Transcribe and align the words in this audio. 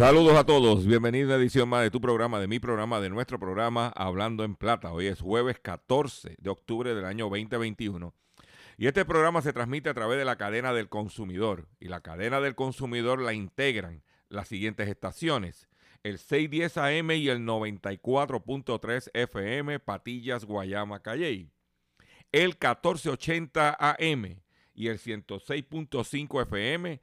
Saludos 0.00 0.34
a 0.34 0.44
todos, 0.44 0.86
bienvenidos 0.86 1.30
a 1.30 1.36
edición 1.36 1.68
más 1.68 1.82
de 1.82 1.90
tu 1.90 2.00
programa, 2.00 2.40
de 2.40 2.48
mi 2.48 2.58
programa, 2.58 3.00
de 3.00 3.10
nuestro 3.10 3.38
programa 3.38 3.92
Hablando 3.94 4.44
en 4.44 4.56
Plata. 4.56 4.94
Hoy 4.94 5.08
es 5.08 5.20
jueves 5.20 5.60
14 5.60 6.36
de 6.38 6.48
octubre 6.48 6.94
del 6.94 7.04
año 7.04 7.28
2021 7.28 8.14
y 8.78 8.86
este 8.86 9.04
programa 9.04 9.42
se 9.42 9.52
transmite 9.52 9.90
a 9.90 9.94
través 9.94 10.18
de 10.18 10.24
la 10.24 10.36
cadena 10.36 10.72
del 10.72 10.88
consumidor 10.88 11.68
y 11.80 11.88
la 11.88 12.00
cadena 12.00 12.40
del 12.40 12.54
consumidor 12.54 13.20
la 13.20 13.34
integran 13.34 14.02
las 14.30 14.48
siguientes 14.48 14.88
estaciones. 14.88 15.68
El 16.02 16.16
610 16.16 16.78
AM 16.78 17.10
y 17.10 17.28
el 17.28 17.40
94.3 17.40 19.10
FM 19.12 19.80
Patillas, 19.80 20.46
Guayama, 20.46 21.02
Calley. 21.02 21.50
El 22.32 22.52
1480 22.52 23.76
AM 23.78 24.40
y 24.74 24.88
el 24.88 24.98
106.5 24.98 26.42
FM 26.44 27.02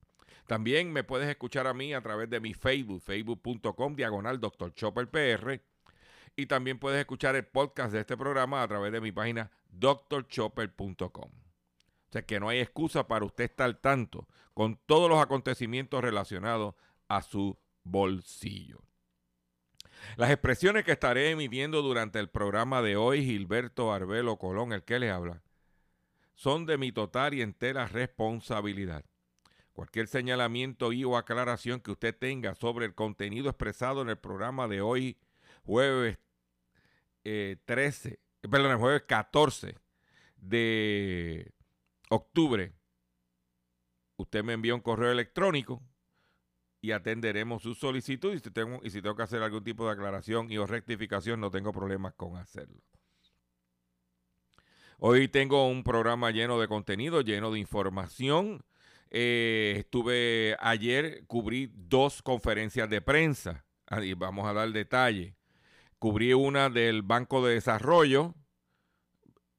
También 0.47 0.91
me 0.91 1.03
puedes 1.03 1.29
escuchar 1.29 1.67
a 1.67 1.73
mí 1.73 1.93
a 1.93 2.01
través 2.01 2.29
de 2.29 2.39
mi 2.39 2.53
Facebook, 2.53 3.01
facebook.com 3.01 3.95
diagonal 3.95 4.39
Dr. 4.39 4.73
Chopper. 4.73 5.61
Y 6.35 6.45
también 6.45 6.79
puedes 6.79 6.99
escuchar 6.99 7.35
el 7.35 7.45
podcast 7.45 7.93
de 7.93 8.01
este 8.01 8.17
programa 8.17 8.63
a 8.63 8.67
través 8.67 8.91
de 8.91 9.01
mi 9.01 9.11
página 9.11 9.51
drchopper.com. 9.69 11.31
O 11.31 12.11
sea 12.11 12.25
que 12.25 12.39
no 12.39 12.49
hay 12.49 12.59
excusa 12.59 13.07
para 13.07 13.25
usted 13.25 13.45
estar 13.45 13.65
al 13.65 13.79
tanto 13.79 14.27
con 14.53 14.77
todos 14.85 15.09
los 15.09 15.21
acontecimientos 15.21 16.01
relacionados 16.03 16.75
a 17.07 17.21
su 17.21 17.57
bolsillo. 17.83 18.81
Las 20.17 20.31
expresiones 20.31 20.83
que 20.83 20.91
estaré 20.91 21.29
emitiendo 21.29 21.81
durante 21.81 22.19
el 22.19 22.29
programa 22.29 22.81
de 22.81 22.97
hoy, 22.97 23.23
Gilberto 23.23 23.93
Arbelo 23.93 24.37
Colón, 24.37 24.73
el 24.73 24.83
que 24.83 24.99
les 24.99 25.11
habla, 25.11 25.41
son 26.35 26.65
de 26.65 26.77
mi 26.77 26.91
total 26.91 27.33
y 27.33 27.41
entera 27.41 27.87
responsabilidad. 27.87 29.05
Cualquier 29.81 30.07
señalamiento 30.07 30.93
y 30.93 31.03
o 31.05 31.17
aclaración 31.17 31.79
que 31.79 31.89
usted 31.89 32.15
tenga 32.15 32.53
sobre 32.53 32.85
el 32.85 32.93
contenido 32.93 33.49
expresado 33.49 34.03
en 34.03 34.09
el 34.09 34.15
programa 34.15 34.67
de 34.67 34.79
hoy, 34.79 35.17
jueves 35.63 36.19
eh, 37.23 37.57
13, 37.65 38.19
perdón, 38.41 38.73
el 38.73 38.77
jueves 38.77 39.01
14 39.07 39.79
de 40.37 41.51
octubre, 42.11 42.75
usted 44.17 44.43
me 44.43 44.53
envía 44.53 44.75
un 44.75 44.81
correo 44.81 45.11
electrónico 45.11 45.81
y 46.79 46.91
atenderemos 46.91 47.63
su 47.63 47.73
solicitud 47.73 48.35
y 48.35 48.39
si 48.39 48.51
tengo, 48.51 48.81
y 48.83 48.91
si 48.91 49.01
tengo 49.01 49.15
que 49.15 49.23
hacer 49.23 49.41
algún 49.41 49.63
tipo 49.63 49.87
de 49.87 49.93
aclaración 49.93 50.51
y 50.51 50.59
o 50.59 50.67
rectificación, 50.67 51.39
no 51.39 51.49
tengo 51.49 51.71
problemas 51.71 52.13
con 52.13 52.37
hacerlo. 52.37 52.83
Hoy 54.99 55.27
tengo 55.27 55.67
un 55.67 55.83
programa 55.83 56.29
lleno 56.29 56.59
de 56.59 56.67
contenido, 56.67 57.21
lleno 57.21 57.51
de 57.51 57.57
información. 57.57 58.63
Eh, 59.13 59.75
estuve 59.77 60.55
ayer, 60.61 61.25
cubrí 61.27 61.69
dos 61.75 62.21
conferencias 62.21 62.89
de 62.89 63.01
prensa. 63.01 63.65
Ahí 63.87 64.13
vamos 64.13 64.47
a 64.47 64.53
dar 64.53 64.71
detalle. 64.71 65.35
Cubrí 65.99 66.33
una 66.33 66.69
del 66.69 67.01
Banco 67.01 67.45
de 67.45 67.55
Desarrollo. 67.55 68.33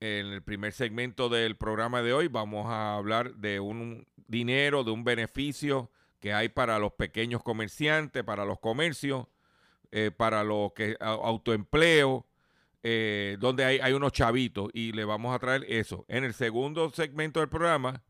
En 0.01 0.27
el 0.29 0.43
primer 0.43 0.73
segmento 0.73 1.29
del 1.29 1.57
programa 1.57 2.03
de 2.03 2.15
hoy 2.15 2.29
vamos 2.29 2.67
a 2.67 2.97
hablar 2.97 3.35
de 3.35 3.61
un 3.61 4.09
dinero, 4.27 4.85
de 4.85 4.91
un 4.91 5.05
beneficio 5.05 5.93
que 6.19 6.33
hay 6.33 6.49
para 6.49 6.79
los 6.79 6.93
pequeños 6.95 7.43
comerciantes, 7.43 8.25
para 8.25 8.45
los 8.45 8.59
comercios, 8.59 9.27
eh, 9.91 10.11
para 10.11 10.43
los 10.45 10.73
que 10.73 10.97
autoempleo, 10.99 12.27
eh, 12.83 13.37
donde 13.39 13.65
hay, 13.65 13.79
hay 13.81 13.93
unos 13.93 14.13
chavitos 14.13 14.71
y 14.73 14.93
le 14.93 15.05
vamos 15.05 15.35
a 15.35 15.39
traer 15.39 15.65
eso. 15.69 16.07
En 16.09 16.25
el 16.25 16.33
segundo 16.33 16.91
segmento 16.91 17.41
del 17.41 17.49
programa 17.51 18.03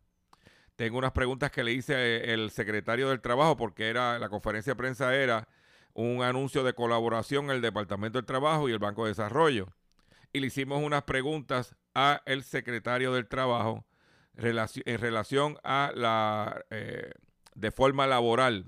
tengo 0.77 0.99
unas 0.99 1.13
preguntas 1.13 1.51
que 1.51 1.65
le 1.65 1.73
hice 1.73 1.95
eh, 1.95 2.35
el 2.35 2.51
secretario 2.51 3.09
del 3.09 3.21
Trabajo 3.21 3.57
porque 3.57 3.89
era 3.89 4.19
la 4.19 4.29
conferencia 4.29 4.73
de 4.73 4.77
prensa 4.77 5.15
era 5.15 5.49
un 5.95 6.23
anuncio 6.23 6.65
de 6.65 6.75
colaboración 6.75 7.51
el 7.51 7.61
Departamento 7.61 8.19
del 8.19 8.27
Trabajo 8.27 8.69
y 8.69 8.73
el 8.73 8.79
Banco 8.79 9.05
de 9.05 9.11
Desarrollo. 9.11 9.69
Y 10.33 10.41
le 10.41 10.47
hicimos 10.47 10.83
unas 10.83 11.03
preguntas 11.03 11.77
a 11.95 12.23
el 12.25 12.43
secretario 12.43 13.13
del 13.13 13.29
Trabajo 13.29 13.85
en 14.35 14.99
relación 14.99 15.59
a 15.63 15.93
la 15.95 16.65
eh, 16.71 17.13
de 17.55 17.71
forma 17.71 18.07
laboral 18.07 18.65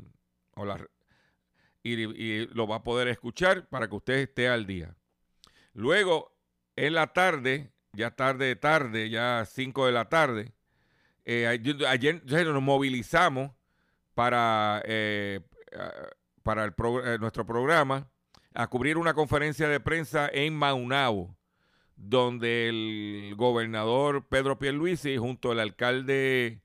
y 1.82 2.46
lo 2.54 2.66
va 2.66 2.76
a 2.76 2.82
poder 2.82 3.08
escuchar 3.08 3.66
para 3.68 3.88
que 3.88 3.94
usted 3.94 4.14
esté 4.14 4.48
al 4.48 4.66
día. 4.66 4.94
Luego, 5.72 6.34
en 6.76 6.94
la 6.94 7.12
tarde, 7.12 7.72
ya 7.92 8.10
tarde, 8.10 8.56
tarde, 8.56 9.10
ya 9.10 9.44
5 9.46 9.86
de 9.86 9.92
la 9.92 10.08
tarde, 10.08 10.52
eh, 11.24 11.46
ayer, 11.46 12.22
nos 12.46 12.62
movilizamos 12.62 13.50
para, 14.14 14.82
eh, 14.84 15.40
ah, 15.76 16.10
para 16.42 16.66
eh, 16.66 17.18
nuestro 17.18 17.46
programa 17.46 18.10
a 18.52 18.66
cubrir 18.68 18.98
una 18.98 19.14
conferencia 19.14 19.68
de 19.68 19.80
prensa 19.80 20.28
en 20.32 20.54
Maunabo, 20.54 21.34
donde 21.96 22.68
el 22.68 23.34
gobernador 23.36 24.26
Pedro 24.28 24.58
Pierluisi 24.58 25.16
junto 25.16 25.50
al 25.50 25.60
alcalde 25.60 26.60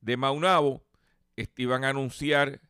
de 0.00 0.16
Maunabo 0.16 0.82
iban 1.56 1.84
a 1.84 1.90
anunciar 1.90 2.60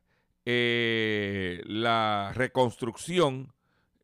la 0.45 2.33
reconstrucción 2.35 3.53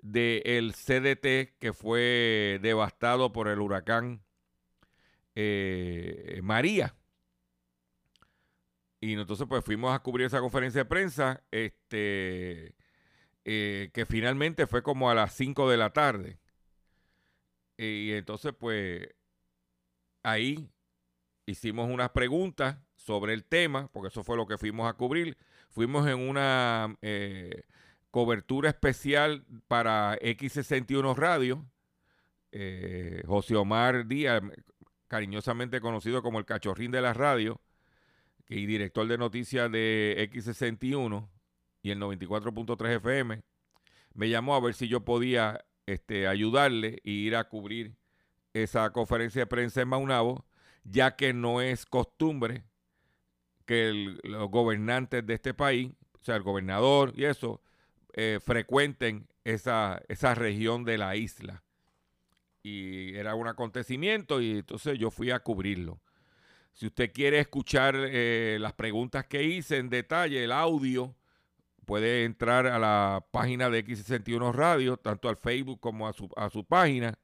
del 0.00 0.72
CDT 0.74 1.58
que 1.58 1.72
fue 1.74 2.58
devastado 2.62 3.30
por 3.30 3.48
el 3.48 3.60
huracán 3.60 4.22
María. 6.42 6.94
Y 9.00 9.14
entonces 9.14 9.46
pues 9.48 9.64
fuimos 9.64 9.94
a 9.94 10.00
cubrir 10.00 10.26
esa 10.26 10.40
conferencia 10.40 10.82
de 10.82 10.84
prensa, 10.84 11.42
este, 11.50 12.74
eh, 13.44 13.90
que 13.94 14.06
finalmente 14.06 14.66
fue 14.66 14.82
como 14.82 15.10
a 15.10 15.14
las 15.14 15.34
5 15.34 15.70
de 15.70 15.76
la 15.76 15.92
tarde. 15.92 16.38
Y 17.78 18.12
entonces 18.12 18.52
pues 18.58 19.08
ahí 20.22 20.68
hicimos 21.46 21.90
unas 21.90 22.10
preguntas 22.10 22.76
sobre 22.94 23.32
el 23.32 23.44
tema, 23.44 23.88
porque 23.92 24.08
eso 24.08 24.22
fue 24.22 24.36
lo 24.36 24.46
que 24.46 24.58
fuimos 24.58 24.88
a 24.88 24.94
cubrir. 24.94 25.36
Fuimos 25.70 26.06
en 26.06 26.18
una 26.18 26.96
eh, 27.02 27.62
cobertura 28.10 28.70
especial 28.70 29.44
para 29.68 30.18
X61 30.20 31.16
Radio. 31.16 31.66
Eh, 32.52 33.22
José 33.26 33.56
Omar 33.56 34.06
Díaz, 34.06 34.42
cariñosamente 35.08 35.80
conocido 35.80 36.22
como 36.22 36.38
el 36.38 36.44
cachorrín 36.44 36.90
de 36.90 37.00
la 37.00 37.14
radio, 37.14 37.60
y 38.50 38.66
director 38.66 39.06
de 39.06 39.16
noticias 39.16 39.70
de 39.70 40.28
X61 40.32 41.28
y 41.82 41.92
el 41.92 42.00
94.3 42.00 42.96
FM, 42.96 43.40
me 44.14 44.28
llamó 44.28 44.56
a 44.56 44.60
ver 44.60 44.74
si 44.74 44.88
yo 44.88 45.04
podía 45.04 45.64
este, 45.86 46.26
ayudarle 46.26 47.00
e 47.04 47.10
ir 47.12 47.36
a 47.36 47.48
cubrir 47.48 47.94
esa 48.52 48.90
conferencia 48.90 49.42
de 49.42 49.46
prensa 49.46 49.82
en 49.82 49.88
Maunabo, 49.88 50.44
ya 50.82 51.14
que 51.14 51.32
no 51.32 51.60
es 51.60 51.86
costumbre 51.86 52.64
que 53.66 54.16
los 54.24 54.50
gobernantes 54.50 55.24
de 55.24 55.34
este 55.34 55.54
país, 55.54 55.92
o 56.20 56.24
sea, 56.24 56.34
el 56.34 56.42
gobernador 56.42 57.12
y 57.14 57.26
eso, 57.26 57.62
eh, 58.14 58.40
frecuenten 58.44 59.28
esa, 59.44 60.02
esa 60.08 60.34
región 60.34 60.84
de 60.84 60.98
la 60.98 61.14
isla. 61.14 61.62
Y 62.64 63.14
era 63.14 63.36
un 63.36 63.46
acontecimiento 63.46 64.42
y 64.42 64.58
entonces 64.58 64.98
yo 64.98 65.12
fui 65.12 65.30
a 65.30 65.38
cubrirlo. 65.38 66.00
Si 66.72 66.86
usted 66.86 67.12
quiere 67.12 67.40
escuchar 67.40 67.94
eh, 67.96 68.58
las 68.60 68.72
preguntas 68.72 69.26
que 69.26 69.42
hice 69.42 69.76
en 69.76 69.90
detalle, 69.90 70.44
el 70.44 70.52
audio, 70.52 71.14
puede 71.84 72.24
entrar 72.24 72.66
a 72.66 72.78
la 72.78 73.26
página 73.30 73.68
de 73.68 73.84
X61 73.84 74.52
Radio, 74.52 74.96
tanto 74.96 75.28
al 75.28 75.36
Facebook 75.36 75.80
como 75.80 76.08
a 76.08 76.12
su, 76.12 76.28
a 76.36 76.48
su 76.48 76.64
página, 76.64 77.18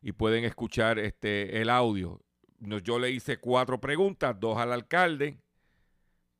y 0.00 0.12
pueden 0.12 0.44
escuchar 0.44 0.98
este, 0.98 1.60
el 1.60 1.68
audio. 1.70 2.20
Yo 2.58 2.98
le 2.98 3.10
hice 3.10 3.38
cuatro 3.38 3.80
preguntas, 3.80 4.38
dos 4.38 4.56
al 4.58 4.72
alcalde, 4.72 5.42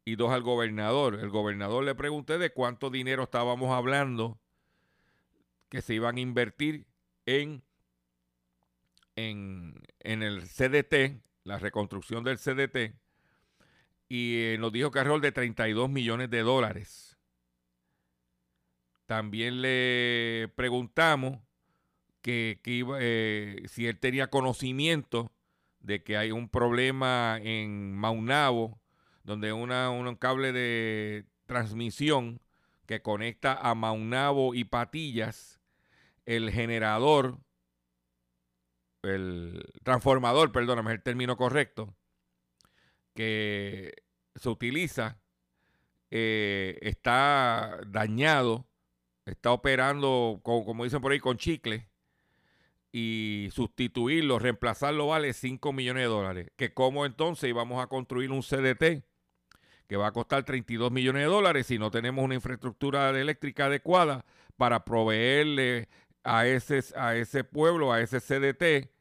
y 0.04 0.16
dos 0.16 0.30
al 0.32 0.42
gobernador. 0.42 1.18
El 1.20 1.30
gobernador 1.30 1.84
le 1.84 1.94
pregunté 1.94 2.38
de 2.38 2.52
cuánto 2.52 2.90
dinero 2.90 3.24
estábamos 3.24 3.70
hablando 3.70 4.38
que 5.68 5.82
se 5.82 5.94
iban 5.94 6.16
a 6.16 6.20
invertir 6.20 6.86
en, 7.26 7.62
en, 9.16 9.82
el 10.04 10.42
CDT, 10.42 11.22
la 11.44 11.58
reconstrucción 11.58 12.24
del 12.24 12.38
CDT, 12.38 12.94
y 14.08 14.36
eh, 14.36 14.56
nos 14.58 14.72
dijo 14.72 14.90
que 14.90 14.98
alrededor 14.98 15.22
de 15.22 15.32
32 15.32 15.88
millones 15.88 16.30
de 16.30 16.40
dólares. 16.42 17.16
También 19.06 19.62
le 19.62 20.52
preguntamos 20.54 21.38
que, 22.20 22.60
eh, 22.64 23.62
si 23.68 23.86
él 23.86 23.98
tenía 23.98 24.28
conocimiento 24.28 25.32
de 25.80 26.02
que 26.02 26.16
hay 26.16 26.30
un 26.30 26.48
problema 26.48 27.38
en 27.42 27.94
Maunabo 27.94 28.80
donde 29.24 29.52
una, 29.52 29.90
un 29.90 30.14
cable 30.16 30.52
de 30.52 31.26
transmisión 31.46 32.40
que 32.86 33.02
conecta 33.02 33.54
a 33.54 33.74
Maunabo 33.74 34.54
y 34.54 34.64
Patillas, 34.64 35.60
el 36.26 36.50
generador, 36.50 37.38
el 39.02 39.72
transformador, 39.82 40.52
perdóname, 40.52 40.90
es 40.92 40.96
el 40.96 41.02
término 41.02 41.36
correcto, 41.36 41.94
que 43.14 43.94
se 44.34 44.48
utiliza, 44.48 45.20
eh, 46.10 46.78
está 46.82 47.80
dañado, 47.86 48.66
está 49.26 49.52
operando, 49.52 50.40
como 50.42 50.84
dicen 50.84 51.00
por 51.00 51.12
ahí, 51.12 51.20
con 51.20 51.36
chicle 51.36 51.88
y 52.92 53.48
sustituirlo, 53.52 54.38
reemplazarlo 54.38 55.06
vale 55.08 55.32
5 55.32 55.72
millones 55.72 56.02
de 56.02 56.08
dólares. 56.08 56.52
Que 56.56 56.74
como 56.74 57.06
entonces 57.06 57.48
íbamos 57.48 57.82
a 57.82 57.86
construir 57.86 58.30
un 58.30 58.42
CDT 58.42 59.04
que 59.88 59.96
va 59.96 60.08
a 60.08 60.12
costar 60.12 60.44
32 60.44 60.92
millones 60.92 61.22
de 61.22 61.28
dólares 61.28 61.66
si 61.66 61.78
no 61.78 61.90
tenemos 61.90 62.24
una 62.24 62.34
infraestructura 62.34 63.10
eléctrica 63.10 63.66
adecuada 63.66 64.24
para 64.56 64.84
proveerle 64.84 65.88
a 66.24 66.46
ese, 66.46 66.82
a 66.96 67.16
ese 67.16 67.44
pueblo, 67.44 67.92
a 67.92 68.00
ese 68.00 68.20
CDT, 68.20 68.91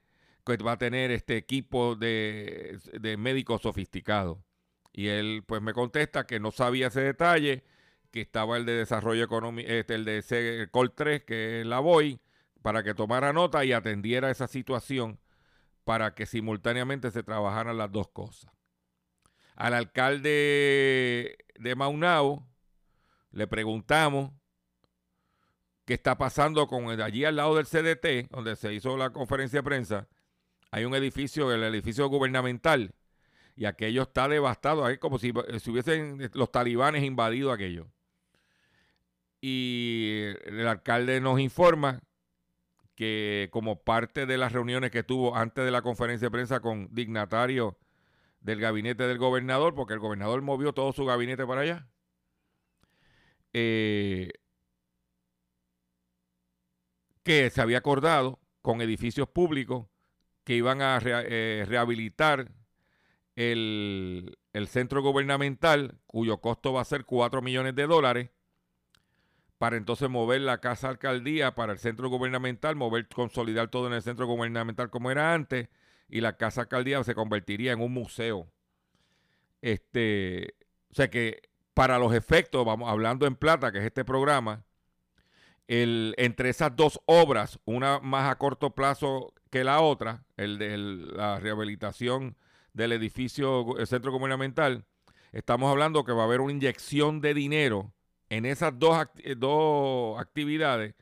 que 0.46 0.58
va 0.58 0.74
a 0.74 0.78
tener 0.78 1.12
este 1.12 1.38
equipo 1.38 1.96
de, 1.96 2.80
de 3.00 3.18
médicos 3.18 3.62
sofisticados. 3.62 4.40
Y 4.94 5.08
él 5.08 5.44
pues 5.46 5.62
me 5.62 5.74
contesta 5.74 6.28
que 6.28 6.40
no 6.40 6.52
sabía 6.52 6.88
ese 6.88 7.02
detalle, 7.02 7.64
que 8.12 8.22
estaba 8.22 8.58
el 8.58 8.66
de 8.66 8.74
desarrollo 8.74 9.24
económico, 9.24 9.70
este, 9.70 9.96
el 9.96 10.06
de 10.06 10.68
Col 10.72 10.94
3, 10.94 11.24
que 11.24 11.62
es 11.62 11.66
la 11.66 11.80
VOY, 11.80 12.20
para 12.62 12.84
que 12.84 12.94
tomara 12.94 13.34
nota 13.34 13.64
y 13.66 13.72
atendiera 13.74 14.30
esa 14.30 14.48
situación 14.48 15.20
para 15.86 16.14
que 16.14 16.26
simultáneamente 16.26 17.12
se 17.12 17.24
trabajaran 17.24 17.78
las 17.78 17.92
dos 17.92 18.10
cosas 18.10 18.52
al 19.62 19.76
alcalde 19.76 21.38
de 21.60 21.76
Maunao, 21.76 22.48
le 23.30 23.46
preguntamos 23.46 24.32
qué 25.86 25.94
está 25.94 26.18
pasando 26.18 26.66
con 26.66 26.90
allí 27.00 27.26
al 27.26 27.36
lado 27.36 27.56
del 27.56 27.68
CDT, 27.68 28.32
donde 28.32 28.56
se 28.56 28.74
hizo 28.74 28.98
la 28.98 29.12
conferencia 29.12 29.60
de 29.60 29.64
prensa, 29.64 30.08
hay 30.72 30.86
un 30.86 30.96
edificio, 30.96 31.52
el 31.52 31.64
edificio 31.64 32.08
gubernamental, 32.08 32.94
y 33.56 33.66
aquello 33.66 34.04
está 34.04 34.28
devastado, 34.28 34.88
es 34.90 34.98
como 35.00 35.20
si, 35.20 35.34
si 35.60 35.72
hubiesen 35.72 36.32
los 36.34 36.52
talibanes 36.52 37.04
invadido 37.04 37.52
aquello. 37.52 37.88
Y 39.42 40.30
el 40.46 40.68
alcalde 40.68 41.20
nos 41.20 41.40
informa 41.40 42.02
que 42.96 43.50
como 43.52 43.84
parte 43.84 44.26
de 44.26 44.38
las 44.38 44.52
reuniones 44.54 44.92
que 44.92 45.04
tuvo 45.04 45.36
antes 45.36 45.66
de 45.66 45.72
la 45.72 45.82
conferencia 45.82 46.28
de 46.28 46.32
prensa 46.32 46.60
con 46.60 46.88
dignatarios 46.94 47.74
del 48.40 48.60
gabinete 48.60 49.08
del 49.08 49.18
gobernador, 49.18 49.76
porque 49.76 49.94
el 49.94 50.00
gobernador 50.00 50.42
movió 50.42 50.74
todo 50.74 50.94
su 50.94 51.06
gabinete 51.06 51.46
para 51.46 51.62
allá. 51.62 51.88
Eh, 53.54 54.30
que 57.24 57.50
se 57.50 57.62
había 57.62 57.80
acordado 57.80 58.40
con 58.62 58.82
edificios 58.82 59.28
públicos 59.28 59.91
que 60.44 60.56
iban 60.56 60.82
a 60.82 61.00
eh, 61.04 61.66
rehabilitar 61.68 62.52
el, 63.36 64.38
el, 64.54 64.68
centro 64.68 65.02
gubernamental, 65.02 66.00
cuyo 66.08 66.40
costo 66.40 66.74
va 66.74 66.82
a 66.82 66.86
ser 66.86 67.06
4 67.06 67.42
millones 67.42 67.76
de 67.76 67.88
dólares, 67.88 68.30
para 69.58 69.78
entonces 69.78 70.10
mover 70.10 70.42
la 70.42 70.60
casa 70.60 70.90
alcaldía 70.90 71.54
para 71.54 71.74
el 71.74 71.80
centro 71.80 72.10
gubernamental, 72.10 72.76
mover, 72.76 73.08
consolidar 73.08 73.70
todo 73.70 73.86
en 73.88 73.94
el 73.94 74.02
centro 74.02 74.26
gubernamental 74.26 74.90
como 74.90 75.12
era 75.12 75.34
antes, 75.34 75.70
y 76.10 76.22
la 76.22 76.36
Casa 76.36 76.62
Alcaldía 76.62 77.04
se 77.04 77.16
convertiría 77.16 77.72
en 77.72 77.82
un 77.82 77.94
museo. 77.94 78.52
Este, 79.62 80.56
o 80.90 80.96
sea 80.96 81.10
que 81.10 81.42
para 81.74 82.00
los 82.00 82.14
efectos, 82.14 82.66
vamos 82.66 82.90
hablando 82.90 83.26
en 83.26 83.36
plata, 83.36 83.72
que 83.72 83.78
es 83.78 83.86
este 83.86 84.04
programa, 84.04 84.66
el, 85.68 86.14
entre 86.18 86.50
esas 86.50 86.76
dos 86.76 87.00
obras, 87.06 87.60
una 87.64 88.00
más 88.00 88.30
a 88.30 88.38
corto 88.38 88.76
plazo 88.76 89.34
que 89.52 89.64
la 89.64 89.82
otra, 89.82 90.24
el 90.38 90.58
de 90.58 90.78
la 90.78 91.40
rehabilitación 91.40 92.36
del 92.74 92.94
edificio, 92.94 93.78
el 93.78 93.86
centro 93.86 94.12
gubernamental, 94.12 94.86
estamos 95.34 95.70
hablando 95.70 96.06
que 96.06 96.14
va 96.14 96.24
a 96.24 96.26
haber 96.26 96.42
una 96.42 96.54
inyección 96.54 97.20
de 97.20 97.34
dinero 97.34 97.94
en 98.30 98.46
esas 98.46 98.80
dos, 98.80 99.08
dos 99.38 100.20
actividades 100.20 100.96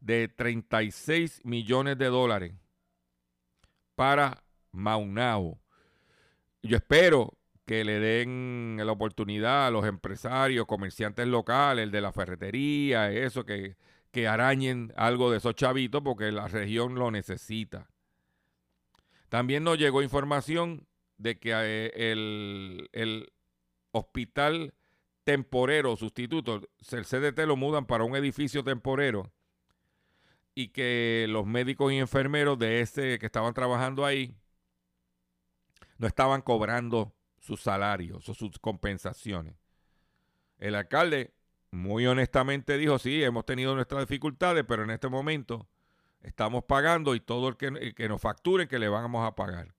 de 0.00 0.28
36 0.28 1.40
millones 1.44 1.96
de 1.96 2.06
dólares 2.06 2.52
para 3.94 4.42
Maunao. 4.72 5.60
Yo 6.62 6.76
espero 6.76 7.38
que 7.64 7.84
le 7.84 8.00
den 8.00 8.80
la 8.84 8.90
oportunidad 8.90 9.68
a 9.68 9.70
los 9.70 9.86
empresarios, 9.86 10.66
comerciantes 10.66 11.28
locales, 11.28 11.84
el 11.84 11.90
de 11.92 12.00
la 12.00 12.12
ferretería, 12.12 13.10
eso, 13.12 13.46
que, 13.46 13.76
que 14.14 14.28
arañen 14.28 14.92
algo 14.96 15.32
de 15.32 15.38
esos 15.38 15.56
chavitos 15.56 16.00
porque 16.04 16.30
la 16.30 16.46
región 16.46 16.94
lo 16.94 17.10
necesita. 17.10 17.90
También 19.28 19.64
nos 19.64 19.76
llegó 19.76 20.02
información 20.02 20.86
de 21.18 21.40
que 21.40 21.50
eh, 21.52 22.12
el, 22.12 22.88
el 22.92 23.32
hospital 23.90 24.72
temporero 25.24 25.96
sustituto, 25.96 26.60
el 26.92 27.04
CDT 27.04 27.40
lo 27.40 27.56
mudan 27.56 27.86
para 27.86 28.04
un 28.04 28.14
edificio 28.14 28.62
temporero 28.62 29.32
y 30.54 30.68
que 30.68 31.26
los 31.28 31.44
médicos 31.44 31.92
y 31.92 31.98
enfermeros 31.98 32.56
de 32.56 32.82
ese 32.82 33.18
que 33.18 33.26
estaban 33.26 33.52
trabajando 33.52 34.06
ahí 34.06 34.36
no 35.98 36.06
estaban 36.06 36.40
cobrando 36.40 37.16
sus 37.40 37.60
salarios 37.60 38.28
o 38.28 38.34
sus 38.34 38.60
compensaciones. 38.60 39.56
El 40.58 40.76
alcalde 40.76 41.34
muy 41.74 42.06
honestamente 42.06 42.78
dijo, 42.78 42.98
sí, 42.98 43.22
hemos 43.22 43.44
tenido 43.44 43.74
nuestras 43.74 44.08
dificultades, 44.08 44.64
pero 44.66 44.84
en 44.84 44.90
este 44.90 45.08
momento 45.08 45.68
estamos 46.22 46.64
pagando 46.64 47.14
y 47.14 47.20
todo 47.20 47.48
el 47.48 47.56
que, 47.56 48.08
nos 48.08 48.20
facturen 48.20 48.68
que 48.68 48.78
le 48.78 48.88
vamos 48.88 49.26
a 49.26 49.34
pagar. 49.34 49.74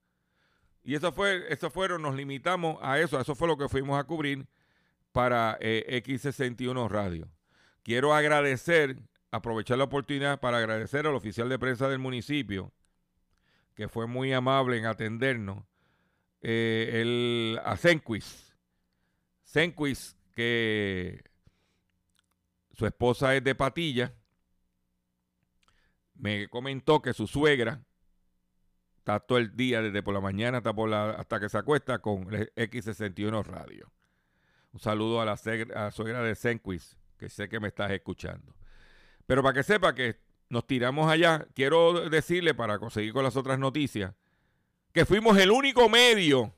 Y 0.84 0.94
eso 0.94 1.10
fue, 1.10 1.52
eso 1.52 1.70
fueron, 1.70 2.02
nos 2.02 2.14
limitamos 2.14 2.78
a 2.82 3.00
eso, 3.00 3.18
eso 3.18 3.34
fue 3.34 3.48
lo 3.48 3.56
que 3.56 3.68
fuimos 3.68 3.98
a 3.98 4.04
cubrir 4.04 4.46
para 5.10 5.58
eh, 5.60 6.02
X61 6.04 6.88
Radio. 6.88 7.28
Quiero 7.82 8.14
agradecer, 8.14 8.96
aprovechar 9.30 9.78
la 9.78 9.84
oportunidad 9.84 10.38
para 10.38 10.58
agradecer 10.58 11.06
al 11.06 11.14
oficial 11.14 11.48
de 11.48 11.58
prensa 11.58 11.88
del 11.88 11.98
municipio, 11.98 12.72
que 13.74 13.88
fue 13.88 14.06
muy 14.06 14.32
amable 14.32 14.78
en 14.78 14.86
atendernos, 14.86 15.64
eh, 16.42 17.00
el, 17.02 17.60
a 17.64 17.76
Senquis. 17.76 18.54
Senquis, 19.42 20.16
que 20.34 21.24
su 22.76 22.84
esposa 22.84 23.34
es 23.34 23.42
de 23.42 23.54
Patilla, 23.54 24.14
me 26.14 26.46
comentó 26.48 27.00
que 27.00 27.14
su 27.14 27.26
suegra 27.26 27.82
está 28.98 29.18
todo 29.20 29.38
el 29.38 29.56
día, 29.56 29.80
desde 29.80 30.02
por 30.02 30.12
la 30.12 30.20
mañana 30.20 30.58
hasta, 30.58 30.74
por 30.74 30.90
la, 30.90 31.12
hasta 31.12 31.40
que 31.40 31.48
se 31.48 31.56
acuesta, 31.56 32.00
con 32.00 32.26
X61 32.26 33.44
Radio. 33.44 33.90
Un 34.72 34.80
saludo 34.80 35.22
a 35.22 35.24
la, 35.24 35.36
suegra 35.38 36.22
de 36.22 36.34
Senquis, 36.34 36.98
que 37.18 37.30
sé 37.30 37.48
que 37.48 37.60
me 37.60 37.68
estás 37.68 37.90
escuchando. 37.92 38.54
Pero 39.24 39.42
para 39.42 39.54
que 39.54 39.62
sepa 39.62 39.94
que 39.94 40.20
nos 40.50 40.66
tiramos 40.66 41.10
allá, 41.10 41.46
quiero 41.54 42.10
decirle, 42.10 42.52
para 42.52 42.78
conseguir 42.78 43.14
con 43.14 43.24
las 43.24 43.36
otras 43.36 43.58
noticias, 43.58 44.14
que 44.92 45.06
fuimos 45.06 45.38
el 45.38 45.50
único 45.50 45.88
medio 45.88 46.54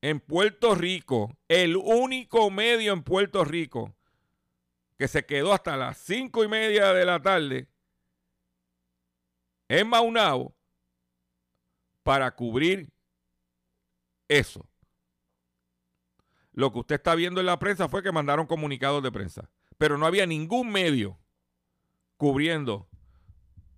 en 0.00 0.20
Puerto 0.20 0.74
Rico, 0.74 1.36
el 1.46 1.76
único 1.76 2.50
medio 2.50 2.94
en 2.94 3.02
Puerto 3.02 3.44
Rico 3.44 3.97
que 4.98 5.08
se 5.08 5.24
quedó 5.24 5.52
hasta 5.52 5.76
las 5.76 5.96
cinco 5.96 6.42
y 6.42 6.48
media 6.48 6.92
de 6.92 7.04
la 7.04 7.22
tarde 7.22 7.68
en 9.68 9.88
Maunao 9.88 10.54
para 12.02 12.34
cubrir 12.34 12.90
eso. 14.26 14.68
Lo 16.52 16.72
que 16.72 16.80
usted 16.80 16.96
está 16.96 17.14
viendo 17.14 17.38
en 17.38 17.46
la 17.46 17.60
prensa 17.60 17.88
fue 17.88 18.02
que 18.02 18.10
mandaron 18.10 18.46
comunicados 18.46 19.02
de 19.02 19.12
prensa, 19.12 19.48
pero 19.76 19.96
no 19.96 20.06
había 20.06 20.26
ningún 20.26 20.70
medio 20.72 21.20
cubriendo 22.16 22.88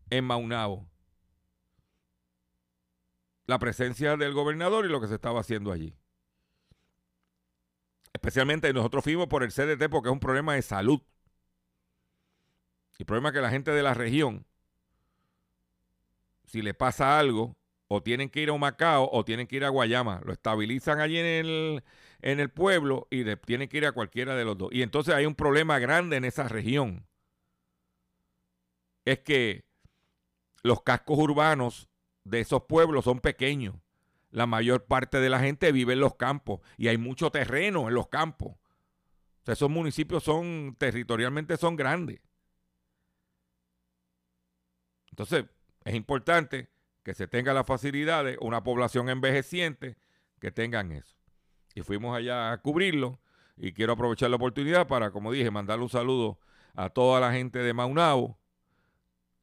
en 0.09 0.25
Maunao 0.25 0.89
la 3.45 3.59
presencia 3.59 4.17
del 4.17 4.33
gobernador 4.33 4.87
y 4.87 4.89
lo 4.89 5.01
que 5.01 5.09
se 5.09 5.17
estaba 5.17 5.41
haciendo 5.41 5.71
allí. 5.71 6.00
Especialmente 8.13 8.73
nosotros 8.73 9.05
fuimos 9.05 9.29
por 9.29 9.43
el 9.43 9.51
CDT 9.51 9.89
porque 9.91 10.09
es 10.09 10.13
un 10.13 10.21
problema 10.21 10.55
de 10.55 10.63
salud. 10.63 11.01
El 12.99 13.07
problema 13.07 13.31
es 13.31 13.35
que 13.35 13.41
la 13.41 13.51
gente 13.51 13.71
de 13.71 13.83
la 13.83 13.95
región, 13.95 14.45
si 16.45 16.61
le 16.61 16.75
pasa 16.75 17.19
algo, 17.19 17.57
o 17.93 18.03
tienen 18.03 18.29
que 18.29 18.41
ir 18.41 18.51
a 18.51 18.57
Macao 18.57 19.09
o 19.11 19.25
tienen 19.25 19.49
que 19.49 19.57
ir 19.57 19.65
a 19.65 19.69
Guayama. 19.69 20.21
Lo 20.25 20.33
estabilizan 20.33 21.01
allí 21.01 21.19
en 21.19 21.27
el, 21.27 21.85
en 22.23 22.39
el 22.39 22.49
pueblo 22.49 23.09
y 23.11 23.25
tienen 23.37 23.69
que 23.69 23.79
ir 23.79 23.87
a 23.87 23.93
cualquiera 23.93 24.37
de 24.37 24.45
los 24.45 24.57
dos. 24.57 24.69
Y 24.71 24.83
entonces 24.83 25.13
hay 25.13 25.27
un 25.27 25.35
problema 25.35 25.81
grande 25.81 26.17
en 26.17 26.25
esa 26.25 26.47
región. 26.47 27.05
Es 29.05 29.19
que 29.21 29.65
los 30.63 30.83
cascos 30.83 31.19
urbanos 31.19 31.89
de 32.23 32.41
esos 32.41 32.63
pueblos 32.65 33.05
son 33.07 33.19
pequeños. 33.19 33.75
La 34.31 34.47
mayor 34.47 34.85
parte 34.85 35.21
de 35.21 35.29
la 35.29 35.41
gente 35.41 35.73
vive 35.73 35.95
en 35.95 36.01
los 36.01 36.15
campos 36.15 36.61
y 36.77 36.89
hay 36.89 36.99
mucho 36.99 37.31
terreno 37.31 37.89
en 37.89 37.95
los 37.95 38.09
campos. 38.09 38.57
Esos 39.47 39.69
municipios 39.69 40.23
son 40.23 40.77
territorialmente 40.79 41.57
son 41.57 41.75
grandes. 41.75 42.21
Entonces, 45.11 45.47
es 45.85 45.95
importante 45.95 46.69
que 47.03 47.15
se 47.15 47.27
tenga 47.27 47.53
las 47.53 47.67
facilidades, 47.67 48.39
una 48.41 48.63
población 48.63 49.09
envejeciente, 49.09 49.97
que 50.39 50.53
tengan 50.53 50.93
eso. 50.93 51.17
Y 51.75 51.83
fuimos 51.83 52.17
allá 52.17 52.53
a 52.53 52.63
cubrirlo 52.63 53.21
y 53.57 53.73
quiero 53.73 53.95
aprovechar 53.95 54.31
la 54.31 54.37
oportunidad 54.37 54.87
para, 54.87 55.11
como 55.11 55.33
dije, 55.33 55.51
mandarle 55.51 55.85
un 55.85 55.91
saludo 55.91 56.39
a 56.75 56.91
toda 56.91 57.21
la 57.21 57.33
gente 57.33 57.59
de 57.59 57.75
Maunao 57.75 58.39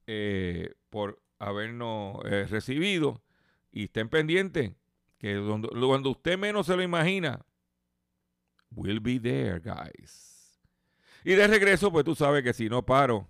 eh, 0.08 0.74
por 0.90 1.22
habernos 1.40 2.20
eh, 2.26 2.46
recibido 2.50 3.22
y 3.78 3.84
estén 3.84 4.10
pendientes 4.10 4.74
que 5.20 5.40
cuando 5.40 6.10
usted 6.10 6.36
menos 6.36 6.66
se 6.66 6.76
lo 6.76 6.82
imagina, 6.82 7.46
we'll 8.72 9.00
be 9.00 9.20
there, 9.20 9.60
guys. 9.60 10.60
Y 11.24 11.34
de 11.34 11.46
regreso, 11.46 11.92
pues 11.92 12.04
tú 12.04 12.16
sabes 12.16 12.44
que 12.44 12.54
si 12.54 12.70
no 12.70 12.84
paro 12.84 13.30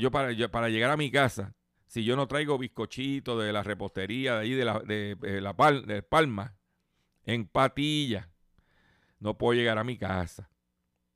yo 0.00 0.10
para, 0.10 0.34
para 0.48 0.68
llegar 0.68 0.90
a 0.90 0.96
mi 0.96 1.12
casa, 1.12 1.54
si 1.86 2.02
yo 2.02 2.16
no 2.16 2.26
traigo 2.26 2.58
bizcochito 2.58 3.38
de 3.38 3.52
la 3.52 3.62
repostería 3.62 4.34
de 4.34 4.40
ahí 4.40 4.54
de 4.54 4.64
la, 4.64 4.80
de, 4.80 5.40
la 5.40 5.54
Palma, 5.54 6.56
en 7.24 7.46
patilla, 7.46 8.30
no 9.20 9.38
puedo 9.38 9.52
llegar 9.52 9.78
a 9.78 9.84
mi 9.84 9.96
casa. 9.96 10.50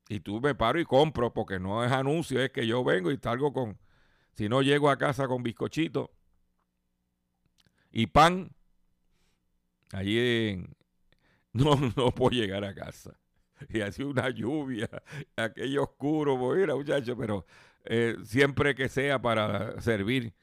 Y 0.09 0.21
tú 0.21 0.41
me 0.41 0.55
paro 0.55 0.79
y 0.79 0.85
compro, 0.85 1.35
porque 1.35 1.59
no 1.59 1.85
es 1.85 1.91
anuncio, 1.91 2.41
es 2.41 2.53
que 2.53 2.65
yo 2.65 2.85
vengo 2.85 3.11
y 3.11 3.17
salgo 3.17 3.53
con, 3.53 3.77
si 4.35 4.49
no 4.49 4.63
llego 4.63 4.89
a 4.89 4.99
casa 4.99 5.27
con 5.27 5.43
bizcochito 5.43 6.16
y 7.99 8.09
pan, 8.09 8.51
allí 9.91 10.63
no, 11.55 11.77
no 11.97 12.11
puedo 12.11 12.31
llegar 12.33 12.63
a 12.63 12.75
casa. 12.75 13.19
Y 13.71 13.81
así 13.81 14.03
una 14.03 14.29
lluvia, 14.29 14.87
aquello 15.35 15.85
oscuro, 15.85 16.39
pues 16.39 16.61
mira, 16.61 16.75
muchachos, 16.75 17.17
pero 17.19 17.47
eh, 17.87 18.17
siempre 18.23 18.75
que 18.75 18.91
sea 18.91 19.23
para 19.23 19.81
servir 19.81 20.35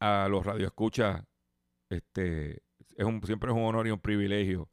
a 0.00 0.28
los 0.30 0.46
radioescuchas, 0.46 1.22
este, 1.90 2.62
es 2.96 3.04
un, 3.04 3.22
siempre 3.26 3.50
es 3.50 3.54
un 3.54 3.64
honor 3.64 3.86
y 3.86 3.90
un 3.90 4.00
privilegio 4.00 4.70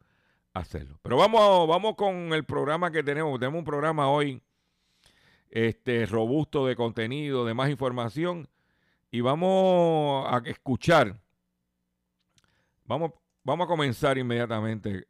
hacerlo. 0.53 0.97
Pero 1.01 1.17
vamos, 1.17 1.67
vamos 1.67 1.95
con 1.95 2.31
el 2.31 2.45
programa 2.45 2.91
que 2.91 3.03
tenemos. 3.03 3.37
Tenemos 3.41 3.59
un 3.59 3.65
programa 3.65 4.09
hoy 4.09 4.41
este, 5.49 6.05
robusto 6.05 6.65
de 6.65 6.77
contenido, 6.77 7.43
de 7.43 7.53
más 7.53 7.69
información. 7.69 8.47
Y 9.11 9.19
vamos 9.19 10.25
a 10.29 10.41
escuchar. 10.45 11.19
Vamos, 12.89 13.11
vamos 13.43 13.65
a 13.65 13.67
comenzar 13.67 14.17
inmediatamente. 14.17 15.05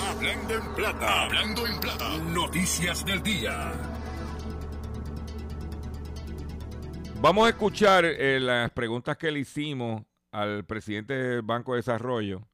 Hablando 0.00 0.54
en 0.54 0.74
plata. 0.74 1.22
Hablando 1.24 1.66
en 1.66 1.80
plata. 1.80 2.16
Noticias 2.16 3.04
del 3.04 3.22
día. 3.22 3.72
Vamos 7.20 7.44
a 7.44 7.50
escuchar 7.50 8.06
eh, 8.06 8.40
las 8.40 8.70
preguntas 8.70 9.18
que 9.18 9.30
le 9.30 9.40
hicimos 9.40 10.02
al 10.32 10.64
presidente 10.64 11.12
del 11.12 11.42
Banco 11.42 11.72
de 11.72 11.80
Desarrollo 11.80 12.48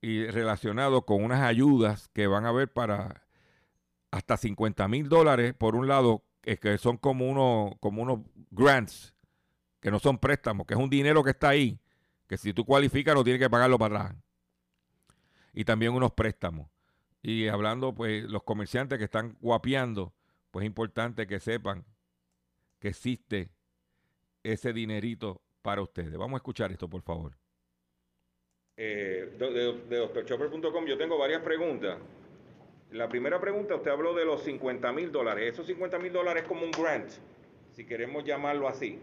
y 0.00 0.24
relacionado 0.24 1.02
con 1.02 1.22
unas 1.22 1.42
ayudas 1.42 2.08
que 2.14 2.26
van 2.26 2.46
a 2.46 2.48
haber 2.48 2.72
para 2.72 3.26
hasta 4.10 4.38
50 4.38 4.88
mil 4.88 5.10
dólares, 5.10 5.52
por 5.52 5.76
un 5.76 5.88
lado, 5.88 6.24
que 6.40 6.78
son 6.78 6.96
como, 6.96 7.28
uno, 7.28 7.76
como 7.80 8.00
unos 8.00 8.20
grants, 8.50 9.14
que 9.78 9.90
no 9.90 9.98
son 9.98 10.16
préstamos, 10.16 10.66
que 10.66 10.72
es 10.72 10.80
un 10.80 10.88
dinero 10.88 11.22
que 11.22 11.32
está 11.32 11.50
ahí, 11.50 11.78
que 12.28 12.36
si 12.36 12.52
tú 12.52 12.64
cualificas 12.64 13.14
no 13.14 13.24
tienes 13.24 13.40
que 13.40 13.50
pagarlo 13.50 13.78
para 13.78 14.00
atrás. 14.00 14.16
Y 15.52 15.64
también 15.64 15.92
unos 15.92 16.12
préstamos. 16.12 16.70
Y 17.22 17.48
hablando, 17.48 17.94
pues, 17.94 18.24
los 18.24 18.44
comerciantes 18.44 18.98
que 18.98 19.04
están 19.04 19.36
guapeando, 19.40 20.14
pues 20.50 20.62
es 20.62 20.66
importante 20.68 21.26
que 21.26 21.40
sepan 21.40 21.84
que 22.78 22.88
existe 22.88 23.50
ese 24.42 24.72
dinerito 24.72 25.42
para 25.62 25.82
ustedes. 25.82 26.16
Vamos 26.16 26.34
a 26.34 26.36
escuchar 26.36 26.70
esto, 26.70 26.88
por 26.88 27.02
favor. 27.02 27.36
Eh, 28.76 29.34
de, 29.36 29.72
de, 29.88 29.96
doctorchopper.com 29.96 30.86
yo 30.86 30.96
tengo 30.96 31.18
varias 31.18 31.42
preguntas. 31.42 31.98
La 32.92 33.08
primera 33.08 33.40
pregunta, 33.40 33.74
usted 33.74 33.90
habló 33.90 34.14
de 34.14 34.24
los 34.24 34.42
50 34.44 34.92
mil 34.92 35.10
dólares. 35.10 35.52
Esos 35.52 35.66
50 35.66 35.98
mil 35.98 36.12
dólares 36.12 36.44
es 36.44 36.48
como 36.48 36.62
un 36.62 36.70
grant, 36.70 37.10
si 37.72 37.84
queremos 37.84 38.24
llamarlo 38.24 38.68
así. 38.68 39.00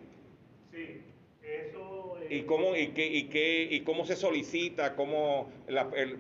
Sí, 0.71 1.01
eso... 1.41 1.94
¿Y, 2.29 2.43
cómo, 2.43 2.75
y, 2.75 2.89
qué, 2.89 3.05
y, 3.05 3.29
qué, 3.29 3.63
¿Y 3.63 3.81
cómo 3.81 4.05
se 4.05 4.15
solicita? 4.15 4.95
¿Cómo 4.95 5.49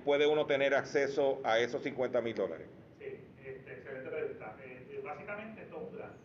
puede 0.03 0.27
uno 0.27 0.45
tener 0.45 0.73
acceso 0.75 1.41
a 1.43 1.59
esos 1.59 1.83
50 1.83 2.21
mil 2.21 2.35
dólares? 2.35 2.67
Sí, 2.99 3.05
este, 3.43 3.71
excelente 3.73 4.09
pregunta. 4.09 4.55
Eh, 4.63 5.01
básicamente 5.03 5.61
esto 5.61 5.77
es 5.77 5.83
un 5.83 5.97
grant. 5.97 6.15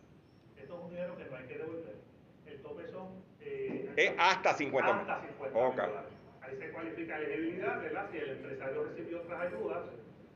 Esto 0.57 0.75
es 0.77 0.83
un 0.83 0.89
dinero 0.89 1.17
que 1.17 1.25
no 1.25 1.35
hay 1.35 1.45
que 1.45 1.57
devolver 1.57 2.01
es 3.95 4.13
hasta 4.17 4.53
50 4.53 5.01
Hasta 5.01 5.21
50 5.27 5.87
dólares. 5.87 6.11
Ahí 6.41 6.57
se 6.57 6.71
cualifica 6.71 7.17
elegibilidad, 7.17 7.81
¿verdad? 7.81 8.07
Si 8.11 8.17
el 8.17 8.29
empresario 8.31 8.83
recibió 8.83 9.21
otras 9.21 9.41
ayudas 9.41 9.83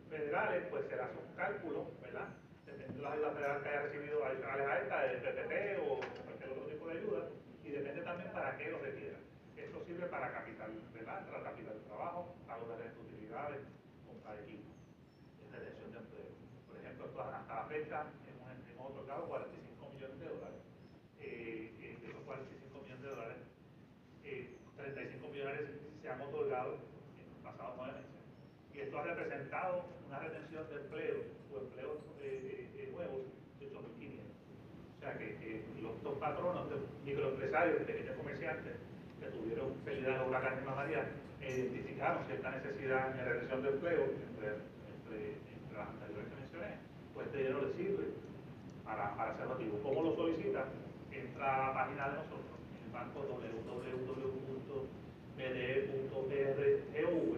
federales, 0.10 0.64
pues 0.70 0.86
será 0.88 1.10
su 1.10 1.36
cálculo, 1.36 1.92
¿verdad? 2.02 2.28
De 2.66 2.72
dependiendo 2.72 2.98
de 2.98 3.04
las 3.04 3.14
ayudas 3.14 3.34
federales 3.36 3.64
que 3.64 3.70
haya 3.70 3.82
recibido 3.82 4.26
a 4.26 4.32
esta, 4.32 5.02
de 5.04 5.18
PPP 5.18 5.80
o 5.88 6.00
cualquier 6.26 6.50
otro 6.52 6.66
tipo 6.68 6.88
de 6.88 6.98
ayuda, 7.00 7.30
y 7.64 7.70
depende 7.70 8.02
también 8.02 8.32
para 8.32 8.58
qué 8.58 8.70
lo 8.70 8.80
requiera. 8.80 9.18
Esto 9.76 9.88
sirve 9.88 10.08
para 10.08 10.32
capital, 10.32 10.72
¿verdad? 10.94 11.28
Para 11.28 11.52
capital 11.52 11.74
de 11.76 11.84
trabajo, 11.84 12.34
pago 12.48 12.64
de 12.64 12.96
utilidades, 12.96 13.60
compra 14.08 14.32
de 14.36 14.44
equipo, 14.48 14.72
y 15.36 15.52
retención 15.52 15.92
de 15.92 16.00
empleo. 16.00 16.32
Por 16.66 16.80
ejemplo, 16.80 17.12
hasta 17.12 17.56
la 17.56 17.66
fecha 17.68 18.08
hemos, 18.24 18.92
otorgado 18.92 19.28
45 19.28 19.92
millones 19.92 20.20
de 20.20 20.28
dólares. 20.32 20.62
Eh, 21.20 21.76
eh, 21.76 21.98
de 22.00 22.08
esos 22.08 22.24
45 22.24 22.72
millones 22.72 23.04
de 23.04 23.10
dólares, 23.10 23.38
eh, 24.24 24.56
35 24.78 25.28
millones 25.28 25.62
se 26.02 26.08
han 26.08 26.22
otorgado 26.22 26.80
en 27.20 27.28
los 27.36 27.40
pasados 27.44 27.76
nueve 27.76 28.00
meses. 28.00 28.24
Y 28.72 28.80
esto 28.80 28.98
ha 28.98 29.04
representado 29.04 29.92
una 30.08 30.20
retención 30.20 30.70
de 30.70 30.76
empleo 30.88 31.16
o 31.52 31.58
empleos 31.60 32.00
eh, 32.24 32.72
eh, 32.80 32.90
nuevos 32.96 33.28
de 33.60 33.68
8.500. 33.68 34.24
O 34.24 35.00
sea 35.02 35.18
que, 35.18 35.66
los 35.82 36.02
dos 36.02 36.18
patronos, 36.18 36.72
microempresarios 37.04 37.82
y 37.82 37.84
pequeños 37.84 38.16
comerciantes 38.16 38.96
que 39.20 39.28
tuvieron 39.28 39.74
pérdida 39.86 40.20
de 40.20 40.30
huracán 40.30 40.58
Irma 40.60 40.76
María, 40.76 41.08
identificaron 41.42 42.26
cierta 42.26 42.52
necesidad 42.52 43.20
en 43.20 43.26
retención 43.26 43.64
de 43.64 43.70
empleo 43.70 44.04
entre, 44.04 44.48
entre, 44.50 45.30
entre 45.36 45.78
las 45.78 45.88
anteriores 45.90 46.28
que 46.30 46.36
mencioné, 46.42 46.78
pues 47.14 47.28
este 47.28 47.38
dinero 47.38 47.62
les 47.62 47.76
sirve 47.76 48.06
para, 48.84 49.16
para 49.16 49.34
ese 49.34 49.46
motivo. 49.46 49.80
¿Cómo 49.84 50.04
lo 50.04 50.16
solicita? 50.16 50.66
Entra 51.12 51.56
a 51.56 51.68
la 51.68 51.74
página 51.74 52.10
de 52.10 52.16
nosotros, 52.16 52.60
el 52.86 52.92
banco 52.92 53.22
www.bde.gov 55.38 57.38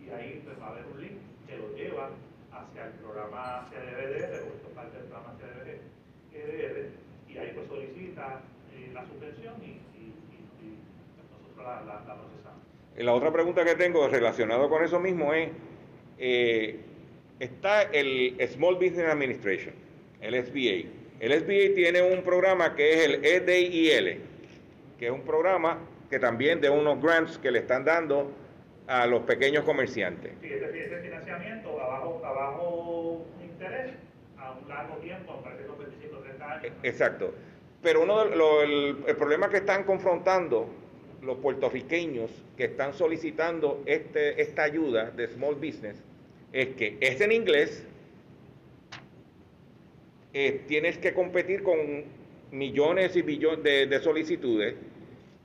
y 0.00 0.10
ahí 0.10 0.40
pues, 0.44 0.60
va 0.60 0.66
a 0.66 0.70
haber 0.70 0.86
un 0.86 1.00
link 1.00 1.18
que 1.46 1.56
lo 1.56 1.72
lleva 1.74 2.10
hacia 2.52 2.86
el 2.86 2.92
programa 2.94 3.68
CDBDR, 3.70 4.42
o 4.42 4.46
esto 4.54 4.68
es 4.68 4.74
parte 4.74 4.96
del 4.96 5.06
programa 5.06 5.36
CDBDR, 5.38 6.90
y 7.28 7.38
ahí 7.38 7.52
pues 7.54 7.68
solicita 7.68 8.40
eh, 8.72 8.90
la 8.94 9.06
suspensión 9.06 9.54
y, 9.62 9.66
y, 9.66 9.68
y, 9.68 9.72
y 9.72 9.80
la, 11.66 11.82
la, 11.82 11.94
la 12.06 12.14
procesamos. 12.14 12.62
Y 12.96 13.02
La 13.02 13.12
otra 13.12 13.32
pregunta 13.32 13.64
que 13.64 13.74
tengo 13.74 14.06
relacionado 14.08 14.68
con 14.68 14.82
eso 14.84 14.98
mismo 15.00 15.32
es, 15.34 15.50
eh, 16.18 16.80
está 17.40 17.82
el 17.82 18.36
Small 18.48 18.74
Business 18.76 19.06
Administration, 19.10 19.74
el 20.20 20.34
SBA. 20.44 20.90
El 21.20 21.32
SBA 21.32 21.74
tiene 21.74 22.02
un 22.02 22.22
programa 22.22 22.74
que 22.74 22.92
es 22.92 23.04
el 23.06 23.24
EDIL, 23.24 24.20
que 24.98 25.06
es 25.06 25.10
un 25.12 25.22
programa 25.22 25.78
que 26.10 26.18
también 26.18 26.60
de 26.60 26.70
unos 26.70 27.02
grants 27.02 27.38
que 27.38 27.50
le 27.50 27.58
están 27.60 27.84
dando 27.84 28.30
a 28.86 29.06
los 29.06 29.22
pequeños 29.22 29.64
comerciantes. 29.64 30.32
Sí, 30.40 30.48
este, 30.48 30.84
este 30.84 31.00
financiamiento 31.00 31.80
a 31.80 31.86
bajo, 31.88 32.22
a 32.24 32.32
bajo 32.32 33.26
interés, 33.42 33.92
a 34.38 34.52
un 34.52 34.68
largo 34.68 34.94
tiempo, 34.98 35.40
parece 35.42 35.62
que 35.62 35.68
son 35.68 35.78
25 35.78 36.16
o 36.16 36.20
30 36.20 36.52
años. 36.52 36.72
¿no? 36.72 36.88
Exacto. 36.88 37.34
Pero 37.82 38.02
uno 38.02 38.24
de 38.24 38.36
lo- 38.36 38.62
el, 38.62 38.96
el 39.06 39.16
problema 39.16 39.48
que 39.50 39.56
están 39.58 39.84
confrontando 39.84 40.68
los 41.26 41.38
puertorriqueños 41.38 42.30
que 42.56 42.64
están 42.64 42.94
solicitando 42.94 43.82
este, 43.84 44.40
esta 44.40 44.62
ayuda 44.62 45.10
de 45.10 45.26
small 45.28 45.56
business 45.56 45.96
es 46.52 46.68
que 46.68 46.96
es 47.00 47.20
en 47.20 47.32
inglés, 47.32 47.84
eh, 50.32 50.62
tienes 50.68 50.96
que 50.98 51.12
competir 51.12 51.62
con 51.62 52.04
millones 52.52 53.16
y 53.16 53.22
billones 53.22 53.62
de, 53.64 53.86
de 53.86 54.00
solicitudes. 54.00 54.74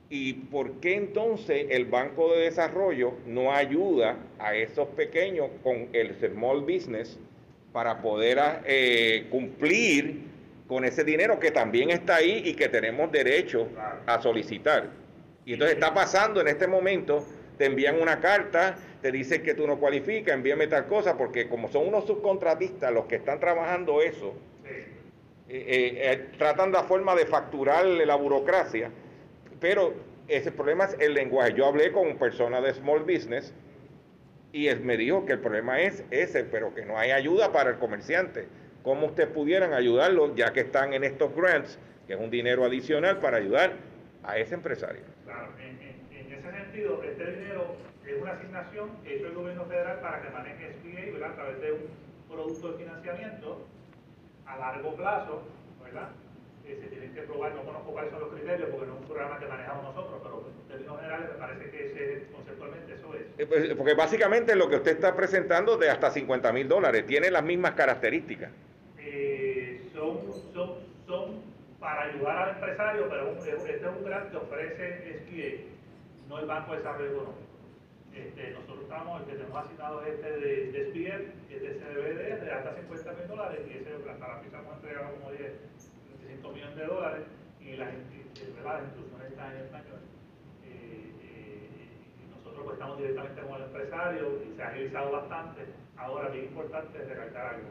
¿Y 0.08 0.34
por 0.34 0.72
qué 0.80 0.94
entonces 0.94 1.66
el 1.70 1.86
Banco 1.86 2.34
de 2.34 2.44
Desarrollo 2.44 3.14
no 3.26 3.52
ayuda 3.52 4.16
a 4.38 4.54
esos 4.54 4.88
pequeños 4.88 5.48
con 5.62 5.88
el 5.92 6.14
small 6.14 6.60
business 6.60 7.18
para 7.72 8.00
poder 8.02 8.38
eh, 8.66 9.26
cumplir 9.30 10.20
con 10.68 10.84
ese 10.84 11.02
dinero 11.04 11.40
que 11.40 11.50
también 11.50 11.90
está 11.90 12.16
ahí 12.16 12.42
y 12.44 12.54
que 12.54 12.68
tenemos 12.68 13.10
derecho 13.10 13.68
a 14.06 14.20
solicitar? 14.20 15.01
Y 15.44 15.54
entonces 15.54 15.76
está 15.76 15.92
pasando 15.92 16.40
en 16.40 16.48
este 16.48 16.66
momento, 16.66 17.24
te 17.58 17.66
envían 17.66 18.00
una 18.00 18.20
carta, 18.20 18.76
te 19.00 19.10
dicen 19.10 19.42
que 19.42 19.54
tú 19.54 19.66
no 19.66 19.78
cualificas, 19.78 20.34
envíame 20.34 20.68
tal 20.68 20.86
cosa, 20.86 21.16
porque 21.16 21.48
como 21.48 21.68
son 21.68 21.88
unos 21.88 22.06
subcontratistas 22.06 22.92
los 22.92 23.06
que 23.06 23.16
están 23.16 23.40
trabajando 23.40 24.00
eso, 24.00 24.34
eh, 24.64 24.86
eh, 25.48 26.12
eh, 26.12 26.28
tratan 26.38 26.72
la 26.72 26.84
forma 26.84 27.14
de 27.14 27.26
facturar 27.26 27.84
la 27.84 28.14
burocracia, 28.14 28.90
pero 29.60 29.94
ese 30.28 30.52
problema 30.52 30.84
es 30.84 30.96
el 31.00 31.14
lenguaje. 31.14 31.54
Yo 31.54 31.66
hablé 31.66 31.92
con 31.92 32.16
personas 32.16 32.62
de 32.62 32.74
small 32.74 33.00
business 33.00 33.52
y 34.52 34.68
él 34.68 34.80
me 34.80 34.96
dijo 34.96 35.26
que 35.26 35.32
el 35.32 35.40
problema 35.40 35.80
es 35.80 36.04
ese, 36.10 36.44
pero 36.44 36.74
que 36.74 36.84
no 36.84 36.98
hay 36.98 37.10
ayuda 37.10 37.52
para 37.52 37.70
el 37.70 37.78
comerciante. 37.78 38.46
¿Cómo 38.82 39.06
ustedes 39.06 39.28
pudieran 39.30 39.72
ayudarlo 39.72 40.34
ya 40.34 40.52
que 40.52 40.60
están 40.60 40.92
en 40.94 41.04
estos 41.04 41.34
grants, 41.34 41.78
que 42.06 42.14
es 42.14 42.20
un 42.20 42.30
dinero 42.30 42.64
adicional 42.64 43.18
para 43.18 43.38
ayudar 43.38 43.74
a 44.24 44.38
ese 44.38 44.54
empresario? 44.54 45.11
Claro, 45.32 45.48
en, 45.58 45.80
en- 45.80 46.26
en 46.26 46.32
ese 46.32 46.50
sentido, 46.52 47.02
este 47.02 47.24
dinero 47.32 47.76
es 48.06 48.20
una 48.20 48.32
asignación 48.32 48.90
que 49.02 49.16
hizo 49.16 49.26
el 49.28 49.34
gobierno 49.34 49.64
federal 49.64 50.00
para 50.00 50.20
que 50.22 50.30
maneje 50.30 50.74
SBA, 50.82 51.12
¿verdad? 51.12 51.30
A 51.30 51.34
través 51.34 51.60
de 51.62 51.72
un 51.72 51.80
producto 52.28 52.72
de 52.72 52.78
financiamiento 52.84 53.66
a 54.46 54.58
largo 54.58 54.94
plazo, 54.96 55.42
¿verdad? 55.82 56.10
Eh, 56.66 56.78
se 56.80 56.86
tienen 56.88 57.14
que 57.14 57.22
probar, 57.22 57.54
no 57.54 57.62
conozco 57.62 57.92
cuáles 57.92 58.10
son 58.10 58.20
los 58.20 58.30
criterios 58.34 58.68
porque 58.70 58.86
no 58.86 58.94
es 58.94 59.00
un 59.00 59.06
programa 59.06 59.38
que 59.38 59.46
manejamos 59.46 59.84
nosotros, 59.84 60.20
pero 60.22 60.46
en 60.46 60.68
términos 60.68 60.96
generales 61.00 61.28
me 61.32 61.38
parece 61.38 61.70
que 61.70 61.86
ese, 61.86 62.26
conceptualmente 62.32 62.94
eso 62.94 63.14
es. 63.14 63.22
Eh, 63.38 63.46
pues, 63.46 63.74
Porque 63.74 63.94
básicamente 63.94 64.54
lo 64.54 64.68
que 64.68 64.76
usted 64.76 64.92
está 64.92 65.16
presentando 65.16 65.76
de 65.78 65.90
hasta 65.90 66.10
50 66.10 66.52
mil 66.52 66.68
dólares 66.68 67.06
tiene 67.06 67.30
las 67.30 67.42
mismas 67.42 67.72
características. 67.72 68.50
Eh, 68.98 69.80
son, 69.94 70.20
son, 70.52 70.74
son 71.06 71.51
para 71.82 72.02
ayudar 72.02 72.36
al 72.38 72.54
empresario, 72.54 73.08
pero 73.08 73.44
este 73.44 73.74
es 73.74 73.82
un 73.82 74.04
grant 74.04 74.30
que 74.30 74.36
ofrece 74.36 75.18
SBA, 75.18 76.28
no 76.28 76.38
el 76.38 76.46
Banco 76.46 76.70
de 76.70 76.78
Desarrollo 76.78 77.10
Económico. 77.10 77.42
Este, 78.14 78.50
nosotros 78.52 78.82
estamos, 78.82 79.20
el 79.20 79.26
que 79.26 79.32
tenemos 79.34 79.64
asignado 79.64 80.02
es 80.02 80.14
este 80.14 80.30
de, 80.30 80.70
de 80.70 80.80
SBA, 80.86 81.16
es 81.50 81.60
de 81.60 81.70
CDBD, 81.74 82.44
de 82.44 82.52
hasta 82.52 82.74
50 82.76 83.12
mil 83.14 83.26
dólares, 83.26 83.60
y 83.66 83.78
ese 83.78 83.90
hasta 83.98 84.28
la 84.28 84.36
fecha 84.38 84.58
hemos 84.60 84.74
entregado 84.76 85.10
como 85.18 85.30
10, 85.32 85.52
25 86.20 86.52
millones 86.52 86.76
de 86.76 86.86
dólares, 86.86 87.22
y 87.58 87.76
las, 87.76 87.88
las 87.90 88.82
instrucciones 88.84 89.26
están 89.32 89.50
en 89.50 89.62
español. 89.66 90.00
Eh, 90.62 91.10
eh, 91.18 92.30
nosotros 92.30 92.62
pues, 92.62 92.74
estamos 92.74 92.98
directamente 92.98 93.42
con 93.42 93.56
el 93.56 93.62
empresario, 93.66 94.24
y 94.46 94.54
se 94.54 94.62
ha 94.62 94.68
agilizado 94.68 95.10
bastante. 95.10 95.66
Ahora, 95.96 96.28
bien 96.28 96.44
importante 96.44 96.96
recalcar 96.98 97.54
algo 97.56 97.68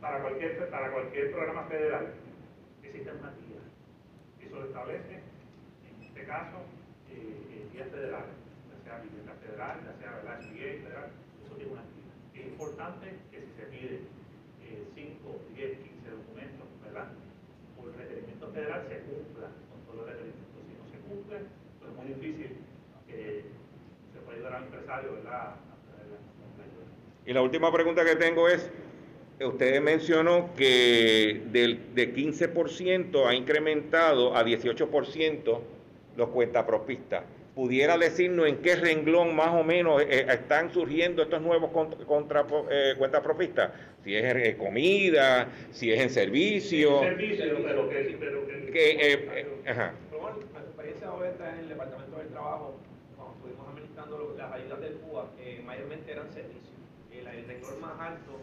para 0.00 0.22
cualquier, 0.22 0.70
para 0.70 0.92
cualquier 0.92 1.32
programa 1.32 1.64
federal 1.66 2.27
Eso 3.06 4.56
lo 4.58 4.64
establece, 4.66 5.14
en 5.14 6.02
este 6.02 6.24
caso, 6.26 6.58
eh, 7.10 7.68
guías 7.72 7.88
federales, 7.90 8.34
ya 8.74 8.82
sea 8.84 9.00
vivienda 9.02 9.34
federal, 9.34 9.78
ya 9.84 9.94
sea 10.02 10.10
¿verdad? 10.18 10.40
SBA 10.40 10.82
federal, 10.82 11.10
eso 11.44 11.54
tiene 11.54 11.72
una 11.72 11.82
guía. 11.82 12.42
Es 12.42 12.46
importante 12.48 13.06
que 13.30 13.40
si 13.40 13.50
se 13.54 13.66
piden 13.70 14.00
5, 14.94 15.40
10, 15.54 15.78
15 15.78 16.10
documentos, 16.10 16.66
¿verdad? 16.82 17.08
Por 17.76 17.94
requerimiento 17.96 18.48
federal 18.50 18.82
se 18.88 18.98
cumpla 19.06 19.48
con 19.70 19.78
todos 19.86 19.96
los 19.98 20.06
requerimientos. 20.10 20.58
Si 20.66 20.74
no 20.74 20.84
se 20.90 20.98
cumplen, 21.06 21.42
pues 21.78 21.90
es 21.92 21.96
muy 21.96 22.06
difícil 22.14 22.56
que 23.06 23.44
se 24.12 24.18
pueda 24.24 24.36
ayudar 24.38 24.54
al 24.54 24.64
empresario, 24.64 25.12
¿verdad? 25.14 25.30
La- 25.32 26.02
la. 26.10 26.18
Y 27.26 27.32
la 27.32 27.42
última 27.42 27.72
pregunta 27.72 28.04
que 28.04 28.16
tengo 28.16 28.48
es, 28.48 28.70
usted 29.46 29.80
mencionó 29.80 30.50
que 30.56 31.42
del, 31.52 31.94
de 31.94 32.14
15% 32.14 33.26
ha 33.26 33.34
incrementado 33.34 34.36
a 34.36 34.44
18% 34.44 35.58
los 36.16 36.28
cuentapropistas. 36.30 37.24
¿Pudiera 37.54 37.98
decirnos 37.98 38.46
en 38.46 38.58
qué 38.58 38.76
renglón 38.76 39.34
más 39.34 39.48
o 39.48 39.64
menos 39.64 40.00
eh, 40.02 40.26
están 40.28 40.72
surgiendo 40.72 41.22
estos 41.22 41.42
nuevos 41.42 41.70
cont- 41.72 42.04
contra, 42.06 42.46
eh, 42.70 42.94
cuentapropistas? 42.96 43.72
Si 44.04 44.14
es 44.14 44.24
en 44.24 44.36
eh, 44.38 44.56
comida, 44.56 45.48
si 45.72 45.92
es 45.92 46.00
en 46.00 46.10
servicio. 46.10 47.00
servicio, 47.00 47.44
pero 47.64 47.88
que, 47.88 48.16
pero 48.20 48.46
que, 48.46 48.70
Que, 48.72 48.90
eh, 48.92 48.98
eh, 49.34 49.46
ajá. 49.70 49.92
Bueno, 50.12 50.36
nuestra 50.36 50.60
experiencia 50.60 51.08
en 51.52 51.58
el 51.58 51.68
Departamento 51.68 52.16
del 52.18 52.28
Trabajo, 52.28 52.74
cuando 53.16 53.34
estuvimos 53.34 53.68
administrando 53.68 54.34
las 54.38 54.52
ayudas 54.52 54.80
del 54.80 54.92
eh, 55.40 55.60
mayormente 55.66 56.12
eran 56.12 56.32
servicios. 56.32 56.62
El, 57.12 57.26
el 57.26 57.44
rector 57.48 57.76
más 57.80 57.98
alto 57.98 58.38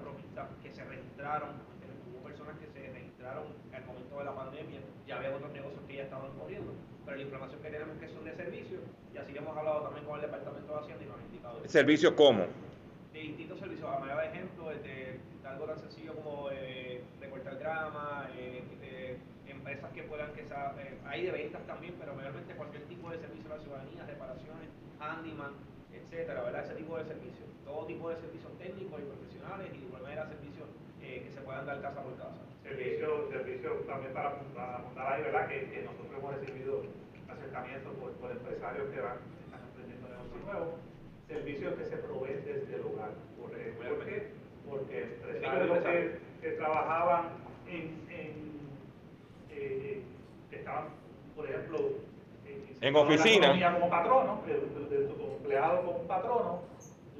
50 0.00 0.48
que 0.62 0.72
se 0.72 0.84
registraron, 0.84 1.50
hubo 2.10 2.22
personas 2.22 2.58
que 2.58 2.66
se 2.66 2.92
registraron 2.92 3.44
al 3.72 3.84
momento 3.84 4.18
de 4.18 4.24
la 4.24 4.34
pandemia, 4.34 4.80
ya 5.06 5.16
había 5.16 5.34
otros 5.34 5.52
negocios 5.52 5.80
que 5.86 5.96
ya 5.96 6.02
estaban 6.04 6.32
corriendo, 6.38 6.72
pero 7.04 7.16
la 7.16 7.22
información 7.22 7.62
que 7.62 7.70
tenemos 7.70 7.98
que 7.98 8.08
son 8.08 8.24
de 8.24 8.34
servicios, 8.34 8.80
y 9.14 9.18
así 9.18 9.36
hemos 9.36 9.56
hablado 9.56 9.82
también 9.82 10.04
con 10.06 10.16
el 10.16 10.22
Departamento 10.22 10.72
de 10.72 10.80
Hacienda 10.80 11.04
y 11.04 11.06
nos 11.06 11.16
han 11.18 11.24
indicado. 11.26 11.68
¿Servicios 11.68 12.12
cómo? 12.14 12.46
De 13.12 13.20
distintos 13.20 13.60
servicios, 13.60 13.88
a 13.88 13.98
manera 14.00 14.22
de 14.22 14.28
ejemplo, 14.28 14.70
desde 14.70 15.20
algo 15.44 15.66
tan 15.66 15.78
sencillo 15.78 16.14
como 16.16 16.48
eh, 16.50 17.04
recortar 17.20 17.56
grama, 17.58 18.28
eh, 18.36 18.64
eh, 18.82 19.18
empresas 19.46 19.92
que 19.92 20.02
puedan 20.02 20.32
que 20.32 20.44
sea, 20.44 20.74
eh, 20.80 20.98
hay 21.06 21.22
de 21.26 21.30
ventas 21.30 21.64
también, 21.66 21.94
pero 21.98 22.14
mayormente 22.14 22.54
cualquier 22.54 22.82
tipo 22.84 23.10
de 23.10 23.18
servicio 23.18 23.52
a 23.52 23.56
la 23.56 23.62
ciudadanía, 23.62 24.06
reparaciones, 24.06 24.68
handyman, 24.98 25.52
etcétera, 25.92 26.42
¿verdad? 26.42 26.64
Ese 26.64 26.74
tipo 26.74 26.98
de 26.98 27.04
servicios 27.04 27.53
todo 27.64 27.86
tipo 27.86 28.08
de 28.10 28.16
servicios 28.16 28.52
técnicos 28.58 29.00
y 29.00 29.04
profesionales 29.04 29.66
y 29.74 29.78
de 29.80 29.86
igual 29.86 30.02
manera 30.02 30.26
servicios 30.28 30.68
eh, 31.02 31.22
que 31.24 31.30
se 31.32 31.40
puedan 31.40 31.66
dar 31.66 31.80
casa 31.80 32.02
por 32.02 32.16
casa. 32.16 32.42
Servicio, 32.62 33.28
servicio 33.30 33.70
también 33.86 34.12
para, 34.12 34.38
para 34.54 34.76
apuntar 34.78 35.12
ahí, 35.12 35.22
¿verdad? 35.22 35.48
Que, 35.48 35.68
que 35.70 35.82
nosotros 35.82 36.08
hemos 36.16 36.34
recibido 36.36 36.82
acercamientos 37.28 37.92
por, 38.00 38.12
por 38.12 38.30
empresarios 38.30 38.88
que 38.90 39.00
van, 39.00 39.18
están 39.44 39.60
emprendiendo 39.68 40.08
negocios 40.08 40.44
nuevos, 40.44 40.68
servicios 41.28 41.74
que 41.74 41.84
se 41.84 41.96
proveen 41.98 42.44
desde 42.44 42.74
el 42.76 42.82
hogar. 42.86 43.10
¿Por, 43.40 43.50
eh, 43.58 43.74
¿por 43.76 44.04
qué? 44.06 44.32
Porque 44.68 45.02
empresarios 45.02 45.78
que, 45.84 46.18
que 46.40 46.50
trabajaban 46.56 47.28
en, 47.68 48.00
en 48.08 48.32
eh, 49.50 50.02
que 50.50 50.56
estaban, 50.56 50.88
por 51.36 51.44
ejemplo, 51.48 51.78
En 52.80 52.96
oficina. 52.96 53.74
como 53.74 53.88
patrono, 53.90 54.42
empleado 54.46 55.82
como 55.86 55.98
patrono, 56.06 56.62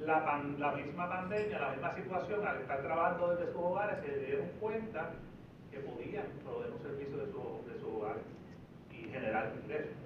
la, 0.07 0.43
la 0.59 0.73
misma 0.73 1.09
pandemia, 1.09 1.59
la 1.59 1.71
misma 1.71 1.95
situación, 1.95 2.47
al 2.47 2.61
estar 2.61 2.83
trabajando 2.83 3.35
desde 3.35 3.53
sus 3.53 3.63
hogares, 3.63 3.99
se 4.05 4.19
dieron 4.19 4.49
cuenta 4.61 5.11
que 5.71 5.79
podían 5.81 6.27
proveer 6.45 6.73
un 6.73 6.83
servicio 6.83 7.17
de 7.17 7.27
su, 7.33 7.43
de 7.73 7.81
su 7.81 7.97
hogar 7.97 8.17
y 8.93 9.09
generar 9.09 9.53
ingresos. 9.63 9.97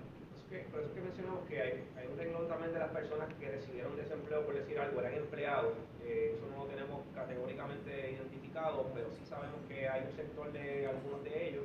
Que, 0.49 0.61
por 0.73 0.81
eso 0.81 0.95
que 0.95 1.01
mencionamos 1.03 1.47
que 1.47 1.61
hay, 1.61 1.85
hay 1.99 2.07
un 2.07 2.17
renglón 2.17 2.49
también 2.49 2.73
de 2.73 2.79
las 2.79 2.91
personas 2.91 3.29
que 3.35 3.51
recibieron 3.51 3.97
desempleo, 3.97 4.47
por 4.47 4.55
decir 4.55 4.79
algo, 4.79 5.01
eran 5.01 5.15
empleados. 5.15 5.75
Eh, 6.05 6.33
eso 6.37 6.47
no 6.51 6.65
lo 6.65 6.71
tenemos 6.71 7.05
categóricamente 7.15 8.13
identificado, 8.13 8.87
pero 8.95 9.11
sí 9.13 9.27
sabemos 9.29 9.61
que 9.69 9.89
hay 9.89 10.07
un 10.09 10.17
sector 10.17 10.51
de 10.53 10.87
algunos 10.87 11.23
de 11.25 11.49
ellos 11.49 11.65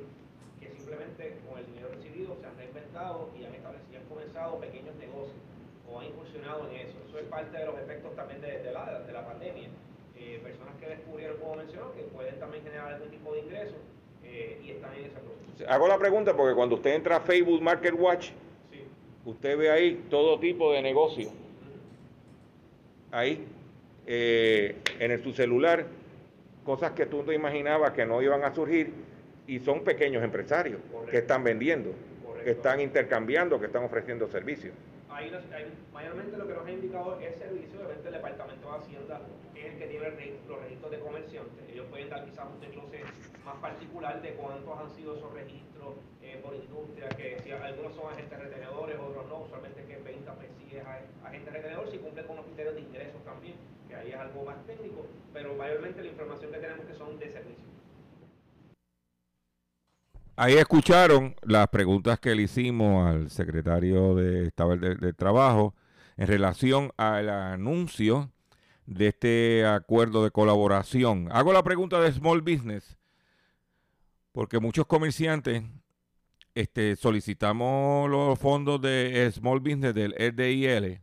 que 0.60 0.68
simplemente 0.70 1.38
con 1.48 1.58
el 1.58 1.66
dinero 1.66 1.88
recibido 1.94 2.36
se 2.36 2.46
han 2.46 2.56
reinventado 2.58 3.30
y 3.38 3.44
han 3.44 3.54
establecido, 3.54 4.00
han 4.00 4.06
comenzado 4.06 4.60
pequeños 4.60 4.94
negocios 4.96 5.53
o 5.90 6.00
han 6.00 6.06
incursionado 6.06 6.68
en 6.70 6.76
eso. 6.88 6.94
Eso 7.08 7.18
es 7.18 7.24
parte 7.26 7.56
de 7.58 7.66
los 7.66 7.78
efectos 7.78 8.14
también 8.16 8.40
de, 8.40 8.58
de 8.62 8.72
la, 8.72 9.00
de 9.00 9.12
la 9.12 9.24
pandemia. 9.26 9.68
Eh, 10.16 10.40
personas 10.42 10.74
que 10.80 10.86
descubrieron, 10.86 11.36
como 11.38 11.56
mencionó, 11.56 11.92
que 11.94 12.02
pueden 12.02 12.38
también 12.38 12.64
generar 12.64 12.94
algún 12.94 13.10
tipo 13.10 13.32
de 13.34 13.40
ingreso 13.40 13.74
eh, 14.24 14.60
y 14.64 14.70
están 14.70 14.94
en 14.94 15.00
ese 15.06 15.10
proceso. 15.10 15.70
Hago 15.70 15.86
la 15.88 15.98
pregunta 15.98 16.34
porque 16.36 16.54
cuando 16.54 16.76
usted 16.76 16.94
entra 16.94 17.16
a 17.16 17.20
Facebook 17.20 17.60
Market 17.62 17.94
Watch, 17.98 18.30
Sí. 18.70 18.84
usted 19.24 19.56
ve 19.58 19.70
ahí 19.70 20.04
todo 20.10 20.38
tipo 20.40 20.72
de 20.72 20.82
negocio. 20.82 21.30
Ahí, 23.12 23.44
eh, 24.06 24.76
en 24.98 25.10
el- 25.12 25.22
su 25.22 25.32
celular, 25.32 25.86
cosas 26.64 26.92
que 26.92 27.06
tú 27.06 27.22
no 27.22 27.32
imaginabas 27.32 27.92
que 27.92 28.04
no 28.06 28.20
iban 28.22 28.42
a 28.42 28.54
surgir 28.54 28.92
y 29.46 29.60
son 29.60 29.84
pequeños 29.84 30.24
empresarios 30.24 30.80
Correcto. 30.90 31.10
que 31.12 31.18
están 31.18 31.44
vendiendo, 31.44 31.90
Correcto. 32.24 32.44
que 32.44 32.50
están 32.50 32.80
intercambiando, 32.80 33.60
que 33.60 33.66
están 33.66 33.84
ofreciendo 33.84 34.26
servicios. 34.28 34.74
Nos- 35.14 35.50
ahí 35.52 35.72
mayormente 35.92 36.36
lo 36.36 36.46
que 36.46 36.54
nos 36.54 36.66
ha 36.66 36.70
indicado 36.72 37.18
es 37.20 37.36
servicio, 37.36 37.78
obviamente 37.78 38.08
el 38.08 38.14
Departamento 38.14 38.68
de 38.68 38.76
Hacienda 38.76 39.20
es 39.54 39.64
el 39.64 39.78
que 39.78 39.86
tiene 39.86 40.08
los 40.48 40.60
registros 40.60 40.90
de 40.90 40.98
comerciantes. 40.98 41.68
Ellos 41.70 41.86
pueden 41.88 42.10
dar 42.10 42.24
quizás 42.24 42.46
un 42.52 42.60
desglose 42.60 43.00
más 43.44 43.56
particular 43.56 44.20
de 44.20 44.34
cuántos 44.34 44.76
han 44.78 44.90
sido 44.90 45.14
esos 45.16 45.32
registros 45.32 45.94
eh, 46.20 46.40
por 46.42 46.54
industria, 46.54 47.08
que 47.10 47.38
si 47.42 47.52
algunos 47.52 47.94
son 47.94 48.12
agentes 48.12 48.38
retenedores, 48.38 48.98
otros 48.98 49.26
no, 49.28 49.38
usualmente 49.42 49.84
que 49.84 49.96
venta 49.98 50.34
persigue 50.34 50.80
a 50.80 51.00
agentes 51.26 51.52
retenedores 51.52 51.90
si 51.90 51.98
cumple 51.98 52.26
con 52.26 52.36
los 52.36 52.44
criterios 52.46 52.74
de 52.74 52.80
ingresos 52.82 53.24
también, 53.24 53.54
que 53.88 53.94
ahí 53.94 54.10
es 54.10 54.16
algo 54.16 54.44
más 54.44 54.58
técnico, 54.66 55.06
pero 55.32 55.54
mayormente 55.54 56.02
la 56.02 56.08
información 56.08 56.50
que 56.52 56.58
tenemos 56.58 56.86
que 56.86 56.94
son 56.94 57.18
de 57.18 57.30
servicio. 57.30 57.73
Ahí 60.36 60.54
escucharon 60.54 61.36
las 61.42 61.68
preguntas 61.68 62.18
que 62.18 62.34
le 62.34 62.42
hicimos 62.42 63.08
al 63.08 63.30
secretario 63.30 64.16
de 64.16 64.50
de, 64.50 64.94
de 64.96 65.12
Trabajo 65.12 65.76
en 66.16 66.26
relación 66.26 66.90
al 66.96 67.28
anuncio 67.28 68.32
de 68.84 69.08
este 69.08 69.64
acuerdo 69.64 70.24
de 70.24 70.32
colaboración. 70.32 71.28
Hago 71.30 71.52
la 71.52 71.62
pregunta 71.62 72.00
de 72.00 72.10
Small 72.10 72.40
Business, 72.40 72.98
porque 74.32 74.58
muchos 74.58 74.86
comerciantes 74.86 75.62
este, 76.56 76.96
solicitamos 76.96 78.10
los 78.10 78.36
fondos 78.36 78.80
de 78.80 79.30
Small 79.32 79.60
Business 79.60 79.94
del 79.94 80.14
RDIL 80.18 81.00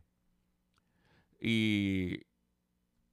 y 1.40 2.20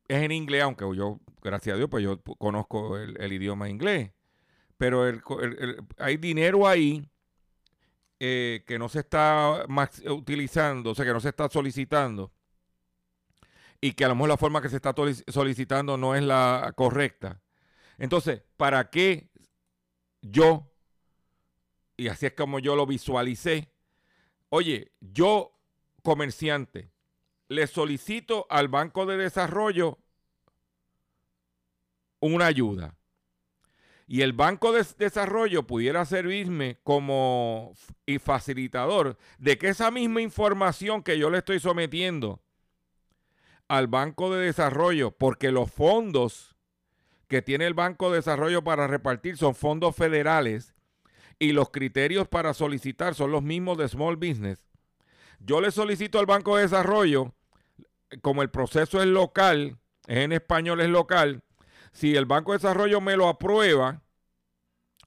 es 0.10 0.22
en 0.22 0.34
inglés, 0.34 0.64
aunque 0.64 0.84
yo, 0.94 1.22
gracias 1.42 1.76
a 1.76 1.78
Dios, 1.78 1.90
pues 1.90 2.04
yo 2.04 2.22
conozco 2.38 2.98
el 2.98 3.32
idioma 3.32 3.70
inglés 3.70 4.12
pero 4.80 5.08
el 5.08 5.22
el- 5.44 5.58
el- 5.60 5.78
hay 6.00 6.18
dinero 6.18 6.68
ahí 6.68 7.08
eh, 8.20 8.64
que 8.68 8.78
no 8.80 8.90
se 8.90 9.00
está 9.00 9.66
utilizando, 10.10 10.92
o 10.92 10.96
sea, 10.96 11.06
que 11.06 11.14
no 11.14 11.20
se 11.22 11.30
está 11.30 11.50
solicitando 11.50 12.32
y 13.82 13.94
que 13.94 14.06
a 14.06 14.10
lo 14.10 14.16
mejor 14.16 14.30
la 14.30 14.38
forma 14.38 14.62
que 14.62 14.70
se 14.70 14.76
está 14.78 14.94
solicitando 15.28 15.98
no 15.98 16.16
es 16.16 16.24
la 16.24 16.74
correcta. 16.76 17.42
Entonces, 17.98 18.44
¿para 18.58 18.90
qué 18.90 19.30
yo, 20.22 20.72
y 21.98 22.08
así 22.08 22.26
es 22.28 22.34
como 22.34 22.60
yo 22.60 22.76
lo 22.76 22.86
visualicé, 22.86 23.72
oye, 24.50 24.94
yo 25.02 25.54
comerciante, 26.04 26.92
le 27.50 27.68
solicito 27.68 28.48
al 28.50 28.70
Banco 28.70 29.06
de 29.06 29.18
Desarrollo 29.18 30.00
una 32.22 32.46
ayuda 32.48 32.96
y 34.12 34.24
el 34.24 34.34
Banco 34.34 34.72
de 34.72 34.84
Desarrollo 34.98 35.68
pudiera 35.68 36.04
servirme 36.04 36.80
como 36.84 37.76
facilitador 38.20 39.20
de 39.38 39.60
que 39.60 39.70
esa 39.70 39.92
misma 39.92 40.20
información 40.20 41.04
que 41.04 41.20
yo 41.20 41.30
le 41.30 41.38
estoy 41.38 41.60
sometiendo 41.60 42.42
al 43.68 43.86
Banco 43.86 44.34
de 44.34 44.48
Desarrollo, 44.48 45.12
porque 45.12 45.52
los 45.52 45.72
fondos 45.72 46.56
que 47.28 47.44
tiene 47.44 47.68
el 47.68 47.76
Banco 47.76 48.10
de 48.10 48.16
Desarrollo 48.16 48.64
para 48.64 48.88
repartir 48.88 49.38
son 49.38 49.54
fondos 49.54 49.96
federales 49.96 50.74
y 51.38 51.52
los 51.52 51.70
criterios 51.70 52.28
para 52.28 52.56
solicitar 52.56 53.14
son 53.14 53.32
los 53.32 53.44
mismos 53.44 53.78
de 53.78 53.88
Small 53.88 54.16
Business. 54.16 54.66
Yo 55.40 55.62
le 55.62 55.70
solicito 55.70 56.18
al 56.18 56.26
Banco 56.26 56.56
de 56.56 56.64
Desarrollo, 56.64 57.36
como 58.24 58.42
el 58.42 58.50
proceso 58.50 59.04
es 59.04 59.08
local, 59.08 59.78
en 60.08 60.32
español 60.32 60.82
es 60.82 60.90
local, 60.90 61.44
si 61.92 62.16
el 62.16 62.26
Banco 62.26 62.52
de 62.52 62.58
Desarrollo 62.60 63.02
me 63.02 63.16
lo 63.18 63.28
aprueba, 63.28 64.02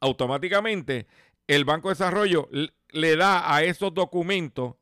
automáticamente 0.01 1.07
el 1.47 1.65
Banco 1.65 1.89
de 1.89 1.95
Desarrollo 1.95 2.49
le 2.91 3.17
da 3.17 3.55
a 3.55 3.63
esos 3.63 3.95
documentos, 3.95 4.75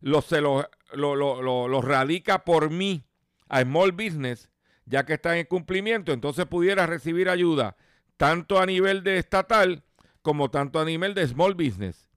los, 0.00 0.24
se 0.24 0.40
los 0.40 0.66
lo, 0.92 1.16
lo- 1.16 1.40
lo- 1.42 1.68
lo 1.68 1.80
radica 1.82 2.44
por 2.44 2.70
mí 2.70 3.04
a 3.48 3.62
Small 3.62 3.92
Business, 3.92 4.50
ya 4.84 5.04
que 5.06 5.14
está 5.14 5.38
en 5.38 5.46
cumplimiento, 5.46 6.12
entonces 6.12 6.46
pudiera 6.46 6.86
recibir 6.86 7.28
ayuda 7.28 7.76
tanto 8.16 8.60
a 8.60 8.66
nivel 8.66 9.02
de 9.02 9.18
estatal 9.18 9.84
como 10.22 10.50
tanto 10.50 10.80
a 10.80 10.84
nivel 10.84 11.14
de 11.14 11.26
Small 11.26 11.54
Business, 11.54 12.10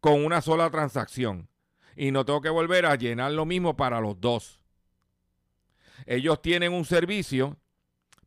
con 0.00 0.24
una 0.24 0.40
sola 0.40 0.70
transacción. 0.70 1.48
Y 1.96 2.10
no 2.10 2.24
tengo 2.24 2.40
que 2.40 2.48
volver 2.48 2.86
a 2.86 2.94
llenar 2.96 3.32
lo 3.32 3.44
mismo 3.44 3.76
para 3.76 4.00
los 4.00 4.20
dos. 4.20 4.60
Ellos 6.06 6.40
tienen 6.40 6.72
un 6.72 6.84
servicio 6.84 7.58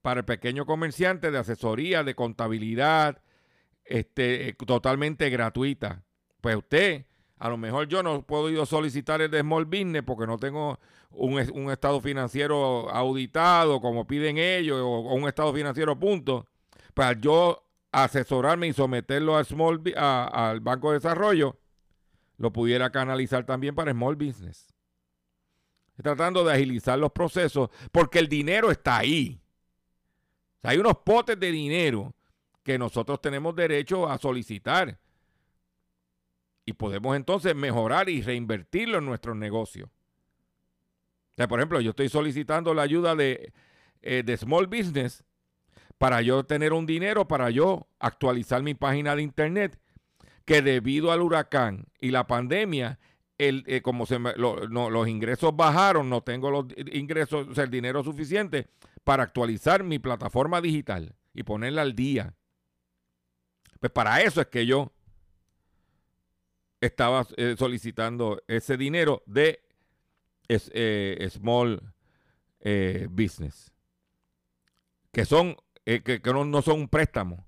para 0.05 0.19
el 0.19 0.25
pequeño 0.27 0.67
comerciante 0.67 1.31
de 1.31 1.39
asesoría, 1.39 2.03
de 2.03 2.13
contabilidad, 2.13 3.23
este, 3.83 4.49
eh, 4.49 4.53
totalmente 4.53 5.31
gratuita. 5.31 6.03
Pues 6.41 6.55
usted, 6.57 7.07
a 7.39 7.49
lo 7.49 7.57
mejor 7.57 7.87
yo 7.87 8.03
no 8.03 8.21
puedo 8.21 8.51
ir 8.51 8.59
a 8.59 8.67
solicitar 8.67 9.19
el 9.23 9.31
de 9.31 9.39
Small 9.39 9.65
Business 9.65 10.03
porque 10.05 10.27
no 10.27 10.37
tengo 10.37 10.79
un, 11.09 11.33
un 11.53 11.71
estado 11.71 12.01
financiero 12.01 12.87
auditado 12.91 13.81
como 13.81 14.05
piden 14.05 14.37
ellos 14.37 14.79
o, 14.79 14.99
un 15.15 15.27
estado 15.27 15.51
financiero 15.55 15.97
punto. 15.99 16.45
Para 16.93 17.19
yo 17.19 17.65
asesorarme 17.91 18.67
y 18.67 18.73
someterlo 18.73 19.35
al, 19.37 19.45
small, 19.47 19.81
a- 19.97 20.49
al 20.51 20.59
Banco 20.59 20.91
de 20.91 20.97
Desarrollo, 20.99 21.57
lo 22.37 22.53
pudiera 22.53 22.91
canalizar 22.91 23.43
también 23.43 23.73
para 23.73 23.91
Small 23.91 24.17
Business. 24.17 24.71
Tratando 25.99 26.43
de 26.43 26.53
agilizar 26.53 26.99
los 26.99 27.11
procesos 27.11 27.71
porque 27.91 28.19
el 28.19 28.27
dinero 28.27 28.69
está 28.69 28.97
ahí. 28.97 29.41
Hay 30.65 30.77
unos 30.77 30.97
potes 30.97 31.39
de 31.39 31.51
dinero 31.51 32.13
que 32.63 32.77
nosotros 32.77 33.21
tenemos 33.21 33.55
derecho 33.55 34.09
a 34.09 34.17
solicitar. 34.17 34.97
Y 36.65 36.73
podemos 36.73 37.15
entonces 37.15 37.55
mejorar 37.55 38.09
y 38.09 38.21
reinvertirlo 38.21 38.97
en 38.97 39.05
nuestros 39.05 39.35
negocios. 39.35 39.89
Por 41.35 41.59
ejemplo, 41.59 41.81
yo 41.81 41.91
estoy 41.91 42.09
solicitando 42.09 42.73
la 42.73 42.81
ayuda 42.81 43.13
de, 43.15 43.53
eh, 44.01 44.23
de 44.25 44.37
Small 44.37 44.67
Business 44.67 45.23
para 45.97 46.21
yo 46.21 46.43
tener 46.45 46.73
un 46.73 46.85
dinero, 46.85 47.27
para 47.27 47.49
yo 47.49 47.87
actualizar 47.99 48.63
mi 48.63 48.73
página 48.73 49.15
de 49.15 49.21
internet, 49.21 49.79
que 50.45 50.61
debido 50.61 51.11
al 51.11 51.21
huracán 51.21 51.85
y 51.99 52.11
la 52.11 52.25
pandemia, 52.27 52.99
el, 53.37 53.63
eh, 53.67 53.81
como 53.81 54.05
se 54.05 54.17
me- 54.19 54.33
los 54.35 55.07
ingresos 55.07 55.55
bajaron, 55.55 56.09
no 56.09 56.21
tengo 56.21 56.49
los 56.51 56.65
ingresos, 56.93 57.47
o 57.49 57.53
sea, 57.55 57.65
el 57.65 57.69
dinero 57.71 58.03
suficiente 58.03 58.67
para 59.03 59.23
actualizar 59.23 59.83
mi 59.83 59.99
plataforma 59.99 60.61
digital 60.61 61.15
y 61.33 61.43
ponerla 61.43 61.81
al 61.81 61.95
día. 61.95 62.33
Pues 63.79 63.91
para 63.91 64.21
eso 64.21 64.41
es 64.41 64.47
que 64.47 64.65
yo 64.65 64.91
estaba 66.81 67.25
eh, 67.37 67.55
solicitando 67.57 68.41
ese 68.47 68.77
dinero 68.77 69.23
de 69.25 69.61
eh, 70.47 71.27
Small 71.31 71.81
Business, 73.09 73.71
que 75.11 75.23
son 75.25 75.55
que, 75.83 76.01
que 76.01 76.33
no, 76.33 76.45
no 76.45 76.61
son 76.63 76.79
un 76.81 76.87
préstamo, 76.89 77.45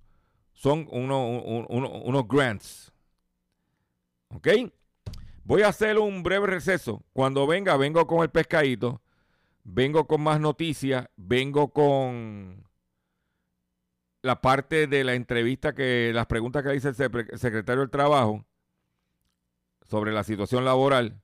son 0.53 0.87
uno- 0.91 1.27
un- 1.27 1.65
uno- 1.69 1.89
unos 2.03 2.27
grants. 2.27 2.91
¿Ok? 4.29 4.47
Voy 5.47 5.61
a 5.61 5.69
hacer 5.69 5.97
un 5.97 6.23
breve 6.23 6.45
receso. 6.45 7.05
Cuando 7.13 7.47
venga, 7.47 7.77
vengo 7.77 8.05
con 8.05 8.21
el 8.21 8.29
pescadito, 8.29 9.01
vengo 9.63 10.05
con 10.05 10.21
más 10.21 10.41
noticias, 10.41 11.07
vengo 11.15 11.69
con 11.69 12.65
la 14.23 14.41
parte 14.41 14.87
de 14.87 15.05
la 15.05 15.13
entrevista 15.13 15.73
que, 15.73 16.11
las 16.13 16.25
preguntas 16.25 16.63
que 16.63 16.73
dice 16.73 16.89
el 16.89 16.95
sepre- 16.95 17.37
secretario 17.37 17.79
del 17.79 17.89
Trabajo 17.89 18.45
sobre 19.89 20.11
la 20.11 20.25
situación 20.25 20.65
laboral. 20.65 21.21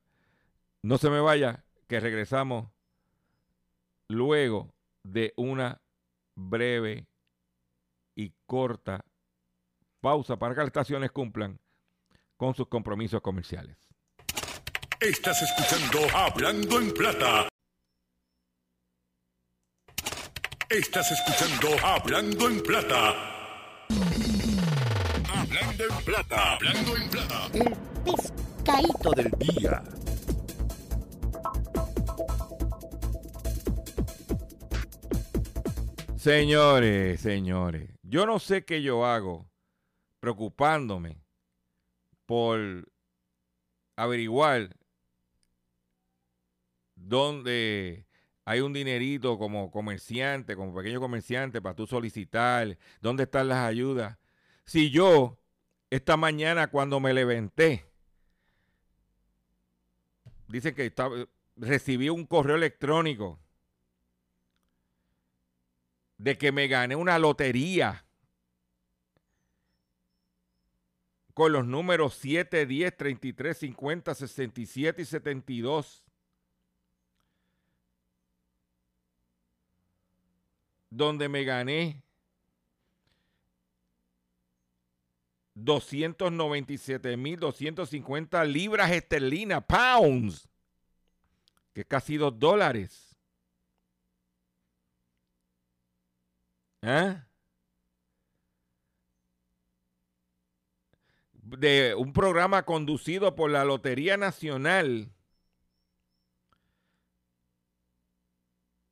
No 0.83 0.97
se 0.97 1.09
me 1.09 1.19
vaya, 1.19 1.65
que 1.87 1.99
regresamos 1.99 2.69
luego 4.07 4.73
de 5.03 5.33
una 5.35 5.81
breve 6.35 7.07
y 8.15 8.31
corta 8.45 9.03
pausa 9.99 10.39
para 10.39 10.55
que 10.55 10.61
las 10.61 10.67
estaciones 10.67 11.11
cumplan 11.11 11.59
con 12.37 12.53
sus 12.53 12.69
compromisos 12.69 13.19
comerciales. 13.19 13.92
Estás 15.03 15.41
escuchando 15.41 15.99
Hablando 16.15 16.79
en 16.79 16.93
Plata. 16.93 17.49
Estás 20.69 21.11
escuchando 21.11 21.85
Hablando 21.85 22.49
en 22.49 22.63
Plata. 22.63 23.09
Hablando 25.27 25.83
en 25.83 26.05
Plata. 26.05 26.53
Hablando 26.53 26.95
en 26.95 27.09
Plata. 27.09 27.49
El 27.53 27.75
pescadito 28.05 29.11
del 29.11 29.31
día. 29.39 29.83
Señores, 36.15 37.19
señores, 37.19 37.89
yo 38.03 38.25
no 38.25 38.39
sé 38.39 38.63
qué 38.63 38.81
yo 38.81 39.05
hago 39.05 39.51
preocupándome 40.21 41.21
por 42.25 42.87
averiguar 43.97 44.69
dónde 47.07 48.05
hay 48.45 48.59
un 48.59 48.73
dinerito 48.73 49.37
como 49.37 49.71
comerciante, 49.71 50.55
como 50.55 50.75
pequeño 50.75 50.99
comerciante 50.99 51.61
para 51.61 51.75
tú 51.75 51.87
solicitar, 51.87 52.77
dónde 53.01 53.23
están 53.23 53.47
las 53.47 53.65
ayudas. 53.65 54.17
Si 54.65 54.89
yo 54.89 55.37
esta 55.89 56.17
mañana 56.17 56.67
cuando 56.67 56.99
me 56.99 57.13
levanté, 57.13 57.85
dice 60.47 60.73
que 60.73 60.93
recibí 61.55 62.09
un 62.09 62.25
correo 62.25 62.55
electrónico 62.55 63.39
de 66.17 66.37
que 66.37 66.51
me 66.51 66.67
gané 66.67 66.95
una 66.95 67.19
lotería 67.19 68.05
con 71.33 71.51
los 71.51 71.65
números 71.65 72.15
7, 72.15 72.65
10, 72.65 72.95
33, 72.97 73.57
50, 73.57 74.15
67 74.15 75.01
y 75.01 75.05
72. 75.05 76.05
Donde 80.95 81.27
me 81.27 81.43
gané 81.43 82.03
297.250 85.55 88.45
libras 88.45 88.91
esterlinas, 88.91 89.63
pounds, 89.65 90.47
que 91.73 91.81
es 91.81 91.87
casi 91.87 92.17
dos 92.17 92.37
dólares. 92.37 93.17
¿Eh? 96.83 97.19
De 101.33 101.95
un 101.95 102.13
programa 102.13 102.63
conducido 102.65 103.35
por 103.35 103.49
la 103.49 103.65
Lotería 103.65 104.17
Nacional 104.17 105.11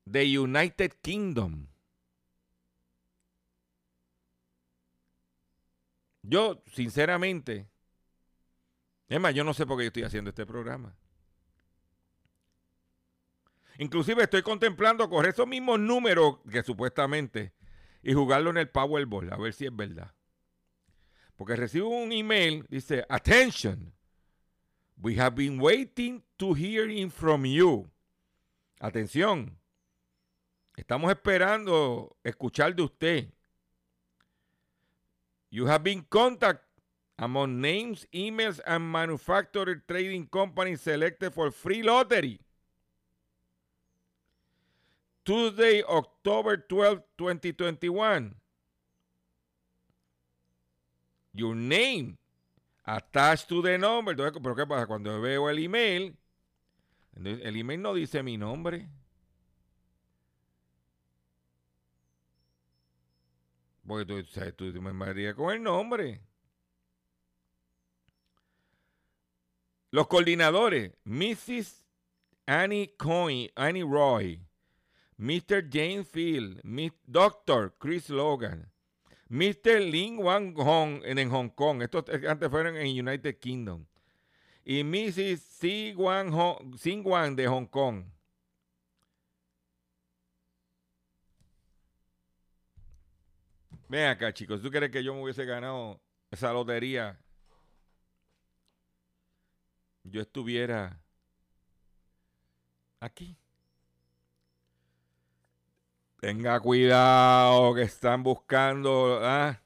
de 0.06 0.40
United 0.40 0.94
Kingdom. 1.02 1.71
Yo, 6.24 6.64
sinceramente, 6.72 7.68
es 9.08 9.20
más, 9.20 9.34
yo 9.34 9.44
no 9.44 9.54
sé 9.54 9.66
por 9.66 9.78
qué 9.78 9.84
yo 9.84 9.88
estoy 9.88 10.04
haciendo 10.04 10.30
este 10.30 10.46
programa. 10.46 10.96
Inclusive 13.78 14.24
estoy 14.24 14.44
contemplando 14.44 15.10
coger 15.10 15.32
esos 15.32 15.48
mismos 15.48 15.80
números 15.80 16.38
que 16.50 16.62
supuestamente 16.64 17.54
y 18.04 18.14
jugarlo 18.14 18.50
en 18.52 18.58
el 18.58 18.70
Powerball, 18.70 19.34
a 19.34 19.38
ver 19.38 19.54
si 19.54 19.66
es 19.66 19.76
verdad. 19.76 20.14
Porque 21.36 21.56
recibo 21.56 21.90
un 21.90 22.12
email, 22.12 22.66
dice, 22.70 23.04
attention, 23.10 23.94
we 24.98 25.20
have 25.20 25.36
been 25.36 25.60
waiting 25.60 26.24
to 26.38 26.54
hearing 26.54 27.10
from 27.10 27.46
you. 27.46 27.90
Atención, 28.80 29.58
estamos 30.76 31.12
esperando 31.12 32.16
escuchar 32.24 32.76
de 32.76 32.84
usted. 32.84 33.34
You 35.52 35.68
have 35.68 35.84
been 35.84 36.06
contact 36.10 36.64
among 37.20 37.60
names, 37.60 38.08
emails, 38.14 38.62
and 38.66 38.90
manufacturer 38.90 39.84
trading 39.88 40.28
companies 40.28 40.82
selected 40.82 41.34
for 41.34 41.52
free 41.52 41.84
lottery. 41.84 42.40
Tuesday, 45.26 45.84
October 45.84 46.58
12, 46.58 47.04
2021. 47.18 48.34
Your 51.34 51.54
name 51.54 52.18
attached 52.86 53.48
to 53.50 53.62
the 53.62 53.78
number. 53.78 54.16
¿Pero 54.16 54.56
qué 54.56 54.66
pasa? 54.66 54.88
Cuando 54.88 55.22
veo 55.22 55.50
el 55.50 55.60
email, 55.60 56.16
el 57.16 57.56
email 57.56 57.82
no 57.82 57.94
dice 57.94 58.24
mi 58.24 58.38
nombre. 58.38 58.88
Porque 63.92 64.06
tú, 64.06 64.24
sea, 64.32 64.50
tú, 64.54 64.72
tú 64.72 64.82
me 64.82 64.94
mandarías 64.94 65.36
con 65.36 65.54
el 65.54 65.62
nombre. 65.62 66.22
Los 69.90 70.08
coordinadores, 70.08 70.94
Mrs. 71.04 71.84
Annie 72.46 72.96
Coyne, 72.98 73.52
Annie 73.54 73.84
Roy, 73.84 74.40
Mr. 75.18 75.68
James 75.70 76.08
Field, 76.08 76.62
Dr. 77.06 77.74
Chris 77.80 78.10
Logan, 78.10 78.72
Mr. 79.28 79.82
Lin 79.82 80.20
Wang 80.20 80.56
Hong 80.56 81.02
en, 81.04 81.30
Hong 81.30 81.50
Kong, 81.50 81.82
estos 81.82 82.06
eh, 82.08 82.30
antes 82.30 82.50
fueron 82.50 82.78
en 82.78 82.98
United 82.98 83.40
Kingdom, 83.40 83.86
y 84.64 84.86
Mrs. 84.86 85.42
Si 85.42 85.94
Wan, 85.98 86.32
Hong, 86.32 86.78
Xin 86.78 87.04
Wan 87.04 87.36
de 87.36 87.46
Hong 87.46 87.66
Kong. 87.66 88.06
Ven 93.92 94.08
acá, 94.08 94.34
chicos, 94.34 94.62
¿tú 94.62 94.72
crees 94.72 94.90
que 94.90 95.04
yo 95.04 95.14
me 95.14 95.22
hubiese 95.22 95.44
ganado 95.44 96.00
esa 96.32 96.54
lotería? 96.54 97.20
Yo 100.04 100.22
estuviera 100.22 101.02
aquí. 103.02 103.38
Tenga 106.22 106.62
cuidado 106.62 107.76
que 107.76 107.82
están 107.82 108.24
buscando. 108.24 109.20
¿ah? 109.22 109.62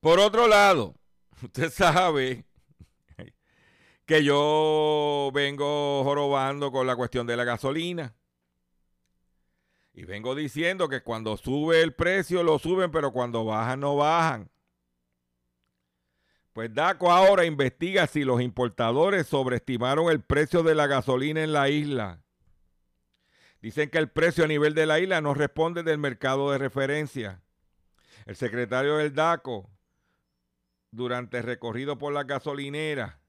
Por 0.00 0.18
otro 0.18 0.48
lado, 0.48 0.96
usted 1.44 1.70
sabe 1.70 2.44
que 4.04 4.24
yo 4.24 5.30
vengo 5.32 6.02
jorobando 6.02 6.72
con 6.72 6.88
la 6.88 6.96
cuestión 6.96 7.24
de 7.28 7.36
la 7.36 7.44
gasolina. 7.44 8.16
Y 9.94 10.04
vengo 10.04 10.34
diciendo 10.34 10.88
que 10.88 11.02
cuando 11.02 11.36
sube 11.36 11.80
el 11.80 11.94
precio 11.94 12.42
lo 12.42 12.58
suben, 12.58 12.90
pero 12.90 13.12
cuando 13.12 13.44
bajan 13.44 13.78
no 13.80 13.96
bajan. 13.96 14.50
Pues 16.52 16.72
DACO 16.74 17.10
ahora 17.10 17.44
investiga 17.44 18.06
si 18.06 18.24
los 18.24 18.40
importadores 18.40 19.26
sobreestimaron 19.26 20.10
el 20.10 20.20
precio 20.20 20.62
de 20.62 20.74
la 20.74 20.86
gasolina 20.86 21.42
en 21.42 21.52
la 21.52 21.68
isla. 21.68 22.20
Dicen 23.60 23.88
que 23.88 23.98
el 23.98 24.10
precio 24.10 24.44
a 24.44 24.48
nivel 24.48 24.74
de 24.74 24.86
la 24.86 25.00
isla 25.00 25.20
no 25.20 25.32
responde 25.32 25.82
del 25.82 25.98
mercado 25.98 26.50
de 26.50 26.58
referencia. 26.58 27.40
El 28.26 28.36
secretario 28.36 28.96
del 28.96 29.14
DACO, 29.14 29.70
durante 30.90 31.38
el 31.38 31.44
recorrido 31.44 31.98
por 31.98 32.12
la 32.12 32.24
gasolinera, 32.24 33.20
di- 33.20 33.23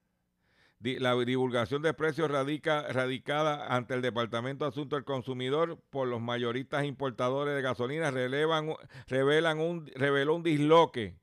la 0.79 1.15
divulgación 1.15 1.81
de 1.81 1.93
precios 1.93 2.29
radica, 2.29 2.87
radicada 2.91 3.75
ante 3.75 3.93
el 3.93 4.01
Departamento 4.01 4.65
de 4.65 4.69
Asuntos 4.69 4.97
del 4.97 5.05
Consumidor 5.05 5.79
por 5.89 6.07
los 6.07 6.21
mayoristas 6.21 6.85
importadores 6.85 7.55
de 7.55 7.61
gasolina 7.61 8.11
relevan, 8.11 8.73
revelan 9.07 9.59
un, 9.59 9.87
reveló 9.95 10.35
un 10.35 10.43
disloque 10.43 11.17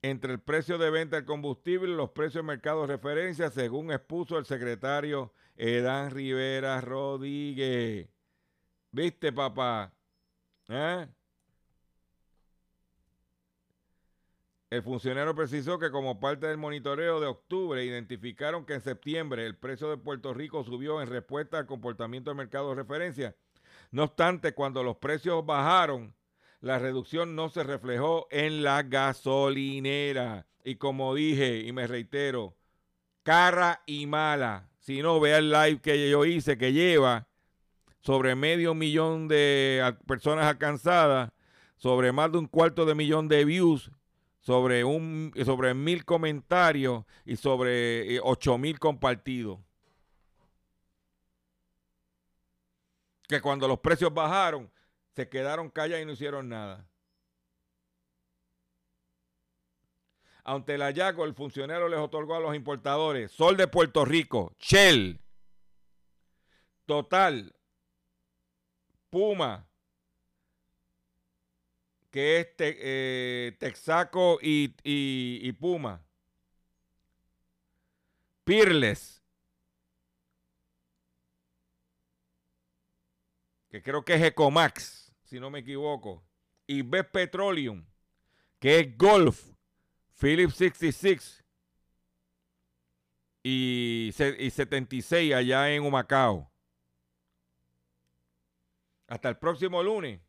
entre 0.00 0.32
el 0.32 0.40
precio 0.40 0.78
de 0.78 0.90
venta 0.90 1.16
del 1.16 1.24
combustible 1.24 1.92
y 1.92 1.96
los 1.96 2.10
precios 2.10 2.44
de 2.44 2.48
mercado 2.48 2.82
de 2.82 2.88
referencia, 2.88 3.50
según 3.50 3.92
expuso 3.92 4.38
el 4.38 4.46
secretario 4.46 5.32
Edán 5.56 6.10
Rivera 6.10 6.80
Rodríguez. 6.80 8.08
¿Viste, 8.90 9.32
papá? 9.32 9.94
¿Eh? 10.68 11.06
El 14.72 14.82
funcionario 14.82 15.34
precisó 15.34 15.78
que 15.78 15.90
como 15.90 16.18
parte 16.18 16.46
del 16.46 16.56
monitoreo 16.56 17.20
de 17.20 17.26
octubre 17.26 17.84
identificaron 17.84 18.64
que 18.64 18.72
en 18.72 18.80
septiembre 18.80 19.44
el 19.44 19.54
precio 19.54 19.90
de 19.90 19.98
Puerto 19.98 20.32
Rico 20.32 20.64
subió 20.64 21.02
en 21.02 21.10
respuesta 21.10 21.58
al 21.58 21.66
comportamiento 21.66 22.30
del 22.30 22.38
mercado 22.38 22.70
de 22.70 22.76
referencia. 22.76 23.36
No 23.90 24.04
obstante, 24.04 24.54
cuando 24.54 24.82
los 24.82 24.96
precios 24.96 25.44
bajaron, 25.44 26.14
la 26.62 26.78
reducción 26.78 27.36
no 27.36 27.50
se 27.50 27.64
reflejó 27.64 28.26
en 28.30 28.62
la 28.62 28.82
gasolinera. 28.82 30.46
Y 30.64 30.76
como 30.76 31.14
dije 31.14 31.58
y 31.58 31.72
me 31.72 31.86
reitero, 31.86 32.56
cara 33.24 33.82
y 33.84 34.06
mala. 34.06 34.70
Si 34.78 35.02
no, 35.02 35.20
vea 35.20 35.36
el 35.36 35.50
live 35.50 35.82
que 35.82 36.08
yo 36.08 36.24
hice 36.24 36.56
que 36.56 36.72
lleva 36.72 37.28
sobre 38.00 38.34
medio 38.36 38.72
millón 38.72 39.28
de 39.28 39.94
personas 40.06 40.46
alcanzadas, 40.46 41.30
sobre 41.76 42.10
más 42.10 42.32
de 42.32 42.38
un 42.38 42.46
cuarto 42.46 42.86
de 42.86 42.94
millón 42.94 43.28
de 43.28 43.44
views 43.44 43.90
sobre, 44.42 44.84
un, 44.84 45.32
sobre 45.44 45.72
mil 45.72 46.04
comentarios 46.04 47.04
y 47.24 47.36
sobre 47.36 48.16
eh, 48.16 48.20
ocho 48.22 48.58
mil 48.58 48.78
compartidos. 48.78 49.60
Que 53.28 53.40
cuando 53.40 53.66
los 53.66 53.78
precios 53.78 54.12
bajaron, 54.12 54.70
se 55.14 55.28
quedaron 55.28 55.70
callados 55.70 56.02
y 56.02 56.06
no 56.06 56.12
hicieron 56.12 56.48
nada. 56.48 56.86
Ante 60.44 60.76
la 60.76 60.90
Yago, 60.90 61.24
el 61.24 61.34
funcionario 61.34 61.88
les 61.88 62.00
otorgó 62.00 62.34
a 62.34 62.40
los 62.40 62.56
importadores 62.56 63.30
Sol 63.30 63.56
de 63.56 63.68
Puerto 63.68 64.04
Rico, 64.04 64.52
Shell, 64.58 65.20
Total, 66.84 67.54
Puma, 69.08 69.68
que 72.12 72.40
es 72.40 72.48
eh, 72.58 73.56
Texaco 73.58 74.38
y, 74.40 75.52
Puma. 75.54 76.04
Peerless, 78.44 79.22
que 83.70 83.82
creo 83.82 84.04
que 84.04 84.14
es 84.14 84.22
Ecomax, 84.22 85.14
si 85.22 85.40
no 85.40 85.48
me 85.48 85.60
equivoco. 85.60 86.22
Y 86.66 86.82
Best 86.82 87.10
Petroleum, 87.10 87.84
que 88.58 88.80
es 88.80 88.98
Golf, 88.98 89.52
Philips 90.20 90.56
66 90.56 91.44
y, 93.44 94.12
y 94.38 94.50
76 94.50 95.34
allá 95.34 95.72
en 95.72 95.84
Humacao. 95.84 96.52
Hasta 99.06 99.28
el 99.28 99.38
próximo 99.38 99.82
lunes 99.82 100.20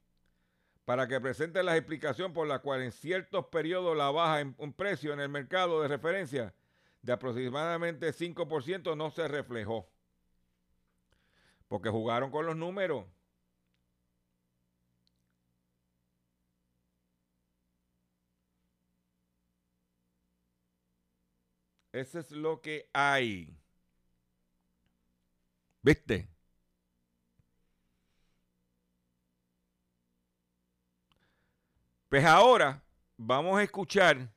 para 0.86 1.08
que 1.08 1.22
presente 1.22 1.64
la 1.64 1.78
explicación 1.78 2.34
por 2.34 2.48
la 2.48 2.60
cual 2.60 2.82
en 2.82 2.92
ciertos 2.92 3.46
periodos 3.48 3.96
la 3.96 4.12
baja 4.12 4.42
en 4.42 4.56
un 4.58 4.74
precio 4.74 5.14
en 5.14 5.20
el 5.20 5.30
mercado 5.30 5.82
de 5.82 5.88
referencia 5.88 6.54
de 7.02 7.14
aproximadamente 7.14 8.14
5% 8.14 8.96
no 8.98 9.12
se 9.12 9.28
reflejó. 9.28 9.90
Porque 11.68 11.90
jugaron 11.90 12.32
con 12.32 12.46
los 12.46 12.56
números. 12.56 13.06
Eso 21.92 22.20
es 22.20 22.32
lo 22.32 22.60
que 22.62 22.90
hay. 22.94 23.56
¿Viste? 25.84 26.33
Pues 32.14 32.26
ahora 32.26 32.84
vamos 33.18 33.58
a 33.58 33.64
escuchar 33.64 34.30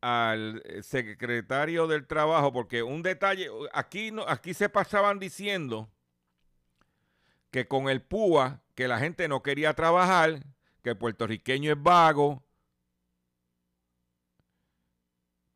al 0.00 0.62
secretario 0.80 1.88
del 1.88 2.06
trabajo, 2.06 2.52
porque 2.52 2.84
un 2.84 3.02
detalle, 3.02 3.48
aquí, 3.72 4.12
aquí 4.28 4.54
se 4.54 4.68
pasaban 4.68 5.18
diciendo 5.18 5.90
que 7.50 7.66
con 7.66 7.88
el 7.88 8.00
PUA, 8.00 8.62
que 8.76 8.86
la 8.86 9.00
gente 9.00 9.26
no 9.26 9.42
quería 9.42 9.74
trabajar, 9.74 10.44
que 10.84 10.90
el 10.90 10.96
puertorriqueño 10.96 11.72
es 11.72 11.82
vago, 11.82 12.44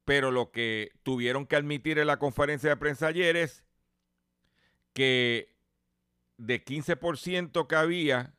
pero 0.05 0.33
lo 0.33 0.51
que 0.51 0.91
tuvieron 1.05 1.47
que 1.47 1.55
admitir 1.55 2.01
en 2.01 2.09
la 2.09 2.19
conferencia 2.19 2.71
de 2.71 2.77
prensa 2.77 3.07
ayer 3.07 3.37
es 3.37 3.63
que 4.93 5.55
de 6.37 6.65
15% 6.65 7.69
que 7.69 7.77
había 7.77 8.36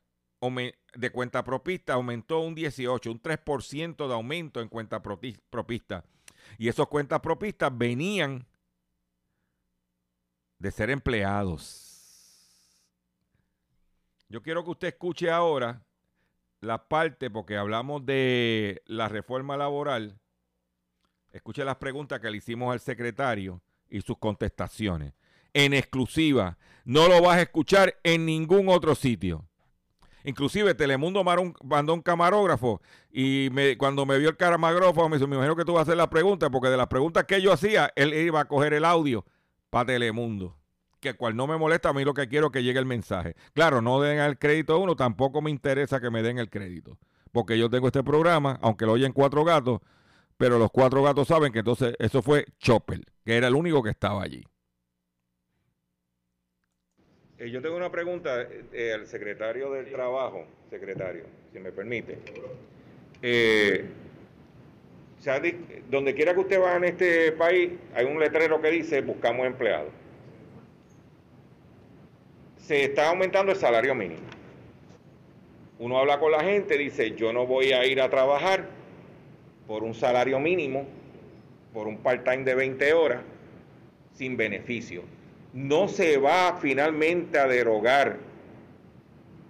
de 0.94 1.10
cuenta 1.10 1.44
propista 1.44 1.94
aumentó 1.94 2.40
un 2.40 2.54
18, 2.54 3.10
un 3.10 3.20
3% 3.20 4.06
de 4.06 4.14
aumento 4.14 4.60
en 4.60 4.68
cuenta 4.68 5.02
propista. 5.02 6.04
Y 6.58 6.68
esos 6.68 6.88
cuentas 6.88 7.20
propistas 7.20 7.76
venían 7.76 8.46
de 10.58 10.70
ser 10.70 10.90
empleados. 10.90 11.88
Yo 14.28 14.42
quiero 14.42 14.64
que 14.64 14.70
usted 14.70 14.88
escuche 14.88 15.30
ahora 15.30 15.82
la 16.60 16.88
parte, 16.88 17.30
porque 17.30 17.56
hablamos 17.56 18.04
de 18.04 18.82
la 18.86 19.08
reforma 19.08 19.56
laboral. 19.56 20.18
Escuche 21.30 21.64
las 21.64 21.76
preguntas 21.76 22.20
que 22.20 22.30
le 22.30 22.38
hicimos 22.38 22.72
al 22.72 22.80
secretario 22.80 23.62
y 23.88 24.00
sus 24.00 24.18
contestaciones. 24.18 25.14
En 25.52 25.72
exclusiva. 25.72 26.58
No 26.84 27.08
lo 27.08 27.22
vas 27.22 27.38
a 27.38 27.42
escuchar 27.42 27.98
en 28.02 28.26
ningún 28.26 28.68
otro 28.68 28.94
sitio. 28.94 29.47
Inclusive 30.24 30.74
Telemundo 30.74 31.24
mandó 31.24 31.94
un 31.94 32.02
camarógrafo 32.02 32.82
y 33.10 33.76
cuando 33.76 34.04
me 34.04 34.18
vio 34.18 34.30
el 34.30 34.36
camarógrafo 34.36 35.08
me 35.08 35.16
dijo, 35.16 35.28
me 35.28 35.36
imagino 35.36 35.56
que 35.56 35.64
tú 35.64 35.74
vas 35.74 35.80
a 35.80 35.82
hacer 35.82 35.96
la 35.96 36.10
pregunta, 36.10 36.50
porque 36.50 36.68
de 36.68 36.76
las 36.76 36.88
preguntas 36.88 37.24
que 37.24 37.40
yo 37.40 37.52
hacía, 37.52 37.92
él 37.96 38.12
iba 38.14 38.40
a 38.40 38.44
coger 38.46 38.74
el 38.74 38.84
audio 38.84 39.24
para 39.70 39.86
Telemundo. 39.86 40.56
Que 41.00 41.14
cual 41.14 41.36
no 41.36 41.46
me 41.46 41.56
molesta, 41.56 41.90
a 41.90 41.92
mí 41.92 42.04
lo 42.04 42.12
que 42.12 42.28
quiero 42.28 42.46
es 42.46 42.52
que 42.52 42.64
llegue 42.64 42.80
el 42.80 42.86
mensaje. 42.86 43.36
Claro, 43.54 43.80
no 43.80 44.00
den 44.00 44.18
el 44.18 44.36
crédito 44.36 44.74
a 44.74 44.78
uno, 44.78 44.96
tampoco 44.96 45.40
me 45.40 45.50
interesa 45.50 46.00
que 46.00 46.10
me 46.10 46.24
den 46.24 46.38
el 46.38 46.50
crédito. 46.50 46.98
Porque 47.30 47.56
yo 47.56 47.70
tengo 47.70 47.86
este 47.86 48.02
programa, 48.02 48.58
aunque 48.62 48.84
lo 48.84 48.92
oyen 48.92 49.12
cuatro 49.12 49.44
gatos, 49.44 49.80
pero 50.36 50.58
los 50.58 50.72
cuatro 50.72 51.02
gatos 51.04 51.28
saben 51.28 51.52
que 51.52 51.60
entonces 51.60 51.94
eso 52.00 52.20
fue 52.20 52.46
Chopper, 52.58 53.02
que 53.24 53.36
era 53.36 53.46
el 53.46 53.54
único 53.54 53.82
que 53.82 53.90
estaba 53.90 54.22
allí. 54.22 54.44
Eh, 57.38 57.50
yo 57.50 57.62
tengo 57.62 57.76
una 57.76 57.90
pregunta 57.90 58.48
eh, 58.72 58.92
al 58.92 59.06
secretario 59.06 59.70
del 59.70 59.86
Trabajo, 59.90 60.44
secretario, 60.70 61.24
si 61.52 61.60
me 61.60 61.70
permite. 61.70 62.18
Eh, 63.22 63.84
donde 65.88 66.14
quiera 66.14 66.34
que 66.34 66.40
usted 66.40 66.60
vaya 66.60 66.76
en 66.76 66.84
este 66.84 67.32
país, 67.32 67.72
hay 67.94 68.06
un 68.06 68.18
letrero 68.18 68.60
que 68.60 68.70
dice 68.70 69.02
buscamos 69.02 69.46
empleados. 69.46 69.92
Se 72.56 72.84
está 72.84 73.10
aumentando 73.10 73.52
el 73.52 73.58
salario 73.58 73.94
mínimo. 73.94 74.22
Uno 75.78 75.98
habla 75.98 76.18
con 76.18 76.32
la 76.32 76.42
gente, 76.42 76.76
dice, 76.76 77.12
yo 77.12 77.32
no 77.32 77.46
voy 77.46 77.72
a 77.72 77.86
ir 77.86 78.00
a 78.00 78.10
trabajar 78.10 78.66
por 79.66 79.84
un 79.84 79.94
salario 79.94 80.40
mínimo, 80.40 80.86
por 81.72 81.86
un 81.86 81.98
part-time 81.98 82.42
de 82.42 82.54
20 82.54 82.92
horas, 82.94 83.20
sin 84.14 84.36
beneficio 84.36 85.17
no 85.52 85.88
se 85.88 86.18
va 86.18 86.58
finalmente 86.60 87.38
a 87.38 87.46
derogar 87.46 88.18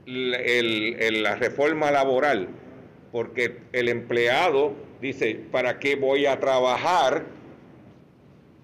la 0.07 1.35
reforma 1.37 1.91
laboral, 1.91 2.49
porque 3.13 3.59
el 3.73 3.89
empleado 3.89 4.73
dice, 5.01 5.41
¿para 5.51 5.79
qué 5.79 5.97
voy 5.97 6.27
a 6.27 6.41
trabajar 6.41 7.25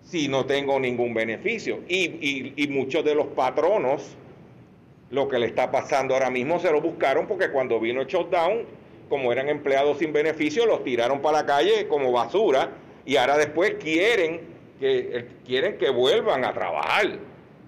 si 0.02 0.28
no 0.28 0.46
tengo 0.46 0.80
ningún 0.80 1.12
beneficio? 1.12 1.80
Y, 1.88 2.66
muchos 2.70 3.04
de 3.04 3.14
los 3.14 3.26
patronos, 3.28 4.16
lo 5.10 5.28
que 5.28 5.38
le 5.38 5.46
está 5.46 5.70
pasando 5.70 6.14
ahora 6.14 6.30
mismo, 6.30 6.58
se 6.58 6.70
lo 6.72 6.80
buscaron 6.80 7.26
porque 7.26 7.50
cuando 7.50 7.78
vino 7.78 8.00
el 8.00 8.06
shutdown, 8.06 8.64
como 9.08 9.32
eran 9.32 9.48
empleados 9.48 9.98
sin 9.98 10.12
beneficio, 10.12 10.64
los 10.64 10.82
tiraron 10.82 11.20
para 11.20 11.42
la 11.42 11.46
calle 11.46 11.88
como 11.88 12.10
basura 12.10 12.70
y 13.04 13.16
ahora 13.16 13.36
después 13.36 13.74
quieren 13.74 14.54
que 14.80 15.26
quieren 15.46 15.78
que 15.78 15.90
vuelvan 15.90 16.44
a 16.44 16.52
trabajar. 16.52 17.18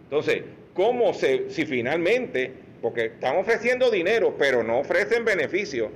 Entonces, 0.06 0.44
¿cómo 0.72 1.12
se, 1.12 1.50
si 1.50 1.66
finalmente, 1.66 2.52
porque 2.80 3.06
están 3.06 3.36
ofreciendo 3.36 3.90
dinero, 3.90 4.36
pero 4.38 4.62
no 4.62 4.78
ofrecen 4.78 5.24
beneficios, 5.24 5.90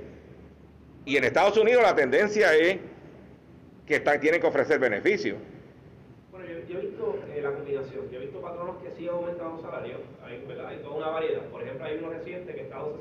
y 1.05 1.15
en 1.15 1.23
Estados 1.23 1.57
Unidos 1.57 1.81
la 1.81 1.95
tendencia 1.95 2.53
es 2.53 2.77
que 3.87 3.95
están, 3.95 4.19
tienen 4.19 4.41
que 4.41 4.47
ofrecer 4.47 4.79
beneficios? 4.79 5.37
Bueno, 6.29 6.45
yo, 6.67 6.77
he 6.77 6.81
visto 6.81 7.19
eh, 7.33 7.41
la 7.41 7.51
combinación, 7.51 8.11
yo 8.11 8.19
he 8.19 8.21
visto 8.25 8.41
patronos 8.41 8.75
que 8.83 8.91
sí 8.91 9.07
han 9.07 9.15
aumentado 9.15 9.53
los 9.53 9.61
salarios, 9.61 9.99
hay, 10.25 10.43
hay 10.67 10.77
toda 10.83 10.95
una 10.97 11.07
variedad. 11.07 11.43
Por 11.45 11.63
ejemplo, 11.63 11.85
hay 11.85 11.97
uno 11.97 12.09
reciente 12.09 12.53
que 12.53 12.61
está 12.61 12.77
a 12.77 12.83
12.50, 12.83 12.91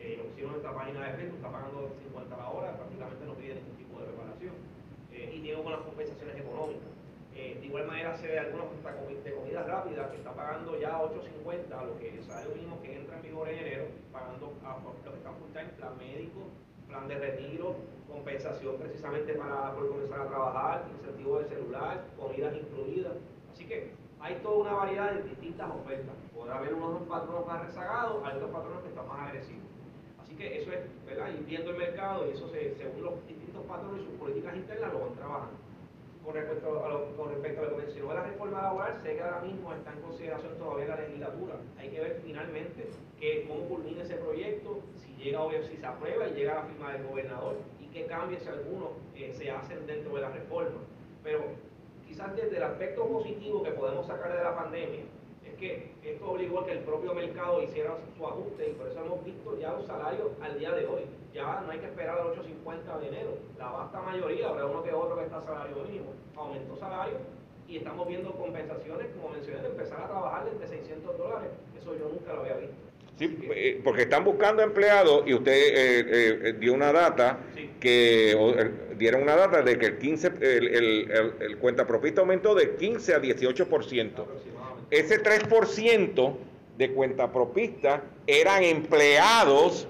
eh, 0.00 0.14
lo 0.18 0.24
pusieron 0.24 0.52
en 0.54 0.58
esta 0.58 0.74
página 0.74 1.06
de 1.06 1.12
Facebook, 1.14 1.36
está 1.36 1.52
pagando 1.52 1.94
50 2.02 2.36
la 2.36 2.48
hora, 2.50 2.76
prácticamente 2.76 3.24
no 3.24 3.34
pide 3.34 3.54
ningún 3.54 3.76
tipo 3.78 4.00
de 4.00 4.06
reparación 4.06 4.54
eh, 5.14 5.34
y 5.36 5.40
tiene 5.40 5.62
buenas 5.62 5.80
compensaciones 5.82 6.36
económicas 6.36 6.85
igual 7.76 7.88
manera 7.88 8.16
se 8.16 8.26
ve 8.26 8.38
algunos 8.38 8.68
de 9.22 9.34
comida 9.34 9.62
rápida 9.64 10.10
que 10.10 10.16
está 10.16 10.32
pagando 10.32 10.80
ya 10.80 10.98
8.50, 10.98 11.86
lo 11.86 11.98
que 11.98 12.08
el 12.08 12.54
mínimo 12.54 12.80
que 12.80 12.96
entra 12.96 13.16
en 13.16 13.22
vigor 13.22 13.48
en 13.50 13.58
enero, 13.58 13.84
pagando 14.10 14.54
a 14.64 14.78
los 14.82 15.12
que 15.12 15.18
están 15.18 15.34
full 15.36 15.50
time, 15.52 15.68
plan 15.76 15.98
médico, 15.98 16.40
plan 16.88 17.06
de 17.06 17.18
retiro, 17.18 17.76
compensación 18.08 18.76
precisamente 18.78 19.34
para 19.34 19.74
por 19.74 19.90
comenzar 19.90 20.20
a 20.20 20.26
trabajar, 20.26 20.84
incentivo 20.90 21.38
de 21.38 21.48
celular, 21.48 22.04
comidas 22.18 22.54
incluidas. 22.56 23.12
Así 23.52 23.66
que 23.66 23.92
hay 24.20 24.36
toda 24.36 24.56
una 24.56 24.72
variedad 24.72 25.12
de 25.12 25.22
distintas 25.24 25.70
ofertas. 25.70 26.16
Podrá 26.34 26.56
haber 26.56 26.72
unos 26.72 27.02
patronos 27.02 27.46
más 27.46 27.66
rezagados, 27.66 28.24
hay 28.24 28.36
otros 28.36 28.52
patronos 28.52 28.82
que 28.84 28.88
están 28.88 29.06
más 29.06 29.28
agresivos. 29.28 29.68
Así 30.22 30.34
que 30.34 30.62
eso 30.62 30.72
es, 30.72 31.04
¿verdad? 31.04 31.28
Ir 31.28 31.44
viendo 31.44 31.72
el 31.72 31.76
mercado 31.76 32.26
y 32.26 32.30
eso 32.30 32.48
se, 32.48 32.74
según 32.76 33.02
los 33.02 33.26
distintos 33.26 33.66
patrones 33.66 34.02
y 34.02 34.06
sus 34.06 34.14
políticas 34.14 34.56
internas 34.56 34.92
lo 34.94 35.00
van 35.00 35.14
trabajando. 35.14 35.65
Con 36.26 36.34
respecto, 36.34 36.84
a 36.84 36.88
lo, 36.88 37.16
con 37.16 37.28
respecto 37.30 37.60
a 37.60 37.64
lo 37.66 37.76
que 37.76 37.82
mencionó 37.84 38.12
la 38.12 38.24
reforma 38.24 38.60
laboral, 38.60 38.96
sé 39.00 39.14
que 39.14 39.22
ahora 39.22 39.42
mismo 39.42 39.72
está 39.72 39.92
en 39.92 40.00
consideración 40.00 40.58
todavía 40.58 40.88
la 40.88 40.96
legislatura. 40.96 41.54
Hay 41.78 41.88
que 41.88 42.00
ver 42.00 42.20
finalmente 42.20 42.90
que, 43.20 43.46
cómo 43.46 43.68
culmina 43.68 44.02
ese 44.02 44.16
proyecto, 44.16 44.80
si 44.96 45.22
llega 45.22 45.40
obvio, 45.40 45.62
si 45.62 45.76
se 45.76 45.86
aprueba 45.86 46.26
y 46.26 46.34
llega 46.34 46.54
a 46.54 46.54
la 46.56 46.62
firma 46.62 46.92
del 46.94 47.06
gobernador 47.06 47.58
y 47.80 47.86
qué 47.94 48.06
cambios, 48.06 48.42
si 48.42 48.48
algunos, 48.48 48.88
eh, 49.14 49.32
se 49.32 49.52
hacen 49.52 49.86
dentro 49.86 50.16
de 50.16 50.22
la 50.22 50.30
reforma. 50.30 50.80
Pero 51.22 51.44
quizás 52.04 52.34
desde 52.34 52.56
el 52.56 52.62
aspecto 52.64 53.06
positivo 53.06 53.62
que 53.62 53.70
podemos 53.70 54.04
sacar 54.08 54.36
de 54.36 54.42
la 54.42 54.56
pandemia, 54.56 55.04
que 55.58 55.90
esto 56.04 56.30
obligó 56.30 56.60
a 56.60 56.66
que 56.66 56.72
el 56.72 56.78
propio 56.80 57.14
mercado 57.14 57.62
hiciera 57.62 57.96
su 58.16 58.26
ajuste 58.26 58.70
y 58.70 58.72
por 58.74 58.88
eso 58.88 59.04
hemos 59.04 59.24
visto 59.24 59.58
ya 59.58 59.72
los 59.72 59.86
salarios 59.86 60.28
al 60.40 60.58
día 60.58 60.72
de 60.72 60.86
hoy. 60.86 61.02
Ya 61.34 61.60
no 61.60 61.70
hay 61.70 61.78
que 61.78 61.86
esperar 61.86 62.18
al 62.18 62.28
8.50 62.28 63.00
de 63.00 63.08
enero. 63.08 63.38
La 63.58 63.68
vasta 63.68 64.00
mayoría, 64.00 64.48
habrá 64.48 64.66
uno 64.66 64.82
que 64.82 64.92
otro 64.92 65.16
que 65.18 65.24
está 65.24 65.40
salario 65.42 65.76
mínimo, 65.84 66.12
aumentó 66.36 66.76
salario 66.76 67.18
y 67.68 67.78
estamos 67.78 68.06
viendo 68.06 68.30
compensaciones, 68.32 69.08
como 69.16 69.30
mencioné, 69.30 69.60
de 69.60 69.68
empezar 69.68 70.00
a 70.00 70.08
trabajar 70.08 70.44
desde 70.50 70.76
600 70.76 71.18
dólares. 71.18 71.50
Eso 71.78 71.94
yo 71.98 72.08
nunca 72.08 72.32
lo 72.32 72.40
había 72.40 72.56
visto. 72.56 72.76
Sí, 73.18 73.38
eh, 73.50 73.80
porque 73.82 74.02
están 74.02 74.24
buscando 74.24 74.62
empleados 74.62 75.22
y 75.26 75.32
usted 75.32 75.52
eh, 75.52 76.48
eh, 76.48 76.52
dio 76.58 76.74
una 76.74 76.92
data. 76.92 77.38
Que 77.80 78.32
eh, 78.32 78.70
dieron 78.96 79.22
una 79.22 79.36
data 79.36 79.62
de 79.62 79.78
que 79.78 79.86
el 79.86 79.98
15 79.98 80.32
el, 80.40 80.68
el, 80.68 81.10
el, 81.10 81.32
el 81.40 81.56
cuentapropista 81.58 82.20
aumentó 82.20 82.54
de 82.54 82.76
15 82.76 83.14
a 83.14 83.20
18%. 83.20 83.60
Aproximadamente. 83.62 84.26
Ese 84.90 85.22
3% 85.22 86.36
de 86.78 86.90
cuentapropistas 86.92 88.00
eran 88.26 88.62
empleados 88.62 89.88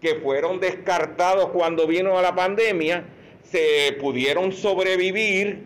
que 0.00 0.14
fueron 0.16 0.60
descartados 0.60 1.50
cuando 1.50 1.86
vino 1.86 2.18
a 2.18 2.22
la 2.22 2.34
pandemia, 2.34 3.04
se 3.42 3.96
pudieron 4.00 4.52
sobrevivir 4.52 5.64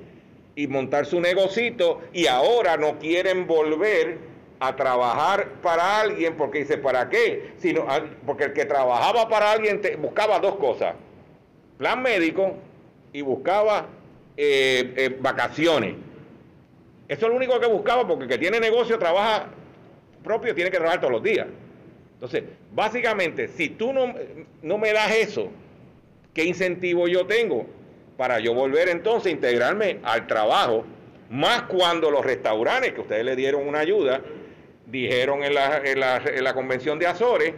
y 0.56 0.66
montar 0.66 1.06
su 1.06 1.20
negocito 1.20 2.00
y 2.12 2.26
ahora 2.26 2.76
no 2.76 2.98
quieren 2.98 3.46
volver 3.46 4.18
a 4.60 4.76
trabajar 4.76 5.48
para 5.62 6.00
alguien 6.00 6.36
porque 6.36 6.60
dice, 6.60 6.78
¿para 6.78 7.08
qué? 7.08 7.52
Sino, 7.58 7.86
porque 8.24 8.44
el 8.44 8.52
que 8.52 8.64
trabajaba 8.64 9.28
para 9.28 9.52
alguien 9.52 9.80
buscaba 10.00 10.38
dos 10.38 10.56
cosas, 10.56 10.94
plan 11.78 12.02
médico 12.02 12.56
y 13.12 13.22
buscaba 13.22 13.86
eh, 14.36 14.94
eh, 14.96 15.16
vacaciones. 15.20 15.94
Eso 17.08 17.26
es 17.26 17.30
lo 17.30 17.36
único 17.36 17.60
que 17.60 17.66
buscaba 17.66 18.06
porque 18.06 18.24
el 18.24 18.30
que 18.30 18.38
tiene 18.38 18.60
negocio 18.60 18.98
trabaja 18.98 19.46
propio 20.22 20.54
tiene 20.54 20.70
que 20.70 20.78
trabajar 20.78 21.00
todos 21.00 21.12
los 21.12 21.22
días. 21.22 21.46
Entonces, 22.14 22.44
básicamente, 22.72 23.48
si 23.48 23.68
tú 23.68 23.92
no, 23.92 24.14
no 24.62 24.78
me 24.78 24.92
das 24.92 25.14
eso, 25.14 25.50
¿qué 26.32 26.44
incentivo 26.44 27.06
yo 27.06 27.26
tengo 27.26 27.66
para 28.16 28.40
yo 28.40 28.54
volver 28.54 28.88
entonces 28.88 29.26
a 29.26 29.34
integrarme 29.34 29.98
al 30.02 30.26
trabajo? 30.26 30.84
Más 31.28 31.62
cuando 31.62 32.10
los 32.10 32.24
restaurantes, 32.24 32.94
que 32.94 33.00
ustedes 33.02 33.24
le 33.24 33.36
dieron 33.36 33.66
una 33.68 33.80
ayuda, 33.80 34.22
dijeron 34.86 35.44
en 35.44 35.54
la, 35.54 35.78
en 35.78 36.00
la, 36.00 36.16
en 36.16 36.44
la 36.44 36.54
convención 36.54 36.98
de 36.98 37.06
Azores 37.06 37.54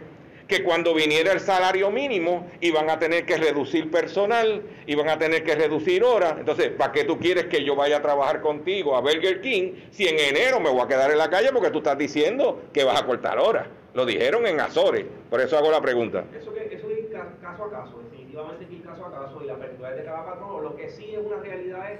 que 0.47 0.63
cuando 0.63 0.93
viniera 0.93 1.31
el 1.33 1.39
salario 1.39 1.91
mínimo 1.91 2.47
iban 2.61 2.89
a 2.89 2.97
tener 2.99 3.25
que 3.25 3.37
reducir 3.37 3.91
personal, 3.91 4.61
iban 4.85 5.09
a 5.09 5.17
tener 5.19 5.43
que 5.43 5.55
reducir 5.55 6.03
horas. 6.03 6.35
Entonces, 6.39 6.69
¿para 6.69 6.91
qué 6.93 7.03
tú 7.03 7.19
quieres 7.19 7.45
que 7.47 7.63
yo 7.63 7.75
vaya 7.75 7.97
a 7.97 8.01
trabajar 8.01 8.41
contigo 8.41 8.95
a 8.95 9.01
Burger 9.01 9.41
King 9.41 9.73
si 9.91 10.07
en 10.07 10.17
enero 10.19 10.59
me 10.59 10.69
voy 10.69 10.81
a 10.81 10.87
quedar 10.87 11.11
en 11.11 11.17
la 11.17 11.29
calle 11.29 11.49
porque 11.51 11.69
tú 11.71 11.79
estás 11.79 11.97
diciendo 11.97 12.61
que 12.71 12.83
vas 12.83 13.01
a 13.01 13.05
cortar 13.05 13.37
horas? 13.39 13.67
Lo 13.93 14.05
dijeron 14.05 14.45
en 14.47 14.59
Azores, 14.61 15.05
por 15.29 15.41
eso 15.41 15.57
hago 15.57 15.71
la 15.71 15.81
pregunta. 15.81 16.23
Eso, 16.39 16.53
que, 16.53 16.73
eso 16.73 16.87
es 16.91 17.07
ca- 17.11 17.33
caso 17.41 17.65
a 17.65 17.71
caso, 17.71 17.99
definitivamente 18.09 18.67
es 18.73 18.81
caso 18.85 19.05
a 19.05 19.11
caso 19.11 19.41
y 19.43 19.47
la 19.47 19.53
apertura 19.55 19.91
de 19.91 20.03
cada 20.05 20.25
patrón. 20.25 20.63
Lo 20.63 20.75
que 20.75 20.89
sí 20.89 21.13
es 21.13 21.19
una 21.25 21.37
realidad 21.37 21.91
es 21.91 21.99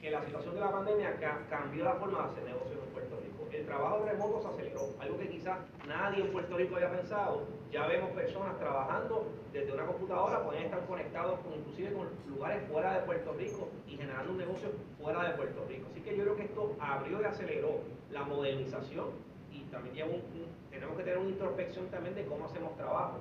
que 0.00 0.10
la 0.10 0.24
situación 0.24 0.54
de 0.54 0.60
la 0.60 0.72
pandemia 0.72 1.16
ca- 1.20 1.40
cambió 1.48 1.84
la 1.84 1.94
forma 1.94 2.18
de 2.22 2.24
hacer 2.30 2.44
negocios 2.44 2.80
en 2.84 2.92
Puerto 2.92 3.16
Rico. 3.22 3.48
El 3.52 3.57
trabajo 3.68 4.04
remoto 4.04 4.40
se 4.42 4.48
aceleró, 4.48 4.88
algo 4.98 5.18
que 5.18 5.28
quizás 5.28 5.58
nadie 5.86 6.24
en 6.24 6.32
Puerto 6.32 6.56
Rico 6.56 6.76
había 6.76 6.90
pensado. 6.90 7.42
Ya 7.70 7.86
vemos 7.86 8.10
personas 8.10 8.58
trabajando 8.58 9.26
desde 9.52 9.72
una 9.72 9.86
computadora, 9.86 10.42
pueden 10.42 10.64
estar 10.64 10.84
conectados 10.86 11.38
con, 11.40 11.52
inclusive 11.54 11.92
con 11.92 12.08
lugares 12.28 12.66
fuera 12.68 12.94
de 12.94 13.00
Puerto 13.06 13.32
Rico 13.34 13.68
y 13.86 13.96
generando 13.96 14.32
un 14.32 14.38
negocio 14.38 14.70
fuera 15.00 15.22
de 15.28 15.36
Puerto 15.36 15.64
Rico. 15.68 15.86
Así 15.92 16.00
que 16.00 16.16
yo 16.16 16.24
creo 16.24 16.36
que 16.36 16.44
esto 16.44 16.74
abrió 16.80 17.20
y 17.20 17.24
aceleró 17.24 17.80
la 18.10 18.22
modernización 18.24 19.06
y 19.52 19.60
también 19.64 19.94
lleva 19.94 20.08
un- 20.08 20.22
tenemos 20.70 20.96
que 20.96 21.02
tener 21.02 21.18
una 21.18 21.28
introspección 21.30 21.86
también 21.88 22.14
de 22.14 22.24
cómo 22.26 22.46
hacemos 22.46 22.74
trabajo. 22.76 23.18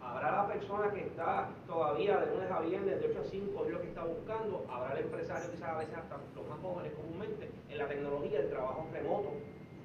Habrá 0.00 0.30
la 0.30 0.46
persona 0.46 0.90
que 0.92 1.00
está 1.00 1.48
todavía 1.66 2.18
de 2.18 2.26
lunes 2.34 2.50
a 2.50 2.60
viernes, 2.60 3.00
de 3.00 3.08
8 3.08 3.20
a 3.20 3.24
5, 3.24 3.64
es 3.64 3.70
lo 3.72 3.80
que 3.80 3.88
está 3.88 4.04
buscando. 4.04 4.64
Habrá 4.70 4.94
el 4.96 5.04
empresario, 5.06 5.50
quizás 5.50 5.68
a 5.70 5.78
veces 5.78 5.96
hasta 5.96 6.16
los 6.36 6.46
más 6.48 6.58
jóvenes 6.60 6.92
comúnmente, 6.94 7.50
en 7.68 7.78
la 7.78 7.88
tecnología, 7.88 8.38
el 8.40 8.48
trabajo 8.48 8.86
remoto, 8.92 9.32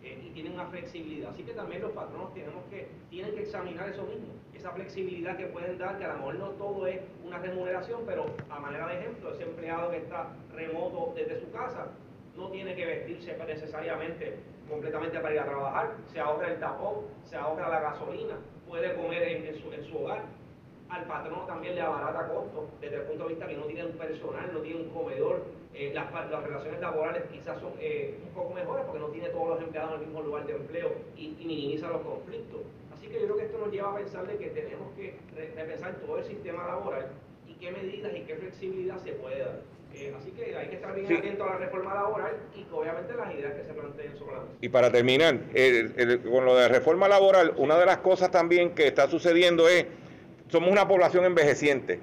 eh, 0.03 0.19
y 0.21 0.29
tienen 0.31 0.53
una 0.53 0.65
flexibilidad. 0.65 1.31
Así 1.31 1.43
que 1.43 1.53
también 1.53 1.81
los 1.81 1.91
patronos 1.91 2.33
tenemos 2.33 2.63
que, 2.69 2.87
tienen 3.09 3.33
que 3.33 3.43
examinar 3.43 3.89
eso 3.89 4.03
mismo, 4.03 4.27
esa 4.53 4.71
flexibilidad 4.71 5.37
que 5.37 5.47
pueden 5.47 5.77
dar, 5.77 5.97
que 5.97 6.05
a 6.05 6.09
lo 6.09 6.15
mejor 6.15 6.35
no 6.35 6.49
todo 6.51 6.87
es 6.87 6.99
una 7.25 7.39
remuneración, 7.39 8.01
pero 8.05 8.25
a 8.49 8.59
manera 8.59 8.87
de 8.87 8.99
ejemplo, 8.99 9.33
ese 9.33 9.43
empleado 9.43 9.91
que 9.91 9.97
está 9.97 10.27
remoto 10.53 11.13
desde 11.15 11.39
su 11.39 11.51
casa, 11.51 11.87
no 12.35 12.49
tiene 12.49 12.75
que 12.75 12.85
vestirse 12.85 13.37
necesariamente 13.47 14.39
completamente 14.69 15.19
para 15.19 15.33
ir 15.33 15.39
a 15.39 15.45
trabajar, 15.45 15.91
se 16.11 16.19
ahorra 16.19 16.47
el 16.51 16.59
tapón, 16.59 17.05
se 17.25 17.35
ahorra 17.35 17.69
la 17.69 17.79
gasolina, 17.79 18.35
puede 18.67 18.95
comer 18.95 19.23
en, 19.23 19.61
su, 19.61 19.71
en 19.71 19.83
su 19.83 19.97
hogar. 19.97 20.23
Al 20.89 21.05
patrono 21.05 21.45
también 21.45 21.75
le 21.75 21.81
abarata 21.81 22.27
costos 22.27 22.65
desde 22.79 22.97
el 22.97 23.01
punto 23.03 23.23
de 23.23 23.29
vista 23.29 23.47
que 23.47 23.55
no 23.57 23.63
tiene 23.63 23.85
un 23.85 23.93
personal, 23.93 24.49
no 24.53 24.59
tiene 24.59 24.81
un 24.81 24.89
comedor, 24.89 25.43
eh, 25.73 25.91
las, 25.93 26.11
las 26.29 26.43
relaciones 26.43 26.79
laborales 26.81 27.23
quizás 27.31 27.59
son 27.59 27.71
eh, 27.79 28.19
un 28.27 28.29
poco 28.33 28.53
mejores 28.53 28.85
porque 28.85 28.99
no 28.99 29.07
tiene 29.07 29.29
todos 29.29 29.49
los 29.49 29.61
empleados 29.61 29.93
en 29.95 29.99
el 30.01 30.05
mismo 30.07 30.21
lugar 30.21 30.45
de 30.45 30.53
empleo 30.55 30.91
y, 31.17 31.35
y 31.39 31.45
minimiza 31.45 31.87
los 31.89 32.01
conflictos. 32.01 32.61
Así 32.93 33.07
que 33.07 33.15
yo 33.15 33.23
creo 33.25 33.37
que 33.37 33.45
esto 33.45 33.57
nos 33.57 33.71
lleva 33.71 33.91
a 33.91 33.95
pensar 33.95 34.27
de 34.27 34.37
que 34.37 34.47
tenemos 34.49 34.87
que 34.95 35.15
re- 35.35 35.51
repensar 35.55 35.95
todo 35.95 36.19
el 36.19 36.25
sistema 36.25 36.67
laboral 36.67 37.07
y 37.47 37.53
qué 37.55 37.71
medidas 37.71 38.11
y 38.15 38.21
qué 38.21 38.35
flexibilidad 38.35 38.97
se 39.03 39.13
puede 39.13 39.39
dar. 39.39 39.59
Eh, 39.95 40.13
así 40.17 40.31
que 40.31 40.55
hay 40.55 40.67
que 40.69 40.75
estar 40.75 40.93
bien 40.95 41.07
Sí. 41.07 41.13
atento 41.15 41.43
a 41.43 41.49
la 41.51 41.57
reforma 41.57 41.93
laboral 41.95 42.35
y 42.55 42.63
que 42.63 42.73
obviamente 42.73 43.13
las 43.15 43.33
ideas 43.33 43.53
que 43.53 43.63
se 43.63 43.73
planteen 43.73 44.17
sobre 44.17 44.33
la 44.33 44.39
mesa. 44.41 44.53
Y 44.61 44.69
para 44.69 44.91
terminar, 44.91 45.39
el- 45.55 45.93
el- 45.97 46.21
con 46.21 46.45
lo 46.45 46.55
de 46.55 46.67
reforma 46.67 47.07
laboral, 47.07 47.53
una 47.57 47.77
de 47.79 47.85
las 47.85 47.97
cosas 47.97 48.29
también 48.31 48.73
que 48.75 48.87
está 48.87 49.07
sucediendo 49.07 49.67
es, 49.67 49.85
somos 50.53 50.69
una 50.71 50.87
población 50.87 51.25
envejeciente. 51.25 51.99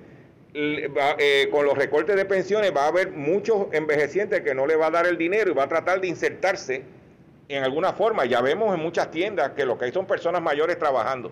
Eh, 0.53 1.48
con 1.53 1.64
los 1.64 1.78
recortes 1.78 2.16
de 2.16 2.24
pensiones 2.24 2.74
va 2.76 2.86
a 2.86 2.88
haber 2.88 3.12
muchos 3.12 3.68
envejecientes 3.70 4.40
que 4.40 4.57
no 4.57 4.66
le 4.66 4.74
va 4.74 4.88
a 4.88 4.90
dar 4.90 5.07
el 5.07 5.16
dinero 5.16 5.53
y 5.53 5.55
va 5.55 5.62
a 5.62 5.68
tratar 5.68 6.01
de 6.01 6.09
insertarse 6.09 6.82
en 7.48 7.62
alguna 7.62 7.92
forma. 7.92 8.24
Ya 8.24 8.40
vemos 8.40 8.74
en 8.74 8.80
muchas 8.80 9.12
tiendas 9.12 9.53
que 9.53 9.64
lo 9.64 9.78
que 9.78 9.84
hay 9.84 9.92
son 9.92 10.05
personas 10.07 10.42
mayores 10.42 10.76
trabajando. 10.80 11.30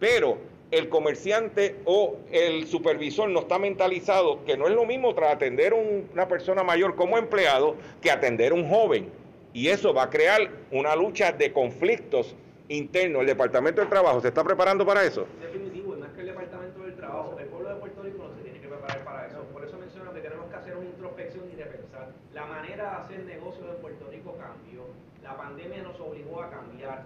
Pero 0.00 0.38
el 0.70 0.88
comerciante 0.88 1.76
o 1.84 2.16
el 2.32 2.66
supervisor 2.66 3.28
no 3.28 3.40
está 3.40 3.58
mentalizado 3.58 4.42
que 4.46 4.56
no 4.56 4.66
es 4.66 4.72
lo 4.72 4.86
mismo 4.86 5.14
tras 5.14 5.34
atender 5.34 5.72
a 5.74 5.76
un- 5.76 6.08
una 6.14 6.26
persona 6.28 6.62
mayor 6.64 6.96
como 6.96 7.18
empleado 7.18 7.76
que 8.00 8.10
atender 8.10 8.52
a 8.52 8.54
un 8.54 8.66
joven. 8.70 9.10
Y 9.52 9.68
eso 9.68 9.92
va 9.92 10.04
a 10.04 10.10
crear 10.10 10.48
una 10.72 10.96
lucha 10.96 11.32
de 11.32 11.52
conflictos 11.52 12.34
internos. 12.68 13.20
El 13.20 13.26
Departamento 13.26 13.82
del 13.82 13.90
Trabajo 13.90 14.22
se 14.22 14.28
está 14.28 14.42
preparando 14.42 14.86
para 14.86 15.04
eso. 15.04 15.26
Definitivo, 15.38 15.94
y 15.94 16.00
más 16.00 16.08
que 16.14 16.22
el 16.22 16.26
Departamento 16.28 16.80
del 16.82 16.94
Trabajo, 16.96 17.36
el 17.38 17.46
pueblo 17.46 17.68
de 17.68 17.74
Puerto 17.76 18.02
Rico 18.02 18.24
no 18.26 18.34
se 18.34 18.42
tiene 18.42 18.58
que 18.58 18.66
preparar 18.68 19.04
para 19.04 19.26
eso. 19.26 19.38
Por 19.52 19.62
eso 19.64 19.76
menciono 19.78 20.12
que 20.14 20.20
tenemos 20.20 20.46
que 20.50 20.56
hacer 20.56 20.74
una 20.76 20.86
introspección 20.86 21.44
y 21.52 21.56
repensar. 21.62 22.08
La 22.32 22.46
manera 22.46 22.84
de 22.90 22.96
hacer 23.04 23.24
negocios 23.26 23.66
en 23.68 23.80
Puerto 23.82 24.08
Rico 24.10 24.34
cambió. 24.40 24.82
La 25.22 25.36
pandemia 25.36 25.82
nos 25.82 26.00
obligó 26.00 26.42
a 26.42 26.50
cambiar. 26.50 27.04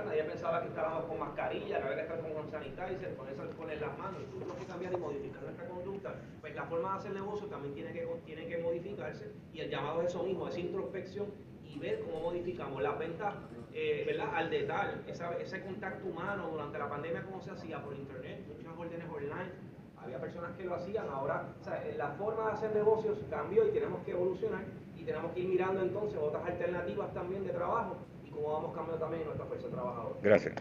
¿Verdad? 0.00 0.04
Nadie 0.10 0.24
pensaba 0.24 0.60
que 0.62 0.68
estábamos 0.68 1.04
con 1.04 1.18
mascarilla, 1.18 1.78
que 1.78 1.82
había 1.84 1.96
que 1.96 2.02
estar 2.02 2.20
con 2.32 2.50
sanitizer, 2.50 3.14
ponerse 3.16 3.42
alcohol 3.42 3.70
en 3.70 3.80
las 3.80 3.98
manos. 3.98 4.22
Tuvimos 4.30 4.56
que 4.56 4.64
cambiar 4.66 4.92
y 4.92 4.96
modificar 4.96 5.42
nuestra 5.42 5.68
conducta. 5.68 6.14
Pues 6.40 6.54
la 6.54 6.64
forma 6.64 6.92
de 6.92 6.98
hacer 6.98 7.12
negocio 7.12 7.46
también 7.46 7.74
tiene 7.74 7.92
que, 7.92 8.06
tiene 8.26 8.46
que 8.46 8.58
modificarse. 8.58 9.32
Y 9.52 9.60
el 9.60 9.70
llamado 9.70 10.02
es 10.02 10.08
eso 10.08 10.22
mismo, 10.22 10.48
es 10.48 10.58
introspección 10.58 11.26
y 11.64 11.78
ver 11.78 12.00
cómo 12.00 12.20
modificamos 12.20 12.82
las 12.82 12.98
ventas 12.98 13.34
eh, 13.72 14.02
¿verdad? 14.06 14.34
al 14.34 14.50
detalle, 14.50 14.94
esa- 15.06 15.36
ese 15.38 15.62
contacto 15.62 16.08
humano 16.08 16.48
durante 16.50 16.76
la 16.78 16.88
pandemia, 16.88 17.22
cómo 17.22 17.40
se 17.40 17.52
hacía 17.52 17.80
por 17.80 17.94
internet, 17.94 18.44
muchas 18.48 18.76
órdenes 18.76 19.08
online, 19.08 19.52
había 19.96 20.18
personas 20.18 20.56
que 20.56 20.64
lo 20.64 20.74
hacían, 20.74 21.06
ahora 21.08 21.46
o 21.60 21.62
sea, 21.62 21.84
la 21.96 22.08
forma 22.12 22.46
de 22.46 22.52
hacer 22.54 22.74
negocios 22.74 23.18
cambió 23.30 23.68
y 23.68 23.70
tenemos 23.70 24.02
que 24.04 24.10
evolucionar 24.10 24.64
y 24.96 25.04
tenemos 25.04 25.30
que 25.32 25.40
ir 25.40 25.48
mirando 25.48 25.82
entonces 25.82 26.18
otras 26.20 26.44
alternativas 26.44 27.14
también 27.14 27.44
de 27.46 27.52
trabajo 27.52 27.98
y 28.09 28.09
cómo 28.40 28.54
vamos 28.54 28.74
cambiando 28.74 29.04
también 29.04 29.24
nuestra 29.24 29.46
fuerza 29.46 29.68
trabajadora. 29.68 30.20
Gracias. 30.22 30.54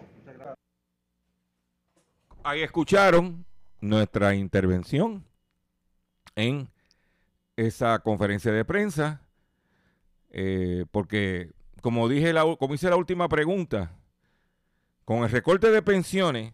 Ahí 2.44 2.62
escucharon 2.62 3.46
nuestra 3.82 4.36
intervención 4.36 5.26
en 6.36 6.70
esa 7.56 8.00
conferencia 8.00 8.52
de 8.52 8.66
prensa, 8.66 9.22
eh, 10.30 10.86
porque 10.92 11.52
como 11.82 12.08
dije, 12.08 12.34
la, 12.34 12.44
como 12.58 12.74
hice 12.74 12.90
la 12.90 12.96
última 12.96 13.28
pregunta, 13.28 13.92
con 15.06 15.24
el 15.24 15.30
recorte 15.30 15.72
de 15.72 15.82
pensiones, 15.82 16.54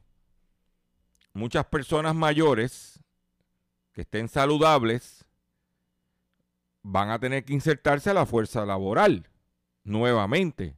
muchas 1.33 1.65
personas 1.65 2.15
mayores 2.15 2.99
que 3.93 4.01
estén 4.01 4.27
saludables 4.27 5.25
van 6.81 7.09
a 7.09 7.19
tener 7.19 7.43
que 7.45 7.53
insertarse 7.53 8.09
a 8.11 8.13
la 8.13 8.25
fuerza 8.25 8.65
laboral 8.65 9.29
nuevamente. 9.83 10.75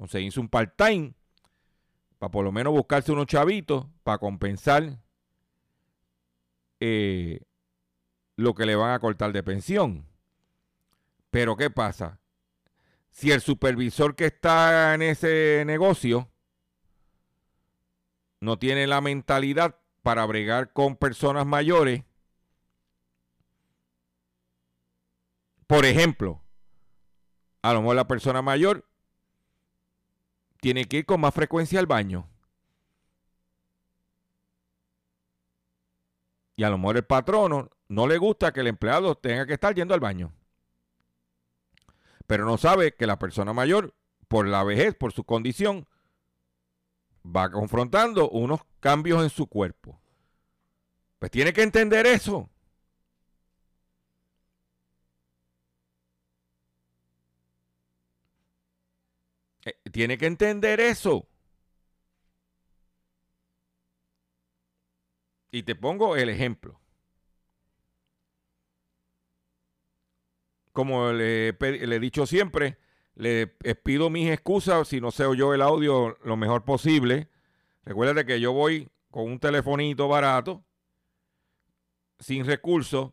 Conseguirse 0.00 0.40
un 0.40 0.48
part-time 0.48 1.12
para 2.18 2.30
por 2.30 2.42
lo 2.42 2.52
menos 2.52 2.72
buscarse 2.72 3.12
unos 3.12 3.26
chavitos 3.26 3.84
para 4.02 4.16
compensar 4.16 4.98
eh, 6.80 7.42
lo 8.36 8.54
que 8.54 8.64
le 8.64 8.76
van 8.76 8.94
a 8.94 8.98
cortar 8.98 9.30
de 9.34 9.42
pensión. 9.42 10.06
Pero 11.30 11.54
¿qué 11.54 11.68
pasa? 11.68 12.18
Si 13.10 13.30
el 13.30 13.42
supervisor 13.42 14.16
que 14.16 14.24
está 14.24 14.94
en 14.94 15.02
ese 15.02 15.64
negocio 15.66 16.30
no 18.40 18.58
tiene 18.58 18.86
la 18.86 19.02
mentalidad 19.02 19.78
para 20.00 20.24
bregar 20.24 20.72
con 20.72 20.96
personas 20.96 21.44
mayores, 21.44 22.04
por 25.66 25.84
ejemplo, 25.84 26.42
a 27.60 27.74
lo 27.74 27.82
mejor 27.82 27.96
la 27.96 28.08
persona 28.08 28.40
mayor 28.40 28.89
tiene 30.60 30.86
que 30.86 30.98
ir 30.98 31.06
con 31.06 31.20
más 31.20 31.34
frecuencia 31.34 31.80
al 31.80 31.86
baño. 31.86 32.28
Y 36.56 36.64
a 36.64 36.70
lo 36.70 36.78
mejor 36.78 36.98
el 36.98 37.04
patrono 37.04 37.70
no 37.88 38.06
le 38.06 38.18
gusta 38.18 38.52
que 38.52 38.60
el 38.60 38.66
empleado 38.66 39.14
tenga 39.16 39.46
que 39.46 39.54
estar 39.54 39.74
yendo 39.74 39.94
al 39.94 40.00
baño. 40.00 40.32
Pero 42.26 42.44
no 42.44 42.58
sabe 42.58 42.94
que 42.94 43.06
la 43.06 43.18
persona 43.18 43.52
mayor, 43.52 43.94
por 44.28 44.46
la 44.46 44.62
vejez, 44.62 44.94
por 44.94 45.12
su 45.12 45.24
condición, 45.24 45.88
va 47.24 47.50
confrontando 47.50 48.28
unos 48.30 48.60
cambios 48.80 49.22
en 49.22 49.30
su 49.30 49.46
cuerpo. 49.46 50.00
Pues 51.18 51.30
tiene 51.30 51.52
que 51.52 51.62
entender 51.62 52.06
eso. 52.06 52.50
Eh, 59.64 59.79
tiene 59.90 60.18
que 60.18 60.26
entender 60.26 60.80
eso. 60.80 61.26
Y 65.50 65.64
te 65.64 65.74
pongo 65.74 66.16
el 66.16 66.28
ejemplo. 66.28 66.80
Como 70.72 71.12
le, 71.12 71.48
he 71.48 72.00
dicho 72.00 72.26
siempre, 72.26 72.78
le 73.14 73.48
pido 73.48 74.08
mis 74.08 74.30
excusas 74.30 74.88
si 74.88 75.00
no 75.00 75.10
se 75.10 75.26
oyó 75.26 75.52
el 75.52 75.62
audio 75.62 76.16
lo 76.24 76.36
mejor 76.36 76.64
posible. 76.64 77.28
Recuérdate 77.84 78.24
que 78.24 78.40
yo 78.40 78.52
voy 78.52 78.88
con 79.10 79.24
un 79.24 79.40
telefonito 79.40 80.06
barato, 80.06 80.64
sin 82.20 82.44
recursos, 82.44 83.12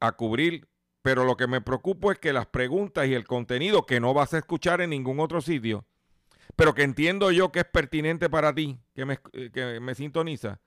a 0.00 0.12
cubrir, 0.12 0.68
pero 1.02 1.24
lo 1.24 1.36
que 1.36 1.46
me 1.46 1.60
preocupa 1.60 2.12
es 2.12 2.18
que 2.18 2.32
las 2.32 2.46
preguntas 2.46 3.06
y 3.06 3.14
el 3.14 3.26
contenido 3.26 3.86
que 3.86 4.00
no 4.00 4.14
vas 4.14 4.34
a 4.34 4.38
escuchar 4.38 4.80
en 4.80 4.90
ningún 4.90 5.20
otro 5.20 5.40
sitio, 5.40 5.86
pero 6.56 6.74
que 6.74 6.82
entiendo 6.82 7.30
yo 7.30 7.52
que 7.52 7.60
es 7.60 7.64
pertinente 7.64 8.28
para 8.28 8.54
ti, 8.54 8.78
que 8.94 9.04
me, 9.04 9.18
eh, 9.32 9.50
que 9.52 9.80
me 9.80 9.94
sintoniza, 9.94 10.60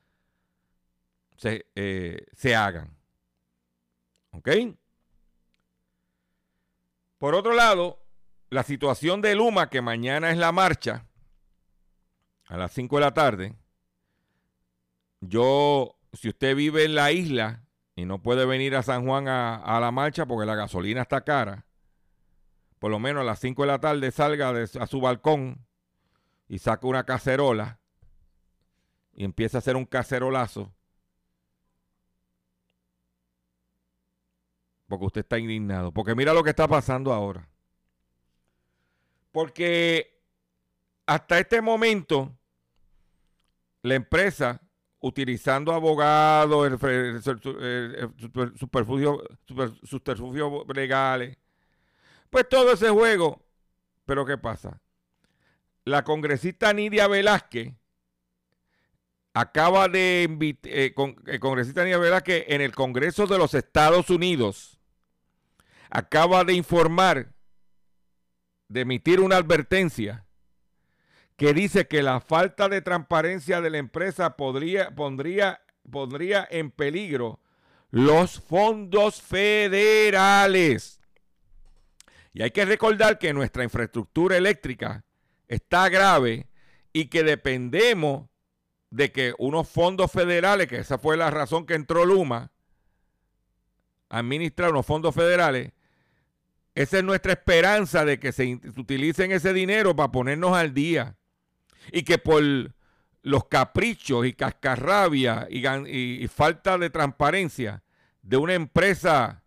se, 1.38 1.66
eh, 1.76 2.26
se 2.34 2.56
hagan. 2.56 2.96
¿Ok? 4.32 4.50
Por 7.18 7.36
otro 7.36 7.54
lado, 7.54 8.00
la 8.50 8.64
situación 8.64 9.22
de 9.22 9.36
Luma, 9.36 9.70
que 9.70 9.82
mañana 9.82 10.32
es 10.32 10.38
la 10.38 10.52
marcha, 10.52 11.06
a 12.48 12.58
las 12.58 12.72
5 12.74 12.98
de 12.98 13.02
la 13.02 13.14
tarde, 13.14 13.56
yo, 15.22 15.96
si 16.14 16.30
usted 16.30 16.56
vive 16.56 16.84
en 16.84 16.96
la 16.96 17.12
isla 17.12 17.64
y 17.96 18.06
no 18.06 18.22
puede 18.22 18.46
venir 18.46 18.76
a 18.76 18.84
San 18.84 19.06
Juan 19.06 19.28
a, 19.28 19.80
la 19.80 19.92
marcha 19.92 20.26
porque 20.26 20.46
la 20.46 20.56
gasolina 20.56 21.04
está 21.04 21.22
cara, 21.24 21.66
por 22.80 22.92
lo 22.92 23.00
menos 23.00 23.22
a 23.22 23.26
las 23.26 23.40
5 23.40 23.62
de 23.62 23.68
la 23.68 23.80
tarde 23.80 24.12
salga 24.12 24.52
de- 24.52 24.80
a 24.80 24.88
su 24.88 25.00
balcón 25.00 25.66
y 26.52 26.60
saca 26.60 26.86
una 26.86 27.06
cacerola 27.06 27.80
y 29.14 29.24
empieza 29.24 29.58
a 29.58 29.60
hacer 29.60 29.78
un 29.78 29.86
cacerolazo. 29.86 30.74
Porque 34.88 35.06
usted 35.06 35.22
está 35.22 35.40
indignado. 35.40 35.92
Porque 35.92 36.14
mira 36.16 36.34
lo 36.36 36.44
que 36.44 36.52
está 36.52 36.68
pasando 36.68 37.12
ahora. 37.14 37.50
Porque 39.32 40.22
hasta 41.08 41.40
este 41.40 41.62
momento, 41.62 42.38
la 43.84 43.96
empresa, 43.96 44.62
utilizando 45.00 45.74
abogados, 45.74 46.68
el, 46.68 46.90
el- 46.90 47.96
el- 47.96 48.54
legales, 50.76 51.38
pues 52.30 52.50
todo 52.50 52.74
ese 52.74 52.90
juego. 52.90 53.42
Pero 54.06 54.26
¿qué 54.26 54.38
pasa? 54.38 54.82
La 55.84 56.04
congresista 56.04 56.74
Nidia 56.74 57.08
Velázquez 57.08 57.74
acaba 59.34 59.88
de 59.88 60.28
invitar, 60.30 60.72
el 60.72 61.40
congresista 61.40 61.84
Nidia 61.84 61.98
Velázquez 61.98 62.46
en 62.48 62.62
el 62.62 62.76
Congreso 62.76 63.26
de 63.26 63.38
los 63.38 63.54
Estados 63.54 64.10
Unidos 64.10 64.80
acaba 65.90 66.44
de 66.44 66.54
informar, 66.54 67.34
de 68.70 68.82
emitir 68.82 69.20
una 69.20 69.38
advertencia 69.38 70.26
que 71.36 71.54
dice 71.54 71.88
que 71.88 72.04
la 72.04 72.22
falta 72.22 72.70
de 72.70 72.82
transparencia 72.82 73.62
de 73.62 73.72
la 73.72 73.80
empresa 73.80 74.38
podría, 74.38 74.92
pondría, 74.92 75.62
pondría 75.90 76.48
en 76.50 76.72
peligro 76.72 77.40
los 77.90 78.40
fondos 78.40 79.22
federales. 79.22 81.02
Y 82.34 82.44
hay 82.44 82.52
que 82.52 82.64
recordar 82.64 83.18
que 83.18 83.34
nuestra 83.34 83.64
infraestructura 83.64 84.38
eléctrica 84.38 85.04
está 85.52 85.90
grave 85.90 86.48
y 86.94 87.06
que 87.08 87.24
dependemos 87.24 88.30
de 88.90 89.12
que 89.12 89.34
unos 89.38 89.68
fondos 89.68 90.12
federales, 90.12 90.68
que 90.68 90.78
esa 90.78 90.98
fue 90.98 91.18
la 91.18 91.30
razón 91.30 91.66
que 91.66 91.76
entró 91.76 92.06
Luma, 92.06 92.52
administrar 94.10 94.72
unos 94.72 94.86
fondos 94.86 95.14
federales, 95.14 95.72
esa 96.74 96.98
es 97.00 97.04
nuestra 97.04 97.34
esperanza 97.34 98.06
de 98.06 98.18
que 98.18 98.32
se 98.32 98.60
utilicen 98.78 99.32
ese 99.34 99.54
dinero 99.54 99.94
para 99.96 100.12
ponernos 100.12 100.56
al 100.56 100.74
día. 100.74 101.18
Y 101.92 102.04
que 102.04 102.18
por 102.18 102.42
los 103.24 103.46
caprichos 103.50 104.26
y 104.26 104.34
cascarrabia 104.34 105.48
y- 105.50 105.66
y 106.24 106.28
falta 106.28 106.78
de 106.78 106.90
transparencia 106.90 107.84
de 108.22 108.38
una 108.38 108.54
empresa 108.54 109.44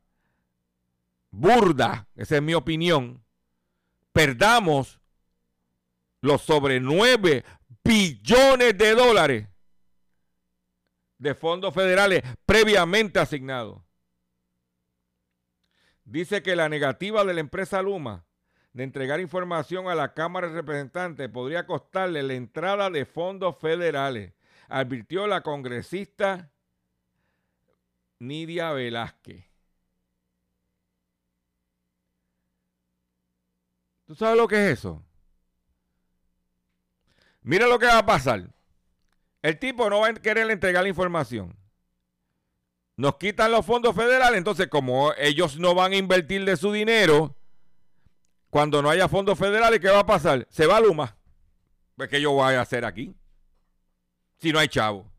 burda, 1.31 2.09
esa 2.15 2.37
es 2.37 2.43
mi 2.43 2.53
opinión, 2.55 3.23
perdamos 4.13 5.01
los 6.25 6.41
sobre 6.41 6.81
9 6.81 7.45
billones 7.85 8.79
de 8.79 8.95
dólares 8.95 9.47
de 11.18 11.35
fondos 11.35 11.75
federales 11.75 12.22
previamente 12.47 13.20
asignados. 13.20 13.83
Dice 16.03 16.43
que 16.43 16.57
la 16.57 16.70
negativa 16.70 17.27
de 17.27 17.35
la 17.35 17.41
empresa 17.41 17.83
Luma 17.83 18.25
de 18.72 18.85
entregar 18.85 19.20
información 19.20 19.89
a 19.89 19.95
la 19.95 20.14
Cámara 20.14 20.49
de 20.49 20.55
Representantes 20.55 21.29
podría 21.29 21.66
costarle 21.66 22.22
la 22.22 22.33
entrada 22.33 22.89
de 22.89 23.05
fondos 23.05 23.59
federales, 23.59 24.33
advirtió 24.68 25.27
la 25.27 25.43
congresista 25.43 26.51
Nidia 28.18 28.72
Velázquez. 28.72 29.45
¿Tú 34.07 34.14
sabes 34.14 34.39
lo 34.39 34.49
que 34.49 34.70
es 34.70 34.79
eso? 34.79 35.05
Mira 37.45 37.67
lo 37.67 37.79
que 37.79 37.87
va 37.87 37.99
a 37.99 38.07
pasar. 38.07 38.51
El 39.43 39.59
tipo 39.59 39.89
no 39.91 40.01
va 40.01 40.09
a 40.09 40.15
querer 40.15 40.51
entregar 40.51 40.83
la 40.83 40.89
información. 40.89 41.55
Nos 42.97 43.17
quitan 43.17 43.53
los 43.53 43.67
fondos 43.67 43.95
federales, 43.95 44.39
entonces 44.39 44.69
como 44.69 45.13
ellos 45.19 45.59
no 45.59 45.75
van 45.75 45.93
a 45.93 45.97
invertir 45.97 46.45
de 46.45 46.57
su 46.57 46.73
dinero, 46.73 47.37
cuando 48.49 48.81
no 48.81 48.89
haya 48.89 49.09
fondos 49.09 49.39
federales, 49.39 49.79
¿qué 49.81 49.89
va 49.89 50.01
a 50.01 50.07
pasar? 50.07 50.47
Se 50.51 50.67
va 50.67 50.81
Luma. 50.81 51.17
Pues 51.97 52.09
que 52.09 52.21
yo 52.21 52.33
voy 52.33 52.55
a 52.55 52.63
hacer 52.63 52.85
aquí. 52.85 53.15
Si 54.39 54.51
no 54.51 54.59
hay 54.59 54.69
chavo. 54.69 55.11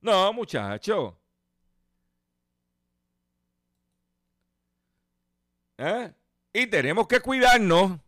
No, 0.00 0.32
muchacho. 0.32 1.18
¿Eh? 5.76 6.12
Y 6.54 6.66
tenemos 6.68 7.06
que 7.06 7.20
cuidarnos. 7.20 7.98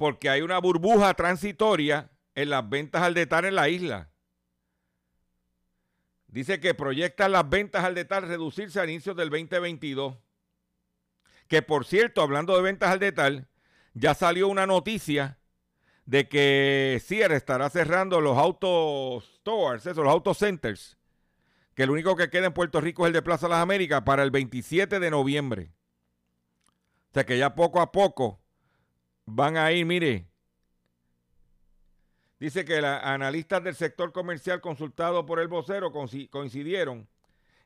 Porque 0.00 0.30
hay 0.30 0.40
una 0.40 0.58
burbuja 0.58 1.12
transitoria 1.12 2.10
en 2.34 2.48
las 2.48 2.66
ventas 2.66 3.02
al 3.02 3.12
detalle 3.12 3.48
en 3.48 3.54
la 3.54 3.68
isla. 3.68 4.08
Dice 6.26 6.58
que 6.58 6.72
proyectan 6.72 7.32
las 7.32 7.46
ventas 7.46 7.84
al 7.84 7.94
detalle 7.94 8.28
reducirse 8.28 8.80
a 8.80 8.84
inicios 8.84 9.14
del 9.14 9.28
2022. 9.28 10.16
Que 11.48 11.60
por 11.60 11.84
cierto, 11.84 12.22
hablando 12.22 12.56
de 12.56 12.62
ventas 12.62 12.88
al 12.88 12.98
detalle, 12.98 13.44
ya 13.92 14.14
salió 14.14 14.48
una 14.48 14.66
noticia 14.66 15.38
de 16.06 16.30
que 16.30 16.98
Sears 17.04 17.34
estará 17.34 17.68
cerrando 17.68 18.22
los 18.22 18.38
auto 18.38 19.22
stores, 19.36 19.84
esos, 19.84 20.02
los 20.02 20.10
auto 20.10 20.32
centers, 20.32 20.96
que 21.74 21.82
el 21.82 21.90
único 21.90 22.16
que 22.16 22.30
queda 22.30 22.46
en 22.46 22.54
Puerto 22.54 22.80
Rico 22.80 23.04
es 23.04 23.08
el 23.08 23.12
de 23.12 23.20
Plaza 23.20 23.48
Las 23.48 23.58
Américas 23.58 24.00
para 24.00 24.22
el 24.22 24.30
27 24.30 24.98
de 24.98 25.10
noviembre. 25.10 25.74
O 27.10 27.12
sea 27.12 27.26
que 27.26 27.36
ya 27.36 27.54
poco 27.54 27.82
a 27.82 27.92
poco 27.92 28.40
van 29.32 29.56
a 29.56 29.70
ir, 29.72 29.86
mire, 29.86 30.26
dice 32.38 32.64
que 32.64 32.80
los 32.80 32.90
analistas 33.02 33.62
del 33.62 33.74
sector 33.74 34.12
comercial 34.12 34.60
consultados 34.60 35.24
por 35.24 35.38
el 35.40 35.48
vocero 35.48 35.92
coincidieron 35.92 37.08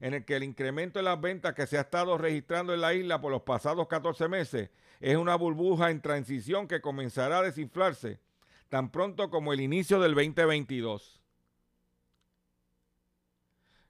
en 0.01 0.15
el 0.15 0.25
que 0.25 0.37
el 0.37 0.45
incremento 0.45 0.99
de 0.99 1.05
las 1.05 1.21
ventas 1.21 1.55
que 1.55 1.67
se 1.67 1.79
ha 1.79 1.83
estado 1.83 2.19
registrando 2.19 2.75
en 2.75 2.81
la 2.81 2.93
isla 2.93 3.21
por 3.21 3.31
los 3.33 3.43
pasados 3.43 3.89
14 3.89 4.29
meses 4.29 4.71
es 5.01 5.17
una 5.17 5.37
burbuja 5.37 5.91
en 5.91 6.03
transición 6.03 6.69
que 6.69 6.81
comenzará 6.81 7.39
a 7.39 7.43
desinflarse 7.43 8.21
tan 8.69 8.91
pronto 8.91 9.31
como 9.31 9.53
el 9.53 9.61
inicio 9.61 10.01
del 10.01 10.15
2022. 10.15 11.21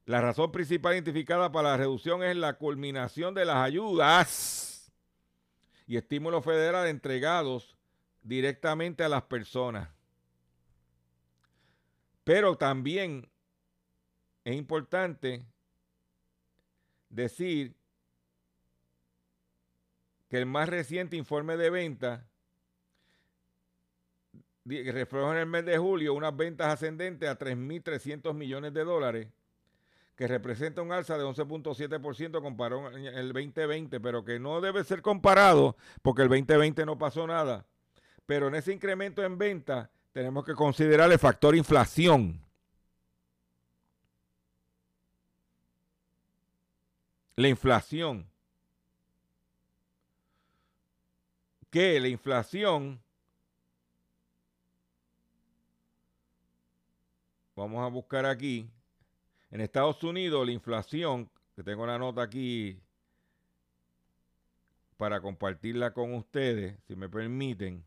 La 0.07 0.20
razón 0.20 0.53
principal 0.53 0.93
identificada 0.93 1.51
para 1.51 1.70
la 1.70 1.77
reducción 1.79 2.22
es 2.22 2.37
la 2.37 2.55
culminación 2.55 3.35
de 3.35 3.47
las 3.47 3.57
ayudas 3.57 4.74
y 5.87 5.97
estímulos 5.97 6.45
federales 6.45 6.91
entregados 6.91 7.76
directamente 8.22 9.05
a 9.05 9.09
las 9.09 9.22
personas. 9.22 9.89
Pero 12.24 12.57
también 12.57 13.28
es 14.45 14.57
importante 14.57 15.45
decir 17.11 17.74
que 20.28 20.39
el 20.39 20.47
más 20.47 20.68
reciente 20.68 21.16
informe 21.16 21.57
de 21.57 21.70
venta 21.70 22.26
refleja 24.64 25.32
en 25.32 25.39
el 25.39 25.47
mes 25.47 25.64
de 25.66 25.76
julio 25.76 26.14
unas 26.14 26.35
ventas 26.35 26.72
ascendentes 26.72 27.28
a 27.28 27.39
3.300 27.39 28.32
millones 28.35 28.72
de 28.72 28.85
dólares, 28.85 29.28
que 30.17 30.29
representa 30.29 30.83
un 30.83 30.93
alza 30.93 31.19
de 31.19 31.25
11.7% 31.25 32.41
comparado 32.41 32.83
con 32.83 32.95
el 32.95 33.33
2020, 33.33 34.01
pero 34.01 34.25
que 34.25 34.39
no 34.39 34.61
debe 34.61 34.85
ser 34.85 35.03
comparado 35.03 35.77
porque 36.03 36.23
el 36.23 36.29
2020 36.29 36.87
no 36.87 36.99
pasó 36.99 37.27
nada. 37.27 37.67
Pero 38.27 38.49
en 38.49 38.55
ese 38.55 38.73
incremento 38.73 39.25
en 39.25 39.37
venta 39.37 39.91
tenemos 40.12 40.45
que 40.45 40.55
considerar 40.55 41.11
el 41.11 41.19
factor 41.19 41.57
inflación. 41.57 42.41
La 47.37 47.49
inflación. 47.49 48.31
Que 51.69 51.99
la 51.99 52.07
inflación, 52.07 53.03
vamos 57.57 57.85
a 57.85 57.89
buscar 57.89 58.25
aquí, 58.27 58.71
en 59.55 59.61
Estados 59.61 60.02
Unidos 60.02 60.44
la 60.44 60.50
inflación, 60.50 61.30
que 61.55 61.62
tengo 61.62 61.86
la 61.86 61.96
nota 61.96 62.22
aquí 62.22 62.82
para 64.96 65.20
compartirla 65.20 65.94
con 65.94 66.12
ustedes, 66.14 66.76
si 66.88 66.96
me 66.96 67.09
permiten 67.09 67.84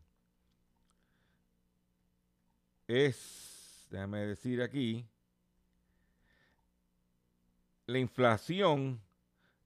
es, 2.86 3.86
déjame 3.90 4.20
decir 4.20 4.62
aquí, 4.62 5.04
la 7.84 7.98
inflación 7.98 9.02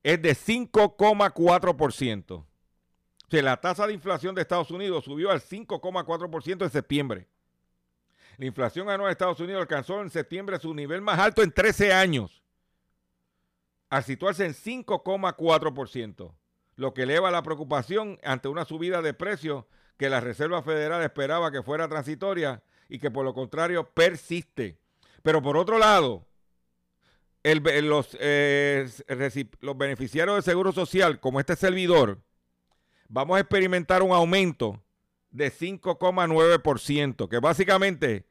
es 0.03 0.21
de 0.21 0.33
5,4%. 0.33 2.33
O 2.33 2.47
sea, 3.31 3.43
la 3.43 3.61
tasa 3.61 3.87
de 3.87 3.93
inflación 3.93 4.35
de 4.35 4.43
Estados 4.43 4.73
Unidos 4.73 5.05
subió 5.05 5.31
al 5.31 5.41
5,4% 5.41 6.65
en 6.65 6.71
septiembre. 6.71 7.29
La 8.39 8.47
inflación 8.47 8.89
anual 8.89 9.09
de 9.09 9.13
Estados 9.13 9.41
Unidos 9.41 9.61
alcanzó 9.61 10.01
en 10.01 10.11
septiembre 10.11 10.59
su 10.59 10.75
nivel 10.75 11.01
más 11.01 11.19
alto 11.19 11.43
en 11.43 11.53
13 11.53 11.93
años, 11.93 12.43
al 13.91 14.05
situarse 14.05 14.47
en 14.47 14.55
5,4%, 14.55 16.35
lo 16.77 16.95
que 16.95 17.03
eleva 17.03 17.31
la 17.31 17.43
preocupación 17.43 18.19
ante 18.23 18.49
una 18.49 18.65
subida 18.65 19.03
de 19.03 19.15
precios 19.15 19.65
que 19.99 20.09
la 20.09 20.21
Reserva 20.21 20.63
Federal 20.63 21.03
esperaba 21.03 21.53
que 21.53 21.63
fuera 21.63 21.89
transitoria 21.89 22.63
y 22.89 22.99
que 22.99 23.11
por 23.11 23.25
lo 23.25 23.35
contrario 23.35 23.89
persiste. 23.91 24.79
Pero 25.23 25.43
por 25.43 25.57
otro 25.57 25.79
lado, 25.79 26.27
los, 27.45 28.17
eh, 28.19 28.89
los 29.61 29.79
beneficiarios 29.79 30.37
del 30.37 30.43
Seguro 30.43 30.73
Social, 30.73 31.21
como 31.21 31.39
este 31.39 31.57
servidor, 31.57 32.19
vamos 33.09 33.37
a 33.37 33.41
experimentar 33.41 34.03
un 34.03 34.13
aumento 34.13 34.83
de 35.33 35.51
5,9%, 35.51 37.29
que 37.29 37.39
básicamente 37.41 38.27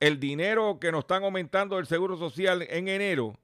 el 0.00 0.20
dinero 0.20 0.78
que 0.78 0.92
nos 0.92 1.00
están 1.00 1.24
aumentando 1.24 1.76
del 1.76 1.86
Seguro 1.86 2.16
Social 2.16 2.62
en 2.62 2.88
enero 2.88 3.38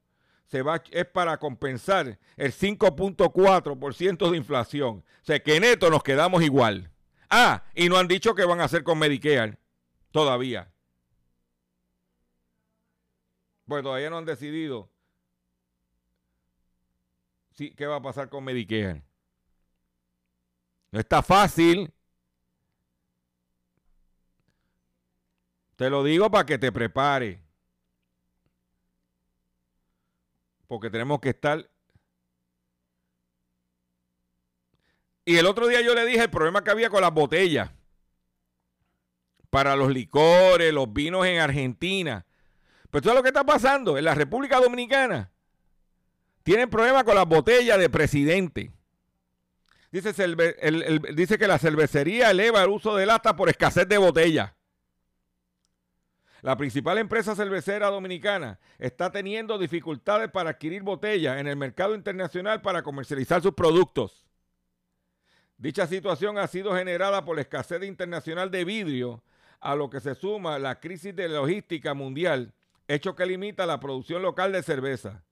se 0.46 0.62
va, 0.62 0.82
es 0.90 1.07
para 1.07 1.38
compensar 1.38 2.18
el 2.36 2.53
5.4% 2.53 4.30
de 4.30 4.36
inflación. 4.36 5.05
O 5.22 5.24
sea 5.24 5.40
que 5.40 5.57
en 5.57 5.64
esto 5.64 5.90
nos 5.90 6.03
quedamos 6.03 6.42
igual. 6.42 6.90
Ah, 7.28 7.64
y 7.74 7.88
no 7.88 7.96
han 7.96 8.09
dicho 8.09 8.34
que 8.34 8.44
van 8.44 8.61
a 8.61 8.64
hacer 8.64 8.82
con 8.82 8.98
Medicare. 8.98 9.59
Todavía. 10.11 10.72
Pues 13.66 13.84
todavía 13.84 14.11
no 14.11 14.18
han 14.18 14.24
decidido 14.24 14.90
si, 17.53 17.70
qué 17.70 17.86
va 17.86 17.96
a 17.96 18.03
pasar 18.03 18.28
con 18.28 18.42
Medicare. 18.42 19.03
No 20.90 20.98
está 20.98 21.22
fácil. 21.22 21.92
Te 25.81 25.89
lo 25.89 26.05
digo 26.05 26.31
para 26.31 26.45
que 26.45 26.59
te 26.59 26.70
prepare. 26.70 27.41
Porque 30.68 30.91
tenemos 30.91 31.20
que 31.20 31.31
estar. 31.31 31.70
Y 35.24 35.39
el 35.39 35.47
otro 35.47 35.68
día 35.68 35.81
yo 35.81 35.95
le 35.95 36.05
dije 36.05 36.24
el 36.24 36.28
problema 36.28 36.62
que 36.62 36.70
había 36.70 36.91
con 36.91 37.01
las 37.01 37.14
botellas 37.14 37.70
para 39.49 39.74
los 39.74 39.91
licores, 39.91 40.70
los 40.70 40.93
vinos 40.93 41.24
en 41.24 41.41
Argentina. 41.41 42.26
Pero 42.91 43.01
todo 43.01 43.14
lo 43.14 43.22
que 43.22 43.28
está 43.28 43.45
pasando 43.45 43.97
en 43.97 44.05
la 44.05 44.14
República 44.14 44.61
Dominicana. 44.61 45.31
Tienen 46.43 46.68
problemas 46.68 47.05
con 47.05 47.14
las 47.14 47.26
botellas 47.26 47.78
de 47.78 47.89
presidente. 47.89 48.70
Dice, 49.91 50.12
dice 51.14 51.39
que 51.39 51.49
la 51.49 51.59
cervecería 51.59 52.33
eleva 52.33 52.62
el 52.62 52.68
uso 52.68 52.97
de 52.97 53.07
lata 53.07 53.35
por 53.35 53.49
escasez 53.49 53.89
de 53.89 53.97
botellas. 53.97 54.53
La 56.43 56.57
principal 56.57 56.99
empresa 56.99 57.36
cervecera 57.36 57.88
dominicana 57.88 58.59
está 58.78 59.11
teniendo 59.12 59.59
dificultades 59.59 60.30
para 60.30 60.51
adquirir 60.51 60.82
botellas 60.82 61.38
en 61.38 61.47
el 61.47 61.57
mercado 61.57 61.95
internacional 61.95 62.62
para 62.62 62.82
comercializar 62.82 63.43
sus 63.43 63.53
productos. 63.53 64.26
Dicha 65.59 65.86
situación 65.86 66.38
ha 66.38 66.47
sido 66.47 66.74
generada 66.74 67.24
por 67.24 67.36
la 67.36 67.43
escasez 67.43 67.82
internacional 67.84 68.51
de 68.51 68.64
vidrio 68.64 69.22
a 69.61 69.74
lo 69.74 69.91
que 69.91 70.01
se 70.01 70.14
suma 70.14 70.59
la 70.59 70.80
crisis 70.80 71.14
de 71.14 71.28
logística 71.28 71.93
mundial, 71.93 72.55
hecho 72.88 73.14
que 73.14 73.26
limita 73.26 73.66
la 73.66 73.78
producción 73.78 74.22
local 74.22 74.53
de 74.53 74.62
cerveza. 74.62 75.22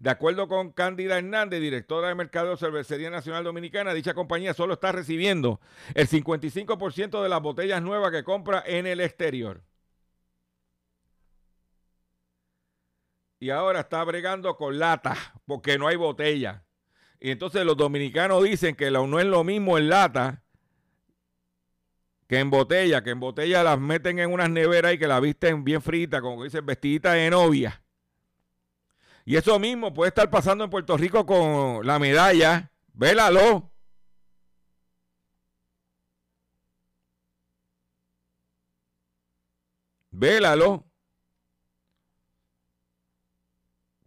De 0.00 0.08
acuerdo 0.08 0.48
con 0.48 0.72
Cándida 0.72 1.18
Hernández, 1.18 1.60
directora 1.60 2.08
de 2.08 2.14
Mercado 2.14 2.50
de 2.50 2.56
Cervecería 2.56 3.10
Nacional 3.10 3.44
Dominicana, 3.44 3.92
dicha 3.92 4.14
compañía 4.14 4.54
solo 4.54 4.72
está 4.72 4.92
recibiendo 4.92 5.60
el 5.94 6.08
55% 6.08 7.22
de 7.22 7.28
las 7.28 7.42
botellas 7.42 7.82
nuevas 7.82 8.10
que 8.10 8.24
compra 8.24 8.64
en 8.66 8.86
el 8.86 9.00
exterior. 9.00 9.62
Y 13.38 13.50
ahora 13.50 13.80
está 13.80 14.02
bregando 14.04 14.56
con 14.56 14.78
lata, 14.78 15.16
porque 15.44 15.76
no 15.76 15.86
hay 15.86 15.96
botella. 15.96 16.64
Y 17.20 17.30
entonces 17.30 17.62
los 17.66 17.76
dominicanos 17.76 18.42
dicen 18.42 18.74
que 18.74 18.90
no 18.90 19.20
es 19.20 19.26
lo 19.26 19.44
mismo 19.44 19.76
en 19.76 19.90
lata 19.90 20.42
que 22.26 22.38
en 22.38 22.48
botella, 22.48 23.02
que 23.02 23.10
en 23.10 23.20
botella 23.20 23.62
las 23.62 23.78
meten 23.78 24.18
en 24.18 24.32
unas 24.32 24.48
neveras 24.48 24.94
y 24.94 24.98
que 24.98 25.06
la 25.06 25.20
visten 25.20 25.62
bien 25.62 25.82
frita, 25.82 26.22
como 26.22 26.42
dicen, 26.42 26.64
vestidita 26.64 27.12
de 27.12 27.28
novia. 27.28 27.82
Y 29.24 29.36
eso 29.36 29.58
mismo 29.58 29.92
puede 29.92 30.08
estar 30.08 30.30
pasando 30.30 30.64
en 30.64 30.70
Puerto 30.70 30.96
Rico 30.96 31.24
con 31.26 31.86
la 31.86 31.98
medalla. 31.98 32.70
Vélalo. 32.92 33.70
Vélalo. 40.10 40.84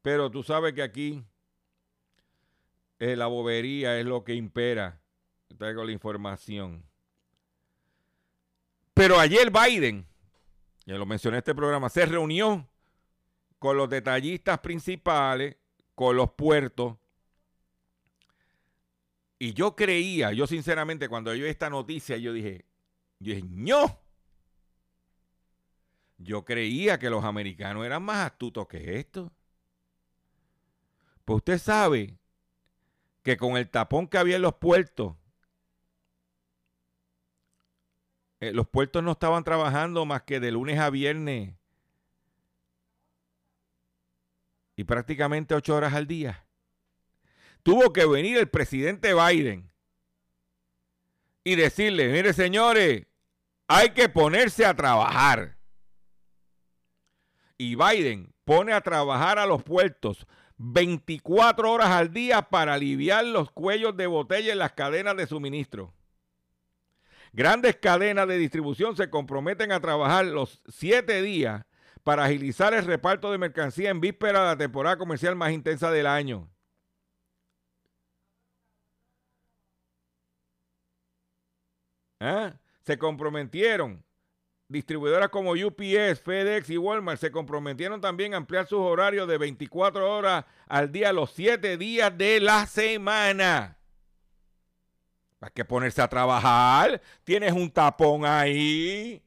Pero 0.02 0.30
tú 0.30 0.44
sabes 0.44 0.74
que 0.74 0.84
aquí 0.84 1.24
eh, 3.00 3.16
la 3.16 3.28
bobería 3.28 4.00
es 4.00 4.06
lo 4.06 4.24
que 4.24 4.34
impera. 4.34 5.02
Traigo 5.58 5.84
la 5.84 5.92
información. 5.92 6.84
Pero 8.94 9.20
ayer 9.20 9.50
Biden, 9.50 10.06
ya 10.86 10.96
lo 10.96 11.06
mencioné 11.06 11.38
en 11.38 11.40
este 11.40 11.56
programa, 11.56 11.90
se 11.90 12.06
reunió 12.06 12.68
con 13.64 13.78
los 13.78 13.90
detallistas 13.90 14.60
principales, 14.60 15.56
con 15.96 16.18
los 16.18 16.32
puertos. 16.32 16.98
Y 19.40 19.54
yo 19.54 19.74
creía, 19.74 20.34
yo 20.34 20.48
sinceramente, 20.48 21.08
cuando 21.08 21.34
yo 21.34 21.46
esta 21.46 21.70
noticia, 21.70 22.18
yo 22.18 22.34
dije, 22.34 22.66
yo 23.20 23.34
dije, 23.34 23.48
no. 23.50 24.02
Yo 26.18 26.44
creía 26.44 27.00
que 27.00 27.10
los 27.10 27.24
americanos 27.24 27.86
eran 27.86 28.04
más 28.04 28.26
astutos 28.26 28.68
que 28.68 29.00
esto. 29.00 29.32
Pues 31.24 31.38
usted 31.38 31.58
sabe 31.58 32.18
que 33.22 33.38
con 33.38 33.56
el 33.56 33.70
tapón 33.70 34.10
que 34.10 34.18
había 34.18 34.36
en 34.36 34.42
los 34.42 34.56
puertos, 34.56 35.16
eh, 38.42 38.52
los 38.52 38.68
puertos 38.68 39.02
no 39.02 39.14
estaban 39.14 39.46
trabajando 39.46 40.06
más 40.06 40.24
que 40.24 40.42
de 40.42 40.52
lunes 40.52 40.80
a 40.80 40.90
viernes 40.90 41.56
y 44.76 44.84
prácticamente 44.84 45.56
ocho 45.56 45.76
horas 45.76 45.94
al 45.94 46.08
día. 46.08 46.46
Tuvo 47.64 47.94
que 47.94 48.06
venir 48.06 48.38
el 48.38 48.50
presidente 48.50 49.14
Biden 49.14 49.72
y 51.44 51.56
decirle, 51.56 52.12
mire 52.12 52.34
señores, 52.34 53.06
hay 53.68 53.90
que 53.92 54.10
ponerse 54.10 54.66
a 54.66 54.76
trabajar. 54.76 55.58
Y 57.58 57.76
Biden 57.76 58.34
pone 58.44 58.74
a 58.74 58.82
trabajar 58.82 59.40
a 59.40 59.46
los 59.46 59.64
puertos 59.64 60.28
24 60.58 61.72
horas 61.72 61.90
al 61.90 62.14
día 62.14 62.42
para 62.42 62.74
aliviar 62.74 63.26
los 63.26 63.52
cuellos 63.52 63.96
de 63.96 64.08
botella 64.08 64.52
en 64.52 64.60
las 64.60 64.74
cadenas 64.74 65.16
de 65.16 65.28
suministro. 65.28 65.94
Grandes 67.32 67.78
cadenas 67.78 68.28
de 68.28 68.38
distribución 68.38 68.96
se 68.96 69.10
comprometen 69.10 69.72
a 69.72 69.80
trabajar 69.80 70.26
los 70.26 70.62
siete 70.68 71.22
días 71.22 71.66
para 72.04 72.26
agilizar 72.26 72.74
el 72.74 72.86
reparto 72.86 73.32
de 73.32 73.38
mercancía 73.38 73.90
en 73.90 74.02
víspera 74.02 74.42
de 74.42 74.46
la 74.48 74.58
temporada 74.58 74.98
comercial 74.98 75.36
más 75.36 75.52
intensa 75.52 75.92
del 75.92 76.08
año. 76.08 76.50
¿Ah? 82.20 82.54
Se 82.82 82.98
comprometieron 82.98 84.04
distribuidoras 84.68 85.30
como 85.30 85.52
UPS, 85.52 86.20
FedEx 86.22 86.70
y 86.70 86.78
Walmart 86.78 87.20
se 87.20 87.32
comprometieron 87.32 88.02
también 88.02 88.34
a 88.34 88.38
ampliar 88.38 88.66
sus 88.66 88.80
horarios 88.80 89.28
de 89.28 89.38
24 89.38 90.18
horas 90.18 90.46
al 90.68 90.92
día 90.92 91.14
los 91.14 91.32
7 91.32 91.78
días 91.78 92.18
de 92.18 92.40
la 92.42 92.66
semana. 92.66 93.78
Hay 95.40 95.52
que 95.54 95.64
ponerse 95.64 96.02
a 96.02 96.08
trabajar. 96.08 97.02
Tienes 97.24 97.52
un 97.52 97.70
tapón 97.70 98.26
ahí. 98.26 99.23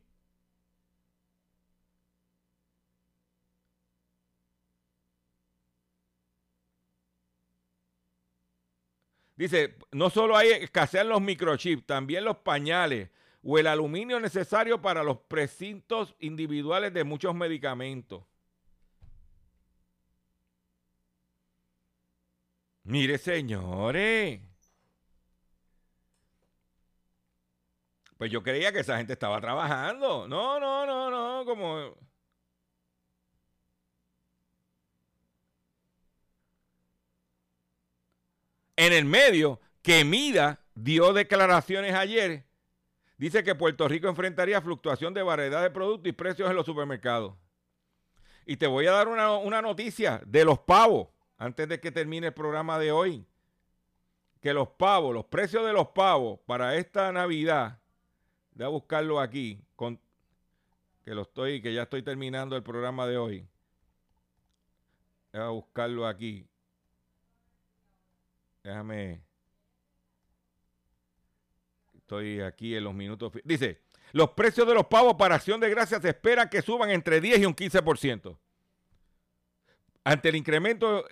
Dice, 9.37 9.77
no 9.93 10.09
solo 10.11 10.37
hay 10.37 10.49
escasean 10.49 11.09
los 11.09 11.21
microchips, 11.21 11.85
también 11.87 12.25
los 12.25 12.39
pañales 12.39 13.11
o 13.43 13.59
el 13.59 13.67
aluminio 13.67 14.19
necesario 14.19 14.81
para 14.81 15.03
los 15.05 15.19
precintos 15.19 16.17
individuales 16.21 16.93
de 16.95 17.05
muchos 17.05 17.35
medicamentos. 17.35 18.25
Mire, 22.85 23.19
señores. 23.19 24.41
Pues 28.17 28.31
yo 28.31 28.43
creía 28.43 28.73
que 28.73 28.81
esa 28.81 28.97
gente 28.97 29.13
estaba 29.13 29.41
trabajando. 29.41 30.27
No, 30.27 30.59
no, 30.59 30.87
no, 30.87 31.11
no, 31.11 31.45
como... 31.45 31.95
En 38.77 38.93
el 38.93 39.05
medio, 39.05 39.61
que 39.83 40.05
Mida 40.05 40.61
dio 40.75 41.13
declaraciones 41.13 41.95
ayer. 41.95 42.45
Dice 43.19 43.43
que 43.43 43.55
Puerto 43.55 43.89
Rico 43.89 44.09
enfrentaría 44.09 44.61
fluctuación 44.61 45.15
de 45.15 45.23
variedad 45.23 45.63
de 45.63 45.71
productos 45.71 46.09
y 46.09 46.13
precios 46.13 46.51
en 46.51 46.57
los 46.57 46.67
supermercados. 46.67 47.35
Y 48.45 48.59
te 48.59 48.67
voy 48.67 48.87
a 48.87 48.93
dar 48.93 49.09
una, 49.09 49.33
una 49.39 49.63
noticia 49.63 50.21
de 50.27 50.45
los 50.45 50.59
pavos, 50.59 51.09
antes 51.39 51.69
de 51.69 51.81
que 51.81 51.91
termine 51.91 52.29
el 52.29 52.35
programa 52.35 52.79
de 52.79 52.93
hoy. 52.93 53.27
Que 54.41 54.53
los 54.53 54.69
pavos, 54.69 55.15
los 55.15 55.25
precios 55.25 55.65
de 55.67 55.73
los 55.73 55.89
pavos 55.89 56.39
para 56.47 56.77
esta 56.77 57.11
Navidad, 57.11 57.81
voy 58.53 58.67
a 58.67 58.69
buscarlo 58.69 59.19
aquí, 59.19 59.61
que 61.05 61.15
lo 61.15 61.23
estoy, 61.23 61.63
que 61.63 61.73
ya 61.73 61.83
estoy 61.83 62.03
terminando 62.03 62.57
el 62.57 62.63
programa 62.63 63.07
de 63.07 63.17
hoy. 63.17 63.49
Voy 65.33 65.43
a 65.43 65.49
buscarlo 65.49 66.07
aquí. 66.07 66.47
Déjame. 68.67 69.23
Estoy 71.97 72.41
aquí 72.41 72.75
en 72.75 72.83
los 72.83 72.95
minutos. 72.95 73.33
Dice, 73.45 73.81
los 74.11 74.31
precios 74.31 74.67
de 74.67 74.75
los 74.75 74.87
pavos 74.87 75.15
para 75.15 75.37
acción 75.37 75.61
de 75.61 75.71
gracias 75.71 76.03
se 76.03 76.09
espera 76.09 76.51
que 76.51 76.63
suban 76.63 76.91
entre 76.91 77.21
10 77.21 77.39
y 77.39 77.47
un 77.47 77.55
15%. 77.55 78.37
Ante 80.03 80.29
el 80.29 80.35
incremento 80.35 81.07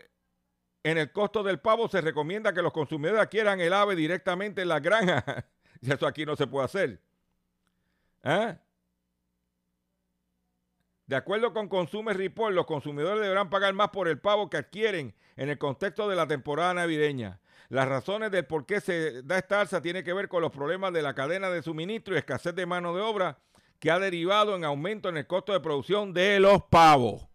en 0.82 0.98
el 0.98 1.12
costo 1.12 1.44
del 1.44 1.60
pavo, 1.60 1.86
se 1.86 2.00
recomienda 2.00 2.52
que 2.52 2.60
los 2.60 2.72
consumidores 2.72 3.22
adquieran 3.22 3.60
el 3.60 3.72
ave 3.72 3.94
directamente 3.94 4.62
en 4.62 4.68
la 4.68 4.80
granja. 4.80 5.46
y 5.80 5.92
eso 5.92 6.08
aquí 6.08 6.26
no 6.26 6.34
se 6.34 6.48
puede 6.48 6.64
hacer. 6.64 7.00
¿Ah? 8.24 8.58
De 11.06 11.14
acuerdo 11.14 11.52
con 11.52 11.68
Consumer 11.68 12.16
Report, 12.16 12.52
los 12.52 12.66
consumidores 12.66 13.22
deberán 13.22 13.48
pagar 13.48 13.74
más 13.74 13.90
por 13.90 14.08
el 14.08 14.18
pavo 14.18 14.50
que 14.50 14.56
adquieren 14.56 15.14
en 15.36 15.50
el 15.50 15.58
contexto 15.58 16.08
de 16.08 16.16
la 16.16 16.26
temporada 16.26 16.74
navideña. 16.74 17.40
Las 17.68 17.88
razones 17.88 18.30
del 18.30 18.46
por 18.46 18.66
qué 18.66 18.80
se 18.80 19.22
da 19.22 19.38
esta 19.38 19.60
alza 19.60 19.80
tiene 19.80 20.04
que 20.04 20.12
ver 20.12 20.28
con 20.28 20.42
los 20.42 20.52
problemas 20.52 20.92
de 20.92 21.02
la 21.02 21.14
cadena 21.14 21.50
de 21.50 21.62
suministro 21.62 22.14
y 22.14 22.18
escasez 22.18 22.54
de 22.54 22.66
mano 22.66 22.94
de 22.94 23.02
obra 23.02 23.38
que 23.78 23.90
ha 23.90 23.98
derivado 23.98 24.56
en 24.56 24.64
aumento 24.64 25.08
en 25.08 25.16
el 25.16 25.26
costo 25.26 25.52
de 25.52 25.60
producción 25.60 26.12
de 26.12 26.40
los 26.40 26.62
pavos. 26.64 27.26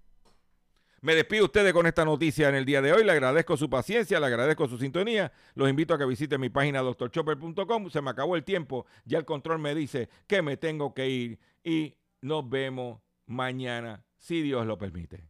Me 1.02 1.16
despido 1.16 1.46
ustedes 1.46 1.72
con 1.72 1.86
esta 1.86 2.04
noticia 2.04 2.50
en 2.50 2.56
el 2.56 2.66
día 2.66 2.82
de 2.82 2.92
hoy. 2.92 3.06
Le 3.06 3.12
agradezco 3.12 3.56
su 3.56 3.70
paciencia, 3.70 4.20
le 4.20 4.26
agradezco 4.26 4.68
su 4.68 4.78
sintonía. 4.78 5.32
Los 5.56 5.70
invito 5.70 5.94
a 5.94 5.98
que 5.98 6.06
visiten 6.06 6.42
mi 6.42 6.50
página 6.50 6.82
doctorchopper.com. 6.82 7.90
Se 7.90 8.02
me 8.02 8.10
acabó 8.10 8.36
el 8.36 8.44
tiempo. 8.44 8.86
Ya 9.06 9.18
el 9.18 9.26
control 9.26 9.60
me 9.60 9.74
dice 9.74 10.10
que 10.28 10.42
me 10.42 10.58
tengo 10.58 10.94
que 10.94 11.08
ir. 11.08 11.40
Y 11.64 11.96
nos 12.22 12.50
vemos 12.50 13.00
mañana, 13.28 14.04
si 14.18 14.42
Dios 14.42 14.66
lo 14.66 14.78
permite. 14.78 15.30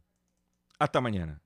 Hasta 0.78 1.00
mañana. 1.00 1.40